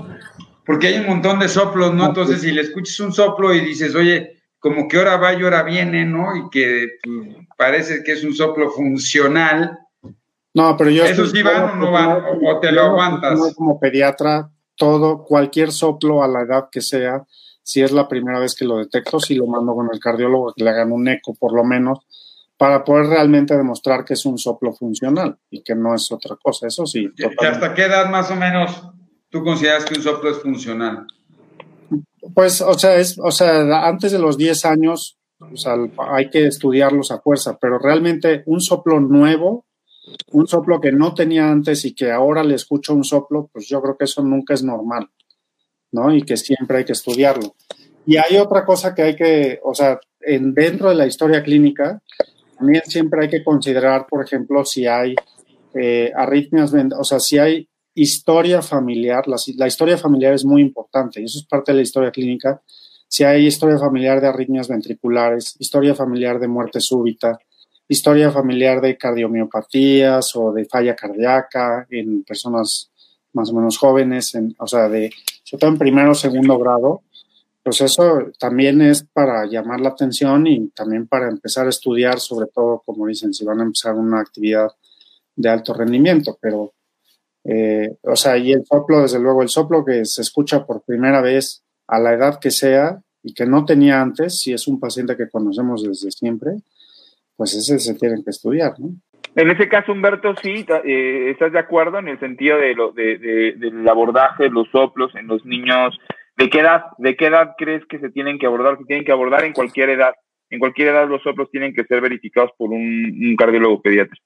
porque 0.66 0.88
hay 0.88 0.98
un 0.98 1.06
montón 1.06 1.38
de 1.38 1.48
soplos, 1.48 1.94
¿no? 1.94 2.06
Entonces, 2.06 2.40
si 2.40 2.50
le 2.50 2.62
escuchas 2.62 2.98
un 3.00 3.12
soplo 3.12 3.54
y 3.54 3.61
dices, 3.61 3.94
oye, 3.94 4.38
como 4.59 4.88
que 4.88 4.98
hora 4.98 5.16
va 5.16 5.34
y 5.34 5.42
hora 5.42 5.62
viene, 5.62 6.04
¿no? 6.04 6.36
Y 6.36 6.50
que 6.50 6.98
pues, 7.02 7.46
parece 7.56 8.02
que 8.02 8.12
es 8.12 8.24
un 8.24 8.34
soplo 8.34 8.70
funcional. 8.70 9.78
No, 10.54 10.76
pero 10.76 10.90
yo... 10.90 11.04
¿Eso 11.04 11.26
sí 11.26 11.42
van 11.42 11.70
o 11.70 11.76
no 11.76 11.92
van? 11.92 12.22
¿O 12.44 12.59
te 12.59 12.72
lo 12.72 12.82
aguantas? 12.82 13.54
Como 13.54 13.78
pediatra, 13.78 14.50
todo, 14.76 15.24
cualquier 15.24 15.70
soplo 15.72 16.22
a 16.22 16.28
la 16.28 16.42
edad 16.42 16.68
que 16.70 16.80
sea, 16.80 17.24
si 17.62 17.82
es 17.82 17.92
la 17.92 18.09
primera 18.09 18.40
vez 18.40 18.54
que 18.54 18.64
lo 18.64 18.78
detecto, 18.78 19.20
si 19.20 19.34
lo 19.34 19.46
mando 19.46 19.74
con 19.74 19.88
el 19.92 20.00
cardiólogo 20.00 20.54
que 20.56 20.64
le 20.64 20.70
hagan 20.70 20.90
un 20.90 21.06
eco 21.06 21.34
por 21.34 21.54
lo 21.54 21.64
menos, 21.64 21.98
para 22.59 22.84
poder 22.84 23.06
realmente 23.06 23.56
demostrar 23.56 24.04
que 24.04 24.14
es 24.14 24.26
un 24.26 24.36
soplo 24.36 24.74
funcional 24.74 25.38
y 25.48 25.62
que 25.62 25.76
no 25.76 25.94
es 25.94 26.11
otra 26.11 26.36
cosa. 26.42 26.66
Eso 26.66 26.84
sí. 26.84 27.09
¿Y 27.16 27.46
hasta 27.46 27.72
qué 27.72 27.84
edad 27.84 28.11
más 28.11 28.30
o 28.32 28.36
menos 28.36 28.82
tú 29.30 29.44
consideras 29.44 29.84
que 29.84 29.94
un 29.94 30.02
soplo 30.02 30.30
es 30.30 30.38
funcional? 30.38 31.06
Pues, 32.34 32.61
o 32.61 32.74
sea, 32.74 32.96
es, 32.96 33.16
o 33.18 33.30
sea, 33.30 33.86
antes 33.86 34.11
de 34.11 34.18
los 34.18 34.36
10 34.36 34.64
años, 34.64 35.18
o 35.38 35.56
sea, 35.56 35.76
hay 36.11 36.30
que 36.30 36.46
estudiarlos 36.46 37.12
a 37.12 37.20
fuerza, 37.20 37.56
pero 37.61 37.78
realmente 37.78 38.42
un 38.46 38.61
soplo 38.61 38.98
nuevo, 38.98 39.64
un 40.32 40.48
soplo 40.48 40.80
que 40.80 40.90
no 40.90 41.14
tenía 41.14 41.48
antes 41.48 41.84
y 41.84 41.94
que 41.94 42.11
ahora 42.11 42.42
le 42.42 42.56
escucho 42.56 42.92
un 42.92 43.04
soplo, 43.04 43.48
pues 43.52 43.68
yo 43.68 43.80
creo 43.80 43.96
que 43.96 44.04
eso 44.04 44.22
nunca 44.22 44.54
es 44.54 44.64
normal, 44.64 45.09
¿no? 45.92 46.12
Y 46.12 46.22
que 46.22 46.36
siempre 46.36 46.78
hay 46.78 46.84
que 46.84 46.92
estudiarlo. 46.92 47.54
Y 48.04 48.16
hay 48.16 48.38
otra 48.38 48.64
cosa 48.64 48.94
que 48.94 49.02
hay 49.02 49.14
que, 49.14 49.61
o 49.62 49.74
sea, 49.74 50.00
en, 50.20 50.54
dentro 50.54 50.88
de 50.88 50.96
la 50.96 51.06
historia 51.06 51.42
clínica, 51.42 52.02
también 52.59 52.82
siempre 52.86 53.22
hay 53.22 53.28
que 53.28 53.44
considerar, 53.44 54.06
por 54.09 54.24
ejemplo, 54.24 54.64
si 54.64 54.86
hay 54.86 55.14
eh, 55.74 56.12
arritmias, 56.14 56.72
o 56.98 57.04
sea, 57.04 57.20
si 57.20 57.38
hay 57.38 57.68
historia 57.94 58.62
familiar, 58.62 59.24
la, 59.26 59.66
historia 59.66 59.96
familiar 59.96 60.34
es 60.34 60.44
muy 60.44 60.62
importante 60.62 61.20
y 61.20 61.24
eso 61.24 61.38
es 61.38 61.46
parte 61.46 61.72
de 61.72 61.76
la 61.76 61.82
historia 61.82 62.11
clínica. 62.11 62.61
Si 63.09 63.24
hay 63.24 63.46
historia 63.46 63.78
familiar 63.78 64.20
de 64.20 64.28
arritmias 64.28 64.68
ventriculares, 64.68 65.56
historia 65.59 65.94
familiar 65.94 66.38
de 66.38 66.48
muerte 66.48 66.80
súbita, 66.80 67.38
historia 67.88 68.30
familiar 68.30 68.80
de 68.80 68.96
cardiomiopatías 68.96 70.36
o 70.36 70.52
de 70.52 70.64
falla 70.66 70.94
cardíaca 70.94 71.86
en 71.90 72.22
personas 72.24 72.90
más 73.32 73.50
o 73.50 73.54
menos 73.54 73.78
jóvenes, 73.78 74.34
en, 74.34 74.54
o 74.59 74.66
sea, 74.66 74.88
de, 74.88 75.11
sobre 75.42 75.61
todo 75.61 75.70
en 75.70 75.78
primero 75.78 76.11
o 76.11 76.14
segundo 76.14 76.59
grado, 76.59 77.02
pues 77.69 77.83
eso 77.83 78.31
también 78.39 78.81
es 78.81 79.05
para 79.05 79.45
llamar 79.45 79.79
la 79.81 79.91
atención 79.91 80.47
y 80.47 80.71
también 80.71 81.07
para 81.07 81.29
empezar 81.29 81.66
a 81.66 81.69
estudiar, 81.69 82.19
sobre 82.19 82.47
todo, 82.47 82.83
como 82.83 83.07
dicen, 83.07 83.35
si 83.35 83.45
van 83.45 83.61
a 83.61 83.64
empezar 83.64 83.93
una 83.93 84.21
actividad 84.21 84.69
de 85.37 85.51
alto 85.51 85.75
rendimiento, 85.75 86.39
pero, 86.41 86.73
eh, 87.45 87.95
o 88.05 88.16
sea, 88.16 88.39
y 88.39 88.53
el 88.53 88.64
soplo, 88.64 89.03
desde 89.03 89.21
luego, 89.21 89.43
el 89.43 89.51
soplo 89.51 89.85
que 89.85 90.07
se 90.07 90.23
escucha 90.23 90.64
por 90.64 90.83
primera 90.83 91.21
vez 91.21 91.62
a 91.89 92.01
la 92.01 92.14
edad 92.14 92.39
que 92.41 92.51
sea 92.51 93.03
y 93.23 93.35
que 93.35 93.45
no 93.45 93.66
tenía 93.66 94.01
antes, 94.01 94.39
si 94.39 94.55
es 94.55 94.66
un 94.66 94.81
paciente 94.81 95.14
que 95.14 95.29
conocemos 95.29 95.83
desde 95.83 96.11
siempre, 96.11 96.53
pues 97.37 97.53
ese 97.53 97.79
se 97.79 97.95
tiene 97.97 98.25
que 98.25 98.31
estudiar, 98.31 98.81
¿no? 98.81 98.93
En 99.35 99.51
ese 99.51 99.69
caso, 99.69 99.93
Humberto, 99.93 100.35
sí, 100.43 100.64
eh, 100.87 101.31
estás 101.33 101.53
de 101.53 101.59
acuerdo 101.59 101.99
en 101.99 102.09
el 102.09 102.19
sentido 102.19 102.57
de 102.57 102.75
lo, 102.75 102.93
de, 102.93 103.19
del 103.59 103.87
abordaje 103.87 104.45
de 104.45 104.51
los 104.51 104.71
soplos 104.71 105.14
en 105.16 105.27
los 105.27 105.45
niños 105.45 105.99
¿De 106.39 106.49
qué 106.51 106.61
edad, 106.61 106.84
de 106.99 107.16
qué 107.16 107.26
edad 107.26 107.57
crees 107.59 107.84
que 107.86 107.99
se 107.99 108.11
tienen 108.11 108.39
que 108.39 108.47
abordar? 108.47 108.78
Se 108.78 108.84
tienen 108.84 109.05
que 109.05 109.11
abordar 109.11 109.43
en 109.43 109.53
cualquier 109.53 109.91
edad. 109.91 110.14
En 110.51 110.61
cualquier 110.61 110.89
edad 110.89 111.09
los 111.09 111.20
soplos 111.20 111.51
tienen 111.51 111.74
que 111.74 111.82
ser 111.82 112.01
verificados 112.01 112.53
por 112.57 112.70
un, 112.70 113.34
cardiólogo 113.36 113.82
pediatra. 113.82 114.16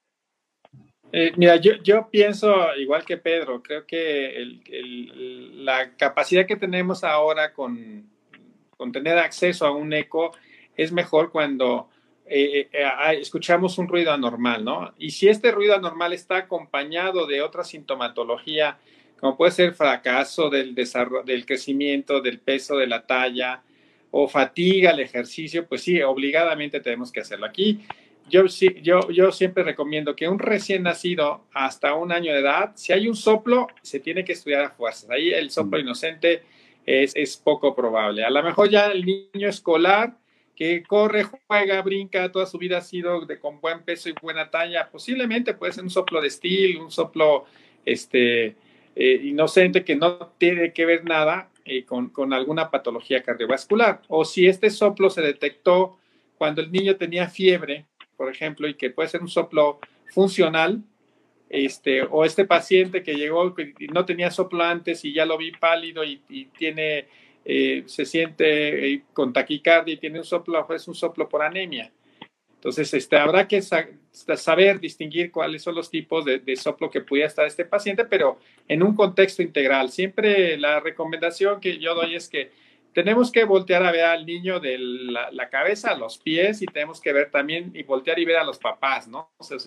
Eh, 1.11 1.31
mira, 1.37 1.55
yo, 1.55 2.09
pienso 2.11 2.75
igual 2.75 3.03
que 3.03 3.17
Pedro, 3.17 3.63
creo 3.63 3.87
que 3.87 4.59
la 5.55 5.95
capacidad 5.95 6.45
que 6.45 6.55
tenemos 6.55 7.03
ahora 7.03 7.51
con, 7.51 8.07
tener 8.91 9.17
acceso 9.17 9.65
a 9.65 9.75
un 9.75 9.91
eco 9.91 10.35
es 10.77 10.91
mejor 10.91 11.31
cuando 11.31 11.89
eh, 12.27 12.69
eh, 12.71 12.87
escuchamos 13.19 13.79
un 13.79 13.87
ruido 13.87 14.11
anormal, 14.11 14.63
¿no? 14.63 14.93
Y 14.99 15.11
si 15.11 15.29
este 15.29 15.51
ruido 15.51 15.73
anormal 15.73 16.13
está 16.13 16.37
acompañado 16.37 17.25
de 17.25 17.41
otra 17.41 17.63
sintomatología, 17.63 18.77
como 19.23 19.37
puede 19.37 19.53
ser 19.53 19.73
fracaso 19.73 20.49
del, 20.49 20.75
del 20.75 21.45
crecimiento, 21.45 22.19
del 22.19 22.39
peso, 22.39 22.75
de 22.75 22.87
la 22.87 23.07
talla 23.07 23.63
o 24.11 24.27
fatiga 24.27 24.89
al 24.89 24.99
ejercicio, 24.99 25.65
pues 25.65 25.81
sí, 25.81 26.01
obligadamente 26.01 26.81
tenemos 26.81 27.09
que 27.09 27.21
hacerlo. 27.21 27.45
Aquí 27.45 27.79
yo, 28.29 28.43
yo, 28.81 29.09
yo 29.11 29.31
siempre 29.31 29.63
recomiendo 29.63 30.13
que 30.13 30.27
un 30.27 30.39
recién 30.39 30.83
nacido 30.83 31.45
hasta 31.53 31.93
un 31.93 32.11
año 32.11 32.33
de 32.33 32.41
edad, 32.41 32.73
si 32.75 32.91
hay 32.91 33.07
un 33.07 33.15
soplo, 33.15 33.67
se 33.81 34.01
tiene 34.01 34.25
que 34.25 34.33
estudiar 34.33 34.65
a 34.65 34.71
fuerzas. 34.71 35.09
Ahí 35.09 35.31
el 35.31 35.51
soplo 35.51 35.79
inocente 35.79 36.43
es, 36.85 37.13
es 37.15 37.37
poco 37.37 37.73
probable. 37.73 38.25
A 38.25 38.29
lo 38.29 38.43
mejor 38.43 38.69
ya 38.69 38.87
el 38.87 39.05
niño 39.05 39.47
escolar 39.47 40.17
que 40.53 40.83
corre, 40.83 41.23
juega, 41.47 41.81
brinca, 41.81 42.29
toda 42.29 42.45
su 42.45 42.57
vida 42.57 42.79
ha 42.79 42.81
sido 42.81 43.25
de, 43.25 43.39
con 43.39 43.61
buen 43.61 43.83
peso 43.83 44.09
y 44.09 44.15
buena 44.21 44.51
talla, 44.51 44.89
posiblemente 44.91 45.53
puede 45.53 45.71
ser 45.71 45.85
un 45.85 45.89
soplo 45.89 46.19
de 46.19 46.27
estilo, 46.27 46.83
un 46.83 46.91
soplo 46.91 47.45
este, 47.85 48.57
eh, 48.95 49.19
inocente 49.23 49.83
que 49.83 49.95
no 49.95 50.33
tiene 50.37 50.71
que 50.71 50.85
ver 50.85 51.03
nada 51.03 51.49
eh, 51.65 51.83
con, 51.83 52.33
alguna 52.33 52.69
patología 52.69 53.23
cardiovascular. 53.23 54.01
O 54.07 54.23
si 54.23 54.47
este 54.47 54.69
soplo 54.69 55.09
se 55.09 55.21
detectó 55.21 55.97
cuando 56.37 56.61
el 56.61 56.71
niño 56.71 56.95
tenía 56.95 57.27
fiebre, 57.27 57.85
por 58.15 58.29
ejemplo, 58.29 58.67
y 58.67 58.75
que 58.75 58.91
puede 58.91 59.09
ser 59.09 59.21
un 59.21 59.29
soplo 59.29 59.79
funcional, 60.11 60.83
este, 61.49 62.03
o 62.03 62.25
este 62.25 62.45
paciente 62.45 63.03
que 63.03 63.13
llegó 63.13 63.55
y 63.79 63.87
no 63.87 64.05
tenía 64.05 64.31
soplo 64.31 64.63
antes 64.63 65.05
y 65.05 65.13
ya 65.13 65.25
lo 65.25 65.37
vi 65.37 65.51
pálido 65.51 66.03
y, 66.03 66.17
tiene, 66.57 67.07
eh, 67.45 67.83
se 67.85 68.05
siente 68.05 69.03
con 69.13 69.33
taquicardia 69.33 69.93
y 69.93 69.97
tiene 69.97 70.19
un 70.19 70.25
soplo, 70.25 70.67
es 70.73 70.87
un 70.87 70.95
soplo 70.95 71.29
por 71.29 71.43
anemia. 71.43 71.91
Entonces, 72.63 72.93
este, 72.93 73.17
habrá 73.17 73.45
que 73.45 73.61
saber 73.61 74.79
distinguir 74.79 75.33
cuáles 75.33 75.61
son 75.61 75.75
los 75.75 75.89
tipos 75.89 76.23
de, 76.23 76.55
soplo 76.55 76.89
que 76.89 77.01
pudiera 77.01 77.27
estar 77.27 77.45
este 77.45 77.65
paciente, 77.65 78.05
pero 78.05 78.39
en 78.69 78.83
un 78.83 78.95
contexto 78.95 79.41
integral. 79.41 79.89
Siempre 79.89 80.57
la 80.57 80.79
recomendación 80.79 81.59
que 81.59 81.77
yo 81.77 81.93
doy 81.93 82.15
es 82.15 82.29
que 82.29 82.51
tenemos 82.93 83.33
que 83.33 83.43
voltear 83.43 83.85
a 83.85 83.91
ver 83.91 84.05
al 84.05 84.25
niño 84.25 84.61
de 84.61 84.77
la, 84.79 85.49
cabeza 85.49 85.91
a 85.91 85.97
los 85.97 86.17
pies 86.17 86.61
y 86.61 86.65
tenemos 86.65 87.01
que 87.01 87.11
ver 87.11 87.31
también 87.31 87.69
y 87.73 87.83
voltear 87.83 88.17
y 88.17 88.23
ver 88.23 88.37
a 88.37 88.45
los 88.45 88.59
papás, 88.59 89.09
¿no? 89.09 89.33
O 89.35 89.43
sea, 89.43 89.57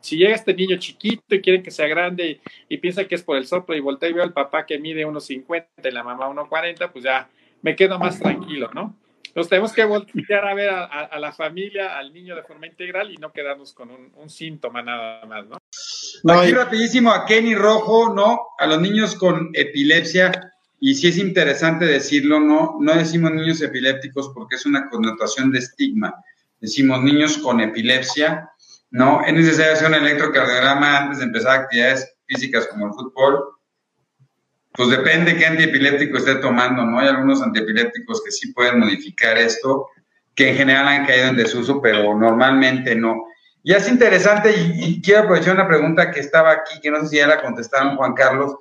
si 0.00 0.16
llega 0.16 0.34
este 0.34 0.54
niño 0.54 0.78
chiquito 0.78 1.34
y 1.34 1.42
quieren 1.42 1.62
que 1.62 1.70
sea 1.70 1.88
grande 1.88 2.40
y, 2.70 2.76
piensa 2.78 3.06
que 3.06 3.16
es 3.16 3.22
por 3.22 3.36
el 3.36 3.46
soplo 3.46 3.76
y 3.76 3.80
voltea 3.80 4.08
y 4.08 4.14
veo 4.14 4.24
al 4.24 4.32
papá 4.32 4.64
que 4.64 4.78
mide 4.78 5.04
unos 5.04 5.26
50 5.26 5.90
y 5.90 5.90
la 5.90 6.02
mamá 6.02 6.26
1,40, 6.30 6.90
pues 6.90 7.04
ya 7.04 7.28
me 7.60 7.76
quedo 7.76 7.98
más 7.98 8.18
tranquilo, 8.18 8.70
¿no? 8.72 8.96
Nos 9.36 9.50
tenemos 9.50 9.74
que 9.74 9.84
voltear 9.84 10.48
a 10.48 10.54
ver 10.54 10.70
a, 10.70 11.18
la 11.18 11.30
familia, 11.30 11.98
al 11.98 12.10
niño 12.10 12.34
de 12.34 12.42
forma 12.42 12.66
integral 12.66 13.10
y 13.10 13.18
no 13.18 13.32
quedarnos 13.32 13.74
con 13.74 13.90
un, 13.90 14.30
síntoma 14.30 14.80
nada 14.80 15.26
más, 15.26 15.44
¿no? 15.46 15.58
Aquí 16.32 16.52
rapidísimo 16.52 17.10
a 17.10 17.26
Kenny 17.26 17.54
Rojo, 17.54 18.14
¿no? 18.14 18.46
A 18.58 18.66
los 18.66 18.80
niños 18.80 19.14
con 19.14 19.50
epilepsia, 19.52 20.32
y 20.80 20.94
sí 20.94 21.08
es 21.08 21.18
interesante 21.18 21.84
decirlo, 21.84 22.40
¿no? 22.40 22.78
No 22.80 22.94
decimos 22.94 23.30
niños 23.32 23.60
epilépticos 23.60 24.30
porque 24.34 24.56
es 24.56 24.64
una 24.64 24.88
connotación 24.88 25.52
de 25.52 25.58
estigma. 25.58 26.14
Decimos 26.58 27.02
niños 27.02 27.36
con 27.36 27.60
epilepsia, 27.60 28.48
¿no? 28.90 29.22
Es 29.22 29.34
necesario 29.34 29.74
hacer 29.74 29.88
un 29.88 29.96
electrocardiograma 29.96 30.96
antes 30.96 31.18
de 31.18 31.24
empezar 31.24 31.60
actividades 31.60 32.16
físicas 32.24 32.68
como 32.68 32.86
el 32.86 32.94
fútbol 32.94 33.55
pues 34.76 34.90
depende 34.90 35.36
qué 35.36 35.46
antiepiléptico 35.46 36.18
esté 36.18 36.36
tomando, 36.36 36.84
¿no? 36.84 36.98
Hay 36.98 37.08
algunos 37.08 37.42
antiepilépticos 37.42 38.22
que 38.22 38.30
sí 38.30 38.52
pueden 38.52 38.80
modificar 38.80 39.38
esto, 39.38 39.88
que 40.34 40.50
en 40.50 40.56
general 40.56 40.86
han 40.88 41.06
caído 41.06 41.28
en 41.28 41.36
desuso, 41.36 41.80
pero 41.80 42.14
normalmente 42.14 42.94
no. 42.94 43.26
Y 43.62 43.72
es 43.72 43.88
interesante, 43.88 44.54
y, 44.56 45.00
quiero 45.02 45.22
aprovechar 45.22 45.54
una 45.54 45.66
pregunta 45.66 46.10
que 46.10 46.20
estaba 46.20 46.52
aquí, 46.52 46.78
que 46.80 46.90
no 46.90 47.00
sé 47.00 47.08
si 47.08 47.16
ya 47.16 47.26
la 47.26 47.42
contestaron 47.42 47.96
Juan 47.96 48.14
Carlos. 48.14 48.54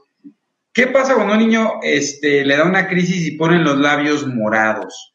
¿Qué 0.74 0.88
pasa 0.88 1.16
cuando 1.16 1.34
un 1.34 1.39
niño 1.39 1.74
este, 1.84 2.43
le 2.43 2.57
da 2.57 2.63
una 2.63 2.88
crisis 2.88 3.28
y 3.28 3.38
pone 3.38 3.59
los 3.59 3.78
labios 3.78 4.26
morados? 4.26 5.13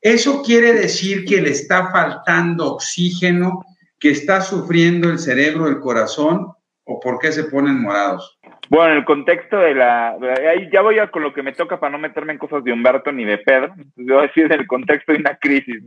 Eso 0.00 0.42
quiere 0.42 0.74
decir 0.74 1.24
que 1.24 1.40
le 1.40 1.50
está 1.50 1.90
faltando 1.90 2.74
oxígeno, 2.74 3.64
que 3.98 4.10
está 4.10 4.40
sufriendo 4.42 5.10
el 5.10 5.18
cerebro, 5.18 5.66
el 5.66 5.80
corazón, 5.80 6.53
o 6.84 7.00
por 7.00 7.18
qué 7.18 7.32
se 7.32 7.44
ponen 7.44 7.80
morados? 7.80 8.38
Bueno, 8.68 8.92
en 8.92 8.98
el 8.98 9.04
contexto 9.04 9.58
de 9.58 9.74
la... 9.74 10.16
Ahí 10.48 10.68
ya 10.72 10.82
voy 10.82 10.98
a 10.98 11.10
con 11.10 11.22
lo 11.22 11.32
que 11.32 11.42
me 11.42 11.52
toca 11.52 11.80
para 11.80 11.92
no 11.92 11.98
meterme 11.98 12.32
en 12.32 12.38
cosas 12.38 12.62
de 12.64 12.72
Humberto 12.72 13.10
ni 13.12 13.24
de 13.24 13.38
Pedro. 13.38 13.72
Entonces, 13.76 14.06
voy 14.06 14.18
a 14.18 14.22
decir 14.22 14.44
en 14.44 14.52
el 14.52 14.66
contexto 14.66 15.12
de 15.12 15.18
una 15.18 15.36
crisis. 15.36 15.82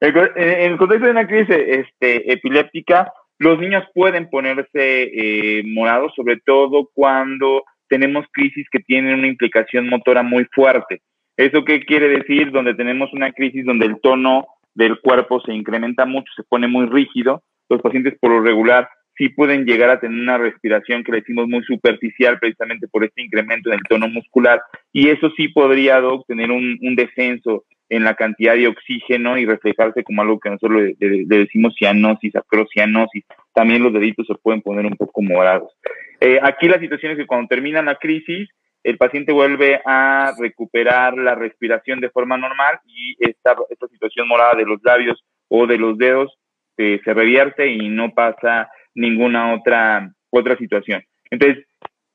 En 0.00 0.16
el 0.16 0.76
contexto 0.76 1.06
de 1.06 1.10
una 1.10 1.26
crisis 1.26 1.48
este, 1.50 2.32
epiléptica, 2.32 3.12
los 3.38 3.58
niños 3.58 3.84
pueden 3.94 4.28
ponerse 4.30 4.68
eh, 4.74 5.62
morados, 5.66 6.12
sobre 6.16 6.38
todo 6.44 6.90
cuando 6.92 7.64
tenemos 7.88 8.26
crisis 8.32 8.66
que 8.70 8.80
tienen 8.80 9.14
una 9.14 9.28
implicación 9.28 9.88
motora 9.88 10.22
muy 10.22 10.46
fuerte. 10.52 11.02
¿Eso 11.36 11.64
qué 11.64 11.80
quiere 11.84 12.08
decir? 12.08 12.50
Donde 12.50 12.74
tenemos 12.74 13.12
una 13.12 13.32
crisis 13.32 13.64
donde 13.64 13.86
el 13.86 14.00
tono 14.00 14.46
del 14.74 15.00
cuerpo 15.00 15.40
se 15.40 15.52
incrementa 15.52 16.04
mucho, 16.04 16.30
se 16.34 16.42
pone 16.42 16.68
muy 16.68 16.86
rígido. 16.86 17.42
Los 17.68 17.80
pacientes 17.80 18.16
por 18.20 18.30
lo 18.30 18.40
regular 18.40 18.88
sí 19.18 19.28
pueden 19.28 19.66
llegar 19.66 19.90
a 19.90 20.00
tener 20.00 20.18
una 20.18 20.38
respiración 20.38 21.04
que 21.04 21.12
le 21.12 21.18
decimos 21.18 21.48
muy 21.48 21.62
superficial 21.64 22.38
precisamente 22.38 22.88
por 22.88 23.04
este 23.04 23.22
incremento 23.22 23.68
en 23.68 23.74
el 23.74 23.84
tono 23.88 24.08
muscular 24.08 24.62
y 24.92 25.08
eso 25.08 25.30
sí 25.36 25.48
podría 25.48 25.98
obtener 26.06 26.50
un, 26.50 26.78
un 26.80 26.94
descenso 26.94 27.64
en 27.88 28.04
la 28.04 28.14
cantidad 28.14 28.54
de 28.54 28.68
oxígeno 28.68 29.38
y 29.38 29.46
reflejarse 29.46 30.04
como 30.04 30.22
algo 30.22 30.38
que 30.38 30.50
nosotros 30.50 30.82
le, 30.98 31.24
decimos 31.26 31.74
cianosis, 31.76 32.36
acrocianosis. 32.36 33.24
También 33.54 33.82
los 33.82 33.92
deditos 33.92 34.26
se 34.26 34.34
pueden 34.34 34.60
poner 34.60 34.84
un 34.84 34.96
poco 34.96 35.22
morados. 35.22 35.72
Eh, 36.20 36.38
aquí 36.42 36.68
la 36.68 36.78
situación 36.78 37.12
es 37.12 37.18
que 37.18 37.26
cuando 37.26 37.48
termina 37.48 37.82
la 37.82 37.96
crisis, 37.96 38.48
el 38.84 38.98
paciente 38.98 39.32
vuelve 39.32 39.80
a 39.84 40.34
recuperar 40.38 41.16
la 41.16 41.34
respiración 41.34 42.00
de 42.00 42.10
forma 42.10 42.36
normal 42.36 42.78
y 42.86 43.16
esta, 43.18 43.56
esta 43.70 43.88
situación 43.88 44.28
morada 44.28 44.54
de 44.54 44.66
los 44.66 44.80
labios 44.82 45.22
o 45.48 45.66
de 45.66 45.78
los 45.78 45.96
dedos 45.98 46.38
eh, 46.76 47.00
se 47.04 47.14
revierte 47.14 47.68
y 47.68 47.88
no 47.88 48.12
pasa 48.14 48.70
ninguna 48.98 49.54
otra, 49.54 50.12
otra 50.30 50.56
situación. 50.56 51.02
Entonces, 51.30 51.64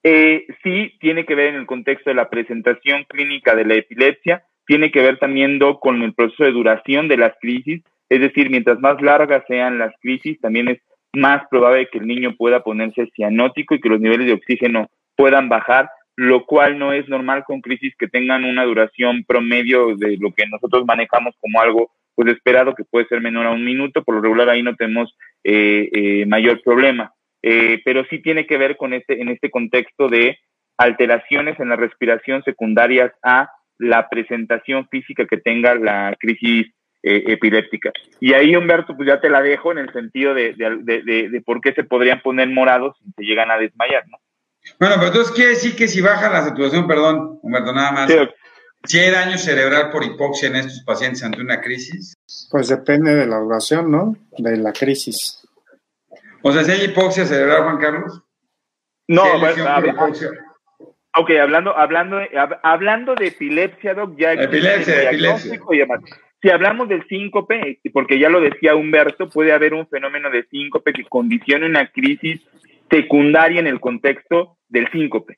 eh, 0.03 0.45
sí 0.63 0.93
tiene 0.99 1.25
que 1.25 1.36
ver 1.36 1.47
en 1.47 1.61
el 1.61 1.65
contexto 1.65 2.09
de 2.09 2.15
la 2.15 2.29
presentación 2.29 3.05
clínica 3.05 3.55
de 3.55 3.65
la 3.65 3.75
epilepsia, 3.75 4.43
tiene 4.67 4.91
que 4.91 5.01
ver 5.01 5.17
también 5.17 5.59
con 5.79 6.01
el 6.01 6.13
proceso 6.13 6.43
de 6.43 6.51
duración 6.51 7.07
de 7.07 7.17
las 7.17 7.34
crisis, 7.39 7.81
es 8.09 8.19
decir, 8.19 8.49
mientras 8.49 8.79
más 8.79 9.01
largas 9.01 9.43
sean 9.47 9.79
las 9.79 9.93
crisis, 10.01 10.39
también 10.41 10.67
es 10.67 10.79
más 11.13 11.43
probable 11.49 11.88
que 11.91 11.99
el 11.99 12.07
niño 12.07 12.36
pueda 12.36 12.63
ponerse 12.63 13.09
cianótico 13.15 13.75
y 13.75 13.79
que 13.79 13.89
los 13.89 14.01
niveles 14.01 14.27
de 14.27 14.34
oxígeno 14.34 14.89
puedan 15.15 15.47
bajar, 15.47 15.89
lo 16.15 16.45
cual 16.45 16.77
no 16.77 16.91
es 16.91 17.07
normal 17.07 17.43
con 17.45 17.61
crisis 17.61 17.95
que 17.97 18.07
tengan 18.07 18.43
una 18.43 18.65
duración 18.65 19.23
promedio 19.25 19.95
de 19.95 20.17
lo 20.17 20.31
que 20.31 20.45
nosotros 20.47 20.86
manejamos 20.86 21.36
como 21.39 21.61
algo 21.61 21.91
pues 22.16 22.30
esperado 22.30 22.76
que 22.76 22.84
puede 22.84 23.07
ser 23.07 23.22
menor 23.22 23.45
a 23.45 23.51
un 23.51 23.66
minuto, 23.66 24.03
por 24.03 24.16
lo 24.16 24.22
regular 24.22 24.49
ahí 24.49 24.64
no 24.64 24.76
tenemos 24.76 25.16
eh, 25.43 25.89
eh, 25.93 26.26
mayor 26.26 26.61
problema. 26.61 27.14
Eh, 27.41 27.82
pero 27.84 28.05
sí 28.09 28.22
tiene 28.22 28.47
que 28.47 28.57
ver 28.57 28.78
con 28.78 28.93
este, 28.93 29.22
en 29.22 29.30
este 29.30 29.49
contexto 29.49 30.07
de 30.07 30.39
alteraciones 30.78 31.59
en 31.59 31.70
la 31.70 31.76
respiración 31.76 32.43
secundarias 32.43 33.11
a 33.22 33.49
la 33.78 34.07
presentación 34.07 34.88
física 34.88 35.26
que 35.26 35.38
tenga 35.38 35.76
la 35.76 36.16
crisis 36.20 36.68
epiléptica. 37.05 37.91
Y 38.22 38.32
ahí, 38.32 38.55
Humberto, 38.55 38.95
pues 38.95 39.09
ya 39.09 39.20
te 39.20 39.30
la 39.30 39.41
dejo 39.41 39.74
en 39.74 39.80
el 39.80 39.91
sentido 39.91 40.34
de, 40.34 40.53
de, 40.53 41.43
por 41.45 41.59
qué 41.59 41.74
se 41.74 41.84
podrían 41.84 42.22
poner 42.22 42.47
morados 42.47 42.95
si 43.03 43.11
se 43.11 43.24
llegan 43.24 43.51
a 43.51 43.57
desmayar, 43.57 44.07
¿no? 44.07 44.20
Bueno, 44.80 44.95
pero 44.95 45.07
entonces 45.07 45.34
quiere 45.34 45.49
decir 45.49 45.76
que 45.76 45.89
si 45.89 45.99
baja 45.99 46.30
la 46.30 46.43
saturación, 46.43 46.88
perdón, 46.88 47.39
Humberto, 47.41 47.74
nada 47.74 47.91
más. 47.91 48.09
¿Si 48.86 48.99
hay 48.99 49.11
daño 49.11 49.38
cerebral 49.38 49.89
por 49.91 50.03
hipoxia 50.03 50.49
en 50.49 50.57
estos 50.57 50.84
pacientes 50.84 51.23
ante 51.23 51.41
una 51.41 51.61
crisis? 51.61 52.13
Pues 52.51 52.67
depende 52.67 53.15
de 53.15 53.25
la 53.25 53.38
duración, 53.38 53.89
¿no? 53.89 54.15
De 54.38 54.57
la 54.57 54.73
crisis. 54.73 55.41
O 56.41 56.51
sea, 56.51 56.63
si 56.63 56.71
hay 56.71 56.86
hipoxia 56.89 57.25
cerebral, 57.25 57.63
Juan 57.63 57.77
Carlos. 57.77 58.21
No, 59.07 59.39
bueno, 59.39 59.65
Ok, 61.15 61.29
hablando, 61.39 61.77
hablando, 61.77 62.17
de, 62.17 62.29
hablando 62.63 63.13
de 63.13 63.27
epilepsia, 63.27 63.93
Doc, 63.93 64.15
ya 64.17 64.34
epilepsia, 64.34 65.11
epilepsia. 65.11 65.59
Si 66.41 66.49
hablamos 66.49 66.89
del 66.89 67.07
síncope, 67.07 67.79
porque 67.93 68.19
ya 68.19 68.29
lo 68.29 68.41
decía 68.41 68.75
Humberto, 68.75 69.29
puede 69.29 69.53
haber 69.53 69.75
un 69.75 69.88
fenómeno 69.88 70.31
de 70.31 70.43
síncope 70.47 70.91
que 70.91 71.05
condicione 71.05 71.67
una 71.67 71.89
crisis 71.91 72.41
secundaria 72.89 73.59
en 73.59 73.67
el 73.67 73.79
contexto 73.79 74.57
del 74.67 74.91
síncope. 74.91 75.38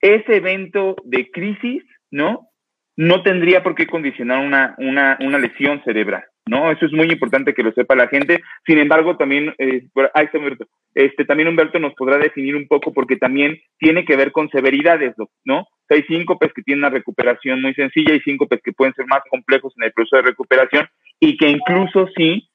Ese 0.00 0.36
evento 0.36 0.94
de 1.04 1.30
crisis, 1.30 1.82
¿no? 2.10 2.48
No 2.96 3.22
tendría 3.22 3.62
por 3.62 3.74
qué 3.74 3.86
condicionar 3.86 4.44
una, 4.44 4.74
una, 4.78 5.18
una 5.20 5.38
lesión 5.38 5.82
cerebral, 5.84 6.24
¿no? 6.46 6.70
Eso 6.70 6.86
es 6.86 6.92
muy 6.92 7.10
importante 7.10 7.52
que 7.52 7.62
lo 7.62 7.72
sepa 7.72 7.94
la 7.94 8.08
gente. 8.08 8.42
Sin 8.64 8.78
embargo, 8.78 9.16
también, 9.16 9.54
eh, 9.58 9.86
ahí 10.14 10.24
está 10.24 10.38
Humberto, 10.38 10.66
este, 10.94 11.26
también 11.26 11.48
Humberto 11.48 11.78
nos 11.78 11.94
podrá 11.94 12.16
definir 12.16 12.56
un 12.56 12.66
poco 12.66 12.92
porque 12.94 13.16
también 13.16 13.60
tiene 13.78 14.06
que 14.06 14.16
ver 14.16 14.32
con 14.32 14.48
severidades, 14.48 15.14
¿no? 15.44 15.66
Hay 15.90 16.02
síncopes 16.04 16.52
que 16.54 16.62
tienen 16.62 16.84
una 16.84 16.90
recuperación 16.90 17.60
muy 17.60 17.74
sencilla 17.74 18.14
y 18.14 18.20
síncopes 18.20 18.60
que 18.62 18.72
pueden 18.72 18.94
ser 18.94 19.06
más 19.06 19.20
complejos 19.28 19.74
en 19.76 19.84
el 19.84 19.92
proceso 19.92 20.16
de 20.16 20.22
recuperación 20.22 20.88
y 21.20 21.36
que 21.36 21.50
incluso 21.50 22.08
sí, 22.16 22.48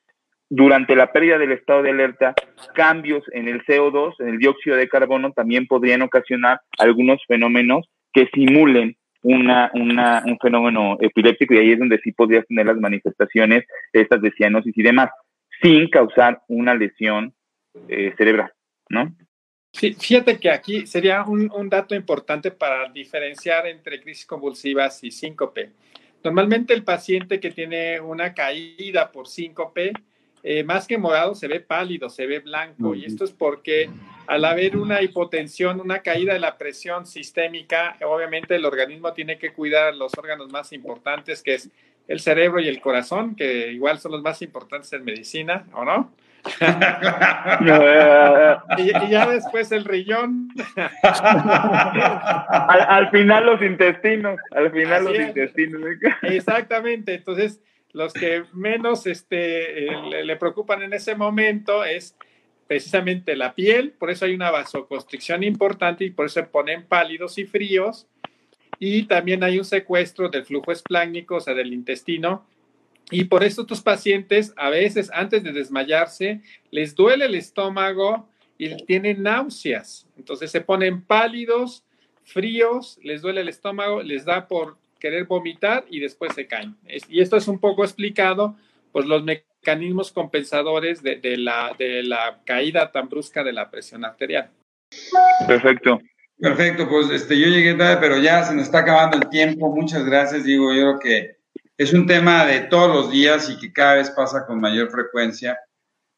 durante 0.49 0.95
la 0.95 1.11
pérdida 1.13 1.37
del 1.37 1.51
estado 1.51 1.83
de 1.83 1.91
alerta, 1.91 2.33
cambios 2.73 3.23
en 3.31 3.47
el 3.47 3.63
CO2, 3.63 4.15
en 4.19 4.29
el 4.29 4.37
dióxido 4.39 4.75
de 4.75 4.89
carbono, 4.89 5.31
también 5.33 5.67
podrían 5.67 6.01
ocasionar 6.01 6.61
algunos 6.79 7.21
fenómenos 7.27 7.87
que 8.11 8.27
simulen 8.33 8.97
una, 9.23 9.71
un 9.73 10.37
fenómeno 10.39 10.97
epiléptico 10.99 11.53
y 11.53 11.57
ahí 11.57 11.71
es 11.73 11.79
donde 11.79 11.99
sí 11.99 12.11
podrías 12.11 12.45
tener 12.47 12.65
las 12.65 12.77
manifestaciones 12.77 13.65
estas 13.93 14.21
de 14.21 14.31
cianosis 14.31 14.77
y 14.77 14.83
demás, 14.83 15.09
sin 15.61 15.89
causar 15.89 16.41
una 16.47 16.73
lesión 16.73 17.33
eh, 17.87 18.13
cerebral, 18.17 18.51
¿no? 18.89 19.15
Sí, 19.73 19.93
fíjate 19.93 20.37
que 20.37 20.49
aquí 20.49 20.85
sería 20.85 21.23
un, 21.23 21.49
un, 21.55 21.69
dato 21.69 21.95
importante 21.95 22.51
para 22.51 22.89
diferenciar 22.91 23.67
entre 23.67 24.01
crisis 24.01 24.25
convulsivas 24.25 25.01
y 25.03 25.11
síncope. 25.11 25.71
Normalmente 26.23 26.73
el 26.73 26.83
paciente 26.83 27.39
que 27.39 27.51
tiene 27.51 27.99
una 28.01 28.33
caída 28.33 29.11
por 29.11 29.27
síncope 29.27 29.93
eh, 30.43 30.63
más 30.63 30.87
que 30.87 30.97
morado, 30.97 31.35
se 31.35 31.47
ve 31.47 31.59
pálido, 31.59 32.09
se 32.09 32.25
ve 32.25 32.39
blanco. 32.39 32.95
Y 32.95 33.05
esto 33.05 33.23
es 33.23 33.31
porque 33.31 33.89
al 34.27 34.45
haber 34.45 34.77
una 34.77 35.01
hipotensión, 35.01 35.79
una 35.79 35.99
caída 35.99 36.33
de 36.33 36.39
la 36.39 36.57
presión 36.57 37.05
sistémica, 37.05 37.97
obviamente 38.05 38.55
el 38.55 38.65
organismo 38.65 39.13
tiene 39.13 39.37
que 39.37 39.53
cuidar 39.53 39.93
los 39.93 40.17
órganos 40.17 40.51
más 40.51 40.73
importantes, 40.73 41.43
que 41.43 41.55
es 41.55 41.69
el 42.07 42.19
cerebro 42.19 42.59
y 42.59 42.67
el 42.67 42.81
corazón, 42.81 43.35
que 43.35 43.71
igual 43.71 43.99
son 43.99 44.13
los 44.13 44.21
más 44.21 44.41
importantes 44.41 44.91
en 44.93 45.03
medicina, 45.03 45.65
¿o 45.73 45.85
no? 45.85 46.11
y, 48.77 49.09
ya 49.09 49.29
después 49.29 49.71
el 49.71 49.85
riñón. 49.85 50.49
al, 52.51 53.11
final 53.11 53.45
los 53.45 53.61
intestinos, 53.61 54.39
al 54.49 54.71
final 54.71 55.05
los 55.05 55.19
intestinos. 55.19 55.81
Exactamente, 56.23 57.13
entonces 57.13 57.61
los 57.93 58.13
que 58.13 58.43
menos 58.53 59.05
este, 59.07 59.87
eh, 59.87 60.23
le, 60.23 60.35
preocupan 60.37 60.81
en 60.81 60.93
ese 60.93 61.15
momento 61.15 61.83
es 61.83 62.15
precisamente 62.67 63.35
la 63.35 63.53
piel, 63.53 63.91
por 63.91 64.09
eso 64.09 64.25
hay 64.25 64.33
una 64.33 64.49
vasoconstricción 64.49 65.43
importante 65.43 66.05
y 66.05 66.11
por 66.11 66.25
eso 66.25 66.41
se 66.41 66.47
ponen 66.47 66.85
pálidos 66.85 67.37
y 67.37 67.45
fríos. 67.45 68.07
Y 68.79 69.03
también 69.03 69.43
hay 69.43 69.59
un 69.59 69.65
secuestro 69.65 70.29
del 70.29 70.45
flujo 70.45 70.71
esplácnico, 70.71 71.35
o 71.35 71.39
sea, 71.39 71.53
del 71.53 71.73
intestino. 71.73 72.47
Y 73.11 73.25
por 73.25 73.43
eso 73.43 73.65
tus 73.65 73.81
pacientes 73.81 74.53
a 74.55 74.69
veces 74.69 75.11
antes 75.13 75.43
de 75.43 75.51
desmayarse 75.51 76.41
les 76.71 76.95
duele 76.95 77.25
el 77.25 77.35
estómago 77.35 78.29
y 78.57 78.75
tienen 78.85 79.21
náuseas. 79.21 80.07
Entonces 80.17 80.49
se 80.49 80.61
ponen 80.61 81.01
pálidos, 81.01 81.83
fríos, 82.23 82.99
les 83.03 83.21
duele 83.21 83.41
el 83.41 83.49
estómago, 83.49 84.01
les 84.01 84.23
da 84.23 84.47
por 84.47 84.77
querer 85.01 85.25
vomitar 85.25 85.83
y 85.89 85.99
después 85.99 86.33
se 86.33 86.47
caen. 86.47 86.77
y 87.09 87.19
esto 87.19 87.35
es 87.35 87.49
un 87.49 87.59
poco 87.59 87.83
explicado 87.83 88.55
por 88.93 89.05
los 89.05 89.23
mecanismos 89.23 90.11
compensadores 90.11 91.01
de, 91.01 91.19
la, 91.37 91.75
de 91.77 92.03
la 92.03 92.39
caída 92.45 92.91
tan 92.91 93.09
brusca 93.09 93.43
de 93.43 93.51
la 93.51 93.69
presión 93.69 94.05
arterial. 94.05 94.49
Perfecto. 95.47 95.99
Perfecto, 96.37 96.89
pues 96.89 97.09
este, 97.11 97.39
yo 97.39 97.47
llegué 97.47 97.75
tarde, 97.75 97.97
pero 97.99 98.17
ya 98.17 98.43
se 98.43 98.55
nos 98.55 98.63
está 98.63 98.79
acabando 98.79 99.17
el 99.17 99.29
tiempo. 99.29 99.73
Muchas 99.75 100.03
gracias, 100.05 100.43
digo, 100.43 100.73
yo 100.73 100.81
creo 100.81 100.99
que 100.99 101.37
es 101.77 101.93
un 101.93 102.07
tema 102.07 102.45
de 102.45 102.61
todos 102.61 102.95
los 102.95 103.11
días 103.11 103.49
y 103.49 103.59
que 103.59 103.71
cada 103.71 103.95
vez 103.95 104.09
pasa 104.09 104.45
con 104.47 104.59
mayor 104.59 104.89
frecuencia. 104.89 105.57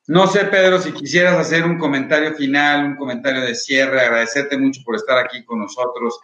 No 0.08 0.28
sé, 0.28 0.46
Pedro, 0.46 0.80
si 0.80 0.94
quisieras 0.94 1.38
hacer 1.38 1.66
un 1.66 1.78
comentario 1.78 2.34
final, 2.36 2.86
un 2.86 2.96
comentario 2.96 3.42
de 3.42 3.56
cierre, 3.56 4.00
agradecerte 4.00 4.58
mucho 4.58 4.82
por 4.86 4.96
estar 4.96 5.18
aquí 5.18 5.44
con 5.44 5.60
nosotros 5.60 6.20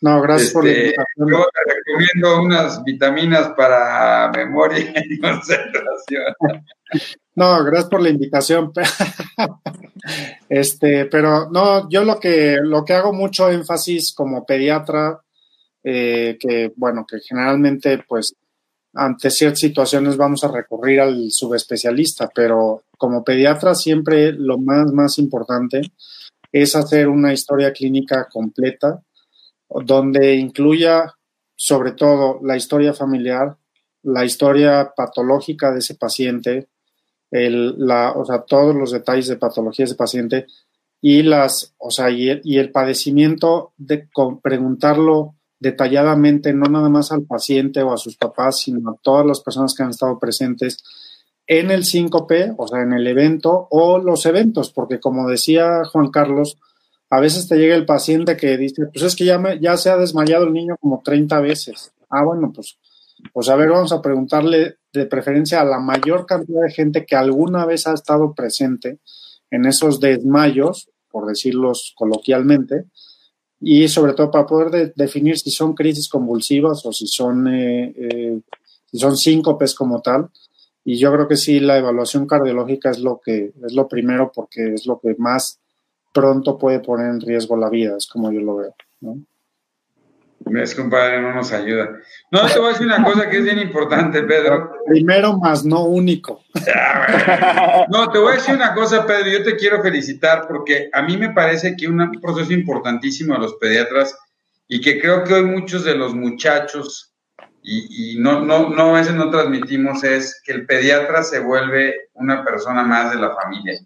no, 0.00 0.22
gracias 0.22 0.52
por 0.52 0.64
la 0.64 0.70
este, 0.70 0.84
invitación. 0.84 1.28
Yo 1.30 1.46
te 1.52 1.74
recomiendo 1.74 2.42
unas 2.42 2.84
vitaminas 2.84 3.48
para 3.56 4.30
memoria 4.30 4.92
y 5.04 5.18
concentración. 5.20 6.34
No, 7.34 7.64
gracias 7.64 7.90
por 7.90 8.02
la 8.02 8.10
invitación. 8.10 8.72
Este, 10.48 11.06
pero 11.06 11.50
no, 11.50 11.88
yo 11.90 12.04
lo 12.04 12.18
que 12.18 12.58
lo 12.62 12.84
que 12.84 12.94
hago 12.94 13.12
mucho 13.12 13.50
énfasis 13.50 14.14
como 14.14 14.46
pediatra, 14.46 15.20
eh, 15.82 16.38
que 16.40 16.72
bueno, 16.76 17.04
que 17.06 17.18
generalmente, 17.20 18.02
pues, 18.08 18.34
ante 18.94 19.30
ciertas 19.30 19.60
situaciones 19.60 20.16
vamos 20.16 20.44
a 20.44 20.52
recurrir 20.52 21.00
al 21.00 21.30
subespecialista, 21.30 22.30
pero 22.34 22.84
como 22.96 23.22
pediatra 23.22 23.74
siempre 23.74 24.32
lo 24.32 24.58
más 24.58 24.92
más 24.92 25.18
importante 25.18 25.82
es 26.50 26.74
hacer 26.74 27.08
una 27.08 27.32
historia 27.32 27.72
clínica 27.72 28.26
completa 28.32 29.02
donde 29.68 30.36
incluya 30.36 31.14
sobre 31.56 31.92
todo 31.92 32.38
la 32.42 32.56
historia 32.56 32.94
familiar, 32.94 33.56
la 34.02 34.24
historia 34.24 34.92
patológica 34.96 35.72
de 35.72 35.80
ese 35.80 35.96
paciente, 35.96 36.68
el, 37.30 37.74
la, 37.78 38.12
o 38.12 38.24
sea, 38.24 38.42
todos 38.42 38.74
los 38.74 38.92
detalles 38.92 39.26
de 39.28 39.36
patología 39.36 39.84
de 39.84 39.88
ese 39.88 39.96
paciente 39.96 40.46
y 41.00 41.22
las, 41.22 41.74
o 41.78 41.90
sea, 41.90 42.10
y 42.10 42.28
el, 42.28 42.40
y 42.44 42.58
el 42.58 42.70
padecimiento 42.70 43.72
de 43.76 44.08
preguntarlo 44.42 45.34
detalladamente, 45.60 46.52
no 46.52 46.66
nada 46.66 46.88
más 46.88 47.10
al 47.12 47.22
paciente 47.22 47.82
o 47.82 47.92
a 47.92 47.98
sus 47.98 48.16
papás, 48.16 48.60
sino 48.60 48.90
a 48.90 48.96
todas 49.02 49.26
las 49.26 49.40
personas 49.40 49.74
que 49.74 49.82
han 49.82 49.90
estado 49.90 50.18
presentes 50.18 50.82
en 51.46 51.70
el 51.70 51.82
5P, 51.82 52.54
o 52.56 52.68
sea, 52.68 52.82
en 52.82 52.92
el 52.92 53.06
evento 53.06 53.66
o 53.70 53.98
los 53.98 54.26
eventos, 54.26 54.70
porque 54.70 55.00
como 55.00 55.28
decía 55.28 55.82
Juan 55.90 56.10
Carlos, 56.10 56.58
a 57.10 57.20
veces 57.20 57.48
te 57.48 57.56
llega 57.56 57.74
el 57.74 57.86
paciente 57.86 58.36
que 58.36 58.56
dice, 58.56 58.86
pues 58.92 59.02
es 59.02 59.16
que 59.16 59.24
ya, 59.24 59.38
me, 59.38 59.58
ya 59.60 59.76
se 59.76 59.90
ha 59.90 59.96
desmayado 59.96 60.44
el 60.44 60.52
niño 60.52 60.76
como 60.78 61.00
30 61.02 61.40
veces. 61.40 61.92
Ah, 62.10 62.24
bueno, 62.24 62.52
pues, 62.54 62.78
pues 63.32 63.48
a 63.48 63.56
ver, 63.56 63.70
vamos 63.70 63.92
a 63.92 64.02
preguntarle 64.02 64.76
de 64.92 65.06
preferencia 65.06 65.60
a 65.60 65.64
la 65.64 65.78
mayor 65.78 66.26
cantidad 66.26 66.62
de 66.62 66.70
gente 66.72 67.06
que 67.06 67.16
alguna 67.16 67.64
vez 67.64 67.86
ha 67.86 67.94
estado 67.94 68.34
presente 68.34 68.98
en 69.50 69.64
esos 69.64 70.00
desmayos, 70.00 70.90
por 71.10 71.26
decirlos 71.26 71.94
coloquialmente, 71.96 72.84
y 73.60 73.88
sobre 73.88 74.12
todo 74.12 74.30
para 74.30 74.46
poder 74.46 74.92
definir 74.94 75.38
si 75.38 75.50
son 75.50 75.74
crisis 75.74 76.08
convulsivas 76.08 76.84
o 76.84 76.92
si 76.92 77.06
son, 77.06 77.48
eh, 77.48 77.94
eh, 77.96 78.40
si 78.90 78.98
son 78.98 79.16
síncopes 79.16 79.74
como 79.74 80.00
tal. 80.00 80.28
Y 80.84 80.98
yo 80.98 81.12
creo 81.12 81.26
que 81.26 81.36
sí, 81.36 81.58
la 81.58 81.78
evaluación 81.78 82.26
cardiológica 82.26 82.90
es 82.90 83.00
lo 83.00 83.20
que 83.22 83.52
es 83.64 83.72
lo 83.72 83.88
primero 83.88 84.30
porque 84.32 84.74
es 84.74 84.86
lo 84.86 85.00
que 85.00 85.14
más 85.18 85.58
pronto 86.12 86.58
puede 86.58 86.80
poner 86.80 87.10
en 87.10 87.20
riesgo 87.20 87.56
la 87.56 87.70
vida, 87.70 87.96
es 87.96 88.06
como 88.06 88.32
yo 88.32 88.40
lo 88.40 88.56
veo. 88.56 88.74
¿no? 89.00 89.18
Es 90.56 90.74
compadre, 90.74 91.20
no 91.20 91.34
nos 91.34 91.52
ayuda. 91.52 91.90
No, 92.30 92.46
te 92.46 92.58
voy 92.58 92.68
a 92.68 92.72
decir 92.72 92.86
una 92.86 93.04
cosa 93.04 93.28
que 93.28 93.38
es 93.38 93.44
bien 93.44 93.58
importante, 93.58 94.22
Pedro. 94.22 94.72
Primero 94.86 95.36
más 95.38 95.64
no 95.64 95.84
único. 95.84 96.42
No, 97.90 98.10
te 98.10 98.18
voy 98.18 98.32
a 98.32 98.36
decir 98.36 98.54
una 98.54 98.74
cosa, 98.74 99.06
Pedro. 99.06 99.28
Yo 99.28 99.42
te 99.42 99.56
quiero 99.56 99.82
felicitar 99.82 100.46
porque 100.46 100.90
a 100.92 101.02
mí 101.02 101.16
me 101.16 101.30
parece 101.30 101.74
que 101.76 101.88
un 101.88 102.12
proceso 102.20 102.52
importantísimo 102.52 103.34
a 103.34 103.38
los 103.38 103.54
pediatras 103.54 104.16
y 104.68 104.80
que 104.80 105.00
creo 105.00 105.24
que 105.24 105.34
hoy 105.34 105.44
muchos 105.44 105.84
de 105.84 105.94
los 105.94 106.14
muchachos 106.14 107.14
y, 107.62 108.14
y 108.14 108.20
no, 108.20 108.40
no, 108.40 108.68
no 108.70 108.94
a 108.94 109.00
veces 109.00 109.14
no 109.14 109.30
transmitimos 109.30 110.04
es 110.04 110.40
que 110.44 110.52
el 110.52 110.66
pediatra 110.66 111.22
se 111.22 111.40
vuelve 111.40 112.08
una 112.14 112.44
persona 112.44 112.82
más 112.82 113.10
de 113.10 113.20
la 113.20 113.34
familia. 113.34 113.80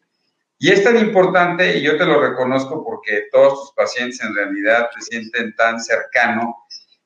Y 0.62 0.70
es 0.70 0.84
tan 0.84 0.96
importante, 0.96 1.76
y 1.76 1.82
yo 1.82 1.96
te 1.96 2.04
lo 2.04 2.20
reconozco 2.20 2.84
porque 2.84 3.24
todos 3.32 3.62
tus 3.62 3.72
pacientes 3.72 4.22
en 4.22 4.32
realidad 4.32 4.90
te 4.94 5.00
sienten 5.00 5.56
tan 5.56 5.80
cercano, 5.80 6.56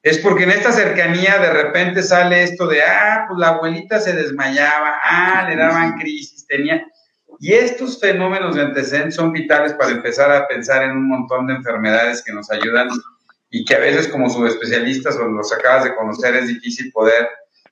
es 0.02 0.18
porque 0.18 0.44
en 0.44 0.50
esta 0.50 0.72
cercanía 0.72 1.38
de 1.38 1.50
repente 1.50 2.02
sale 2.02 2.42
esto 2.42 2.66
de, 2.66 2.82
ah, 2.82 3.24
pues 3.26 3.40
la 3.40 3.48
abuelita 3.48 3.98
se 3.98 4.12
desmayaba, 4.12 4.96
ah, 5.02 5.46
le 5.48 5.56
daban 5.56 5.94
crisis, 5.94 6.46
tenía... 6.46 6.86
Y 7.40 7.54
estos 7.54 7.98
fenómenos 7.98 8.56
de 8.56 8.60
antecedentes 8.60 9.14
son 9.14 9.32
vitales 9.32 9.72
para 9.72 9.92
empezar 9.92 10.30
a 10.30 10.46
pensar 10.46 10.82
en 10.82 10.90
un 10.90 11.08
montón 11.08 11.46
de 11.46 11.54
enfermedades 11.54 12.22
que 12.22 12.34
nos 12.34 12.50
ayudan 12.50 12.90
y 13.48 13.64
que 13.64 13.74
a 13.74 13.78
veces 13.78 14.08
como 14.08 14.28
subespecialistas 14.28 15.16
o 15.16 15.28
los 15.28 15.50
acabas 15.50 15.84
de 15.84 15.94
conocer 15.94 16.36
es 16.36 16.48
difícil 16.48 16.92
poder 16.92 17.26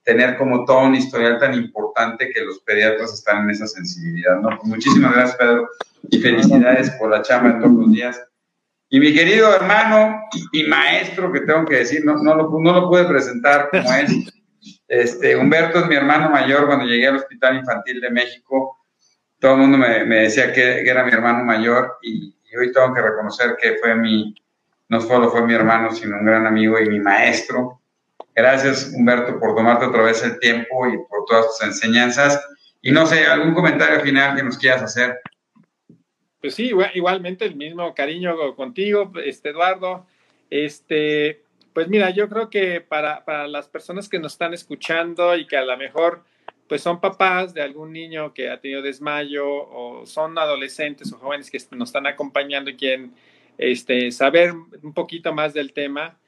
tener 0.05 0.37
como 0.37 0.65
todo 0.65 0.81
un 0.81 0.95
historial 0.95 1.39
tan 1.39 1.55
importante 1.55 2.31
que 2.31 2.43
los 2.43 2.61
pediatras 2.61 3.13
están 3.15 3.45
en 3.45 3.51
esa 3.51 3.67
sensibilidad. 3.67 4.39
¿no? 4.41 4.51
Pues 4.51 4.65
muchísimas 4.65 5.15
gracias, 5.15 5.37
Pedro, 5.37 5.69
y 6.11 6.21
felicidades 6.21 6.91
por 6.93 7.11
la 7.11 7.23
chamba 7.23 7.53
de 7.53 7.61
todos 7.61 7.75
los 7.75 7.93
días. 7.93 8.23
Y 8.91 9.01
mi 9.01 9.15
querido 9.15 9.53
hermano 9.55 10.21
y, 10.53 10.65
maestro, 10.65 11.33
que 11.33 11.41
tengo 11.41 11.65
que 11.65 11.77
decir, 11.77 12.05
no, 12.05 12.23
no, 12.23 12.35
lo, 12.35 12.51
no 12.61 12.73
lo 12.73 12.89
pude 12.89 13.07
presentar 13.07 13.71
como 13.71 13.93
es, 13.93 14.13
este, 14.89 15.37
Humberto 15.37 15.81
es 15.81 15.87
mi 15.87 15.97
hermano 15.97 16.31
mayor 16.31 16.67
cuando 16.67 16.85
llegué 16.85 17.09
al 17.09 17.17
Hospital 17.17 17.57
Infantil 17.57 18.01
de 18.01 18.11
México. 18.11 18.79
Todo 19.41 19.55
el 19.55 19.61
mundo 19.61 19.79
me, 19.79 20.05
me 20.05 20.17
decía 20.21 20.53
que, 20.53 20.83
que, 20.85 20.91
era 20.91 21.05
mi 21.05 21.13
hermano 21.13 21.45
mayor 21.45 21.97
y, 22.03 22.37
y, 22.45 22.57
hoy 22.57 22.73
tengo 22.73 22.95
que 22.95 23.03
reconocer 23.03 23.57
que 23.61 23.77
fue 23.79 23.95
mi, 23.95 24.35
no 24.89 25.01
solo 25.01 25.31
fue 25.31 25.43
mi 25.43 25.55
hermano, 25.55 25.91
sino 25.93 26.19
un 26.19 26.27
gran 26.27 26.47
amigo 26.47 26.79
y 26.79 26.89
mi 26.89 27.01
maestro. 27.01 27.81
Gracias, 28.35 28.93
Humberto, 28.95 29.39
por 29.39 29.55
tomarte 29.55 29.87
otra 29.87 30.03
vez 30.03 30.23
el 30.25 30.39
tiempo 30.41 30.89
y 30.89 30.99
por 31.09 31.25
todas 31.27 31.47
tus 31.47 31.63
enseñanzas. 31.69 32.45
Y 32.83 32.91
no 32.91 33.07
sé, 33.07 33.25
algún 33.27 33.55
comentario 33.55 34.01
final 34.01 34.37
que 34.37 34.43
nos 34.43 34.59
quieras 34.59 34.83
hacer. 34.83 35.21
Pues 36.41 36.55
sí, 36.55 36.73
igualmente 36.95 37.45
el 37.45 37.57
mismo 37.57 37.95
cariño 37.95 38.55
contigo, 38.57 39.13
este 39.25 39.51
Eduardo. 39.51 40.07
Este, 40.51 41.43
pues 41.73 41.89
mira, 41.89 42.11
yo 42.11 42.29
creo 42.29 42.51
que 42.51 42.81
para, 42.81 43.25
para 43.25 43.49
las 43.49 43.69
personas 43.69 44.09
que 44.09 44.19
nos 44.19 44.33
están 44.33 44.53
escuchando 44.53 45.37
y 45.37 45.47
que 45.47 45.57
a 45.57 45.65
lo 45.65 45.77
mejor 45.77 46.25
pues 46.69 46.83
son 46.83 47.01
papás 47.01 47.53
de 47.55 47.63
algún 47.63 47.93
niño 47.93 48.33
que 48.33 48.51
ha 48.51 48.61
tenido 48.61 48.83
desmayo 48.83 49.47
o 49.47 50.07
son 50.07 50.39
adolescentes 50.39 51.13
o 51.13 51.19
jóvenes 51.19 51.51
que 51.51 51.59
nos 51.73 51.89
están 51.91 52.07
acompañando 52.07 52.71
y 52.71 52.77
quieren 52.77 53.15
este, 53.59 54.11
saber 54.11 54.53
un 54.53 54.95
poquito 54.95 55.33
más 55.33 55.53
del 55.53 55.73
tema, 55.73 56.19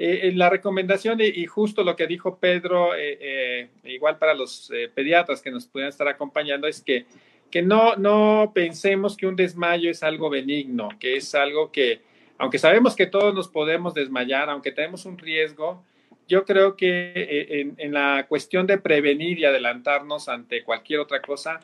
eh, 0.00 0.30
la 0.32 0.48
recomendación 0.48 1.18
y, 1.20 1.44
justo 1.46 1.82
lo 1.82 1.96
que 1.96 2.06
dijo 2.06 2.38
Pedro, 2.38 2.94
eh, 2.94 3.18
eh, 3.20 3.68
igual 3.82 4.16
para 4.16 4.32
los 4.32 4.70
pediatras 4.94 5.42
que 5.42 5.50
nos 5.50 5.66
pudieran 5.66 5.88
estar 5.88 6.06
acompañando, 6.06 6.68
es 6.68 6.80
que, 6.80 7.06
que 7.50 7.62
no, 7.62 7.96
no 7.96 8.52
pensemos 8.54 9.16
que 9.16 9.26
un 9.26 9.34
desmayo 9.34 9.90
es 9.90 10.04
algo 10.04 10.30
benigno, 10.30 10.90
que 11.00 11.16
es 11.16 11.34
algo 11.34 11.72
que, 11.72 12.02
aunque 12.38 12.60
sabemos 12.60 12.94
que 12.94 13.06
todos 13.06 13.34
nos 13.34 13.48
podemos 13.48 13.92
desmayar, 13.92 14.48
aunque 14.50 14.70
tenemos 14.70 15.04
un 15.04 15.18
riesgo, 15.18 15.82
yo 16.28 16.44
creo 16.44 16.76
que 16.76 17.74
en, 17.76 17.92
la 17.92 18.26
cuestión 18.28 18.68
de 18.68 18.78
prevenir 18.78 19.40
y 19.40 19.46
adelantarnos 19.46 20.28
ante 20.28 20.62
cualquier 20.62 21.00
otra 21.00 21.20
cosa, 21.20 21.58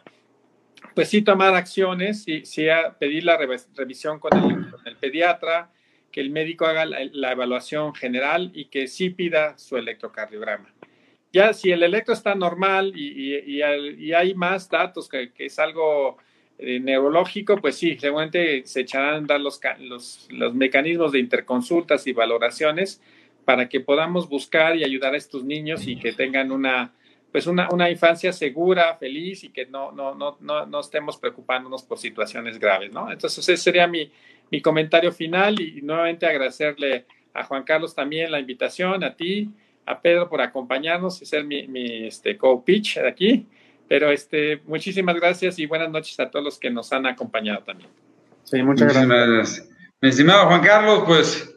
pues 0.93 1.09
sí 1.09 1.22
tomar 1.22 1.55
acciones, 1.55 2.24
sí, 2.24 2.45
sí 2.45 2.66
pedir 2.99 3.22
la 3.22 3.37
revisión 3.37 4.18
con 4.18 4.32
el 4.87 4.97
pediatra, 4.97 5.70
que 6.15 6.21
el 6.21 6.31
médico 6.31 6.65
haga 6.65 6.87
la, 6.87 7.33
evaluación 7.33 7.93
general 7.93 8.53
y 8.55 8.67
que 8.67 8.87
sí 8.87 9.11
pida 9.11 9.59
su 9.59 9.77
electrocardiograma. 9.77 10.73
Ya 11.33 11.53
si 11.53 11.73
el 11.73 11.83
electro 11.83 12.15
está 12.15 12.37
normal 12.37 12.93
y, 12.95 13.61
hay 14.12 14.33
más 14.37 14.71
datos 14.71 15.09
que, 15.09 15.33
es 15.37 15.59
algo 15.59 16.19
eh, 16.57 16.79
neurológico, 16.79 17.57
pues 17.57 17.75
sí, 17.75 17.99
seguramente 17.99 18.62
se 18.65 18.83
echarán 18.83 19.25
a 19.25 19.27
dar 19.27 19.41
los, 19.41 19.61
los, 19.81 20.55
mecanismos 20.55 21.11
de 21.11 21.19
interconsultas 21.19 22.07
y 22.07 22.12
valoraciones 22.12 23.03
para 23.45 23.69
que 23.69 23.81
podamos 23.81 24.29
buscar 24.29 24.77
y 24.77 24.85
ayudar 24.85 25.15
a 25.15 25.17
estos 25.17 25.43
niños 25.43 25.85
y 25.89 25.97
que 25.97 26.12
tengan 26.12 26.53
una, 26.53 26.93
pues 27.33 27.49
una, 27.49 27.69
una 27.73 27.91
infancia 27.91 28.33
segura, 28.33 28.97
feliz 28.99 29.43
y 29.43 29.49
que 29.49 29.67
no, 29.67 29.91
no, 29.91 30.15
no, 30.15 30.37
no, 30.39 30.65
no 30.65 30.79
estemos 30.79 31.17
preocupándonos 31.17 31.83
por 31.83 31.99
situaciones 31.99 32.61
graves, 32.61 32.93
¿no? 32.93 33.11
Entonces, 33.11 33.49
ese 33.49 33.57
sería 33.57 33.89
mi, 33.89 34.12
mi 34.51 34.61
comentario 34.61 35.12
final 35.12 35.61
y 35.61 35.82
nuevamente 35.82 36.26
agradecerle 36.26 37.07
a 37.32 37.45
Juan 37.45 37.64
Carlos 37.64 37.95
también 37.95 38.30
la 38.30 38.38
invitación, 38.38 39.03
a 39.03 39.14
ti, 39.14 39.51
a 39.86 40.01
Pedro 40.01 40.28
por 40.28 40.40
acompañarnos 40.40 41.20
y 41.20 41.26
ser 41.26 41.45
mi, 41.45 41.66
mi 41.66 42.07
este, 42.07 42.36
co-pitch 42.36 42.97
de 42.97 43.09
aquí. 43.09 43.47
Pero 43.88 44.11
este, 44.11 44.61
muchísimas 44.64 45.16
gracias 45.16 45.59
y 45.59 45.66
buenas 45.66 45.90
noches 45.90 46.18
a 46.20 46.30
todos 46.30 46.45
los 46.45 46.59
que 46.59 46.70
nos 46.70 46.92
han 46.92 47.07
acompañado 47.07 47.62
también. 47.62 47.90
Sí, 48.45 48.62
muchas 48.62 48.92
gracias. 48.92 49.68
Mi 50.01 50.09
estimado 50.09 50.47
Juan 50.47 50.62
Carlos, 50.62 51.05
pues. 51.07 51.51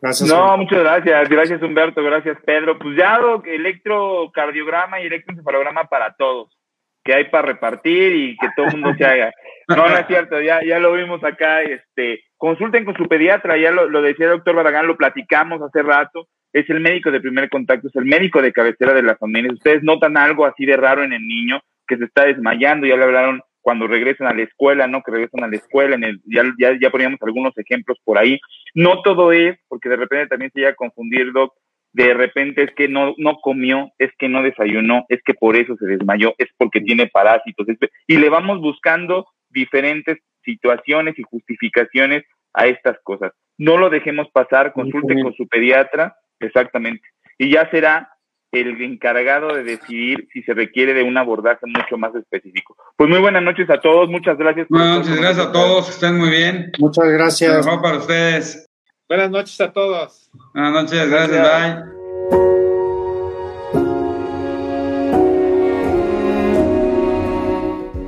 Gracias. 0.00 0.28
No, 0.28 0.56
muchas 0.56 0.78
gracias. 0.78 1.28
Gracias, 1.28 1.62
Humberto. 1.62 2.02
Gracias, 2.02 2.38
Pedro. 2.44 2.78
Pues 2.78 2.96
ya 2.96 3.18
electrocardiograma 3.44 5.00
y 5.00 5.06
electroencefalograma 5.06 5.84
para 5.84 6.14
todos 6.14 6.56
que 7.04 7.14
hay 7.14 7.24
para 7.30 7.48
repartir 7.48 8.14
y 8.14 8.36
que 8.36 8.48
todo 8.54 8.66
el 8.66 8.72
mundo 8.72 8.94
se 8.96 9.04
haga. 9.04 9.32
No, 9.68 9.88
no 9.88 9.96
es 9.98 10.06
cierto, 10.06 10.40
ya, 10.40 10.60
ya 10.64 10.78
lo 10.78 10.92
vimos 10.94 11.22
acá, 11.22 11.60
este, 11.62 12.22
consulten 12.38 12.86
con 12.86 12.96
su 12.96 13.06
pediatra, 13.06 13.58
ya 13.58 13.70
lo, 13.70 13.88
lo 13.88 14.00
decía 14.00 14.26
el 14.26 14.32
doctor 14.32 14.54
Barragán, 14.54 14.86
lo 14.86 14.96
platicamos 14.96 15.60
hace 15.60 15.82
rato, 15.82 16.26
es 16.54 16.68
el 16.70 16.80
médico 16.80 17.10
de 17.10 17.20
primer 17.20 17.50
contacto, 17.50 17.88
es 17.88 17.96
el 17.96 18.06
médico 18.06 18.40
de 18.40 18.52
cabecera 18.52 18.94
de 18.94 19.02
las 19.02 19.18
familias. 19.18 19.54
Ustedes 19.54 19.82
notan 19.82 20.16
algo 20.16 20.46
así 20.46 20.64
de 20.64 20.76
raro 20.76 21.02
en 21.02 21.12
el 21.12 21.26
niño 21.26 21.60
que 21.86 21.98
se 21.98 22.04
está 22.04 22.24
desmayando, 22.24 22.86
ya 22.86 22.96
le 22.96 23.04
hablaron 23.04 23.42
cuando 23.60 23.86
regresan 23.86 24.26
a 24.26 24.34
la 24.34 24.42
escuela, 24.42 24.86
¿no? 24.86 25.02
Que 25.02 25.12
regresan 25.12 25.44
a 25.44 25.48
la 25.48 25.56
escuela, 25.56 25.96
en 25.96 26.04
el, 26.04 26.20
ya, 26.24 26.44
ya, 26.58 26.78
ya 26.80 26.90
poníamos 26.90 27.20
algunos 27.20 27.56
ejemplos 27.58 27.98
por 28.04 28.16
ahí. 28.16 28.40
No 28.74 29.02
todo 29.02 29.32
es, 29.32 29.58
porque 29.68 29.90
de 29.90 29.96
repente 29.96 30.28
también 30.28 30.50
se 30.52 30.60
llega 30.60 30.72
a 30.72 30.76
confundir, 30.76 31.32
Doc, 31.32 31.52
de 31.92 32.14
repente 32.14 32.62
es 32.62 32.70
que 32.74 32.88
no, 32.88 33.14
no 33.18 33.36
comió, 33.42 33.90
es 33.98 34.10
que 34.18 34.28
no 34.28 34.42
desayunó, 34.42 35.04
es 35.08 35.20
que 35.22 35.34
por 35.34 35.56
eso 35.56 35.76
se 35.76 35.86
desmayó, 35.86 36.34
es 36.38 36.48
porque 36.56 36.80
tiene 36.80 37.08
parásitos. 37.08 37.66
y 38.06 38.16
le 38.16 38.28
vamos 38.30 38.60
buscando 38.60 39.26
diferentes 39.50 40.18
situaciones 40.44 41.18
y 41.18 41.22
justificaciones 41.22 42.24
a 42.54 42.66
estas 42.66 42.96
cosas. 43.02 43.32
No 43.58 43.76
lo 43.76 43.90
dejemos 43.90 44.28
pasar, 44.32 44.72
consulte 44.72 45.20
con 45.22 45.34
su 45.34 45.46
pediatra, 45.48 46.16
exactamente. 46.40 47.06
Y 47.38 47.52
ya 47.52 47.68
será 47.70 48.10
el 48.52 48.80
encargado 48.82 49.54
de 49.54 49.62
decidir 49.62 50.26
si 50.32 50.42
se 50.42 50.54
requiere 50.54 50.94
de 50.94 51.02
un 51.02 51.18
abordaje 51.18 51.66
mucho 51.66 51.98
más 51.98 52.14
específico. 52.14 52.76
Pues 52.96 53.10
muy 53.10 53.20
buenas 53.20 53.42
noches 53.42 53.68
a 53.68 53.80
todos, 53.80 54.08
muchas 54.08 54.38
gracias. 54.38 54.68
buenas 54.68 54.98
noches, 54.98 55.20
gracias 55.20 55.46
a 55.46 55.52
todos, 55.52 55.88
estén 55.90 56.16
muy 56.16 56.30
bien. 56.30 56.72
Muchas 56.78 57.06
gracias. 57.08 57.66
para 57.66 57.98
ustedes. 57.98 58.66
Buenas 59.08 59.30
noches 59.30 59.60
a 59.60 59.72
todos. 59.72 60.30
Buenas 60.54 60.72
noches, 60.72 61.10
gracias, 61.10 61.42
bye. 61.42 61.98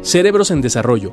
Cerebros 0.02 0.50
en 0.50 0.62
Desarrollo, 0.62 1.12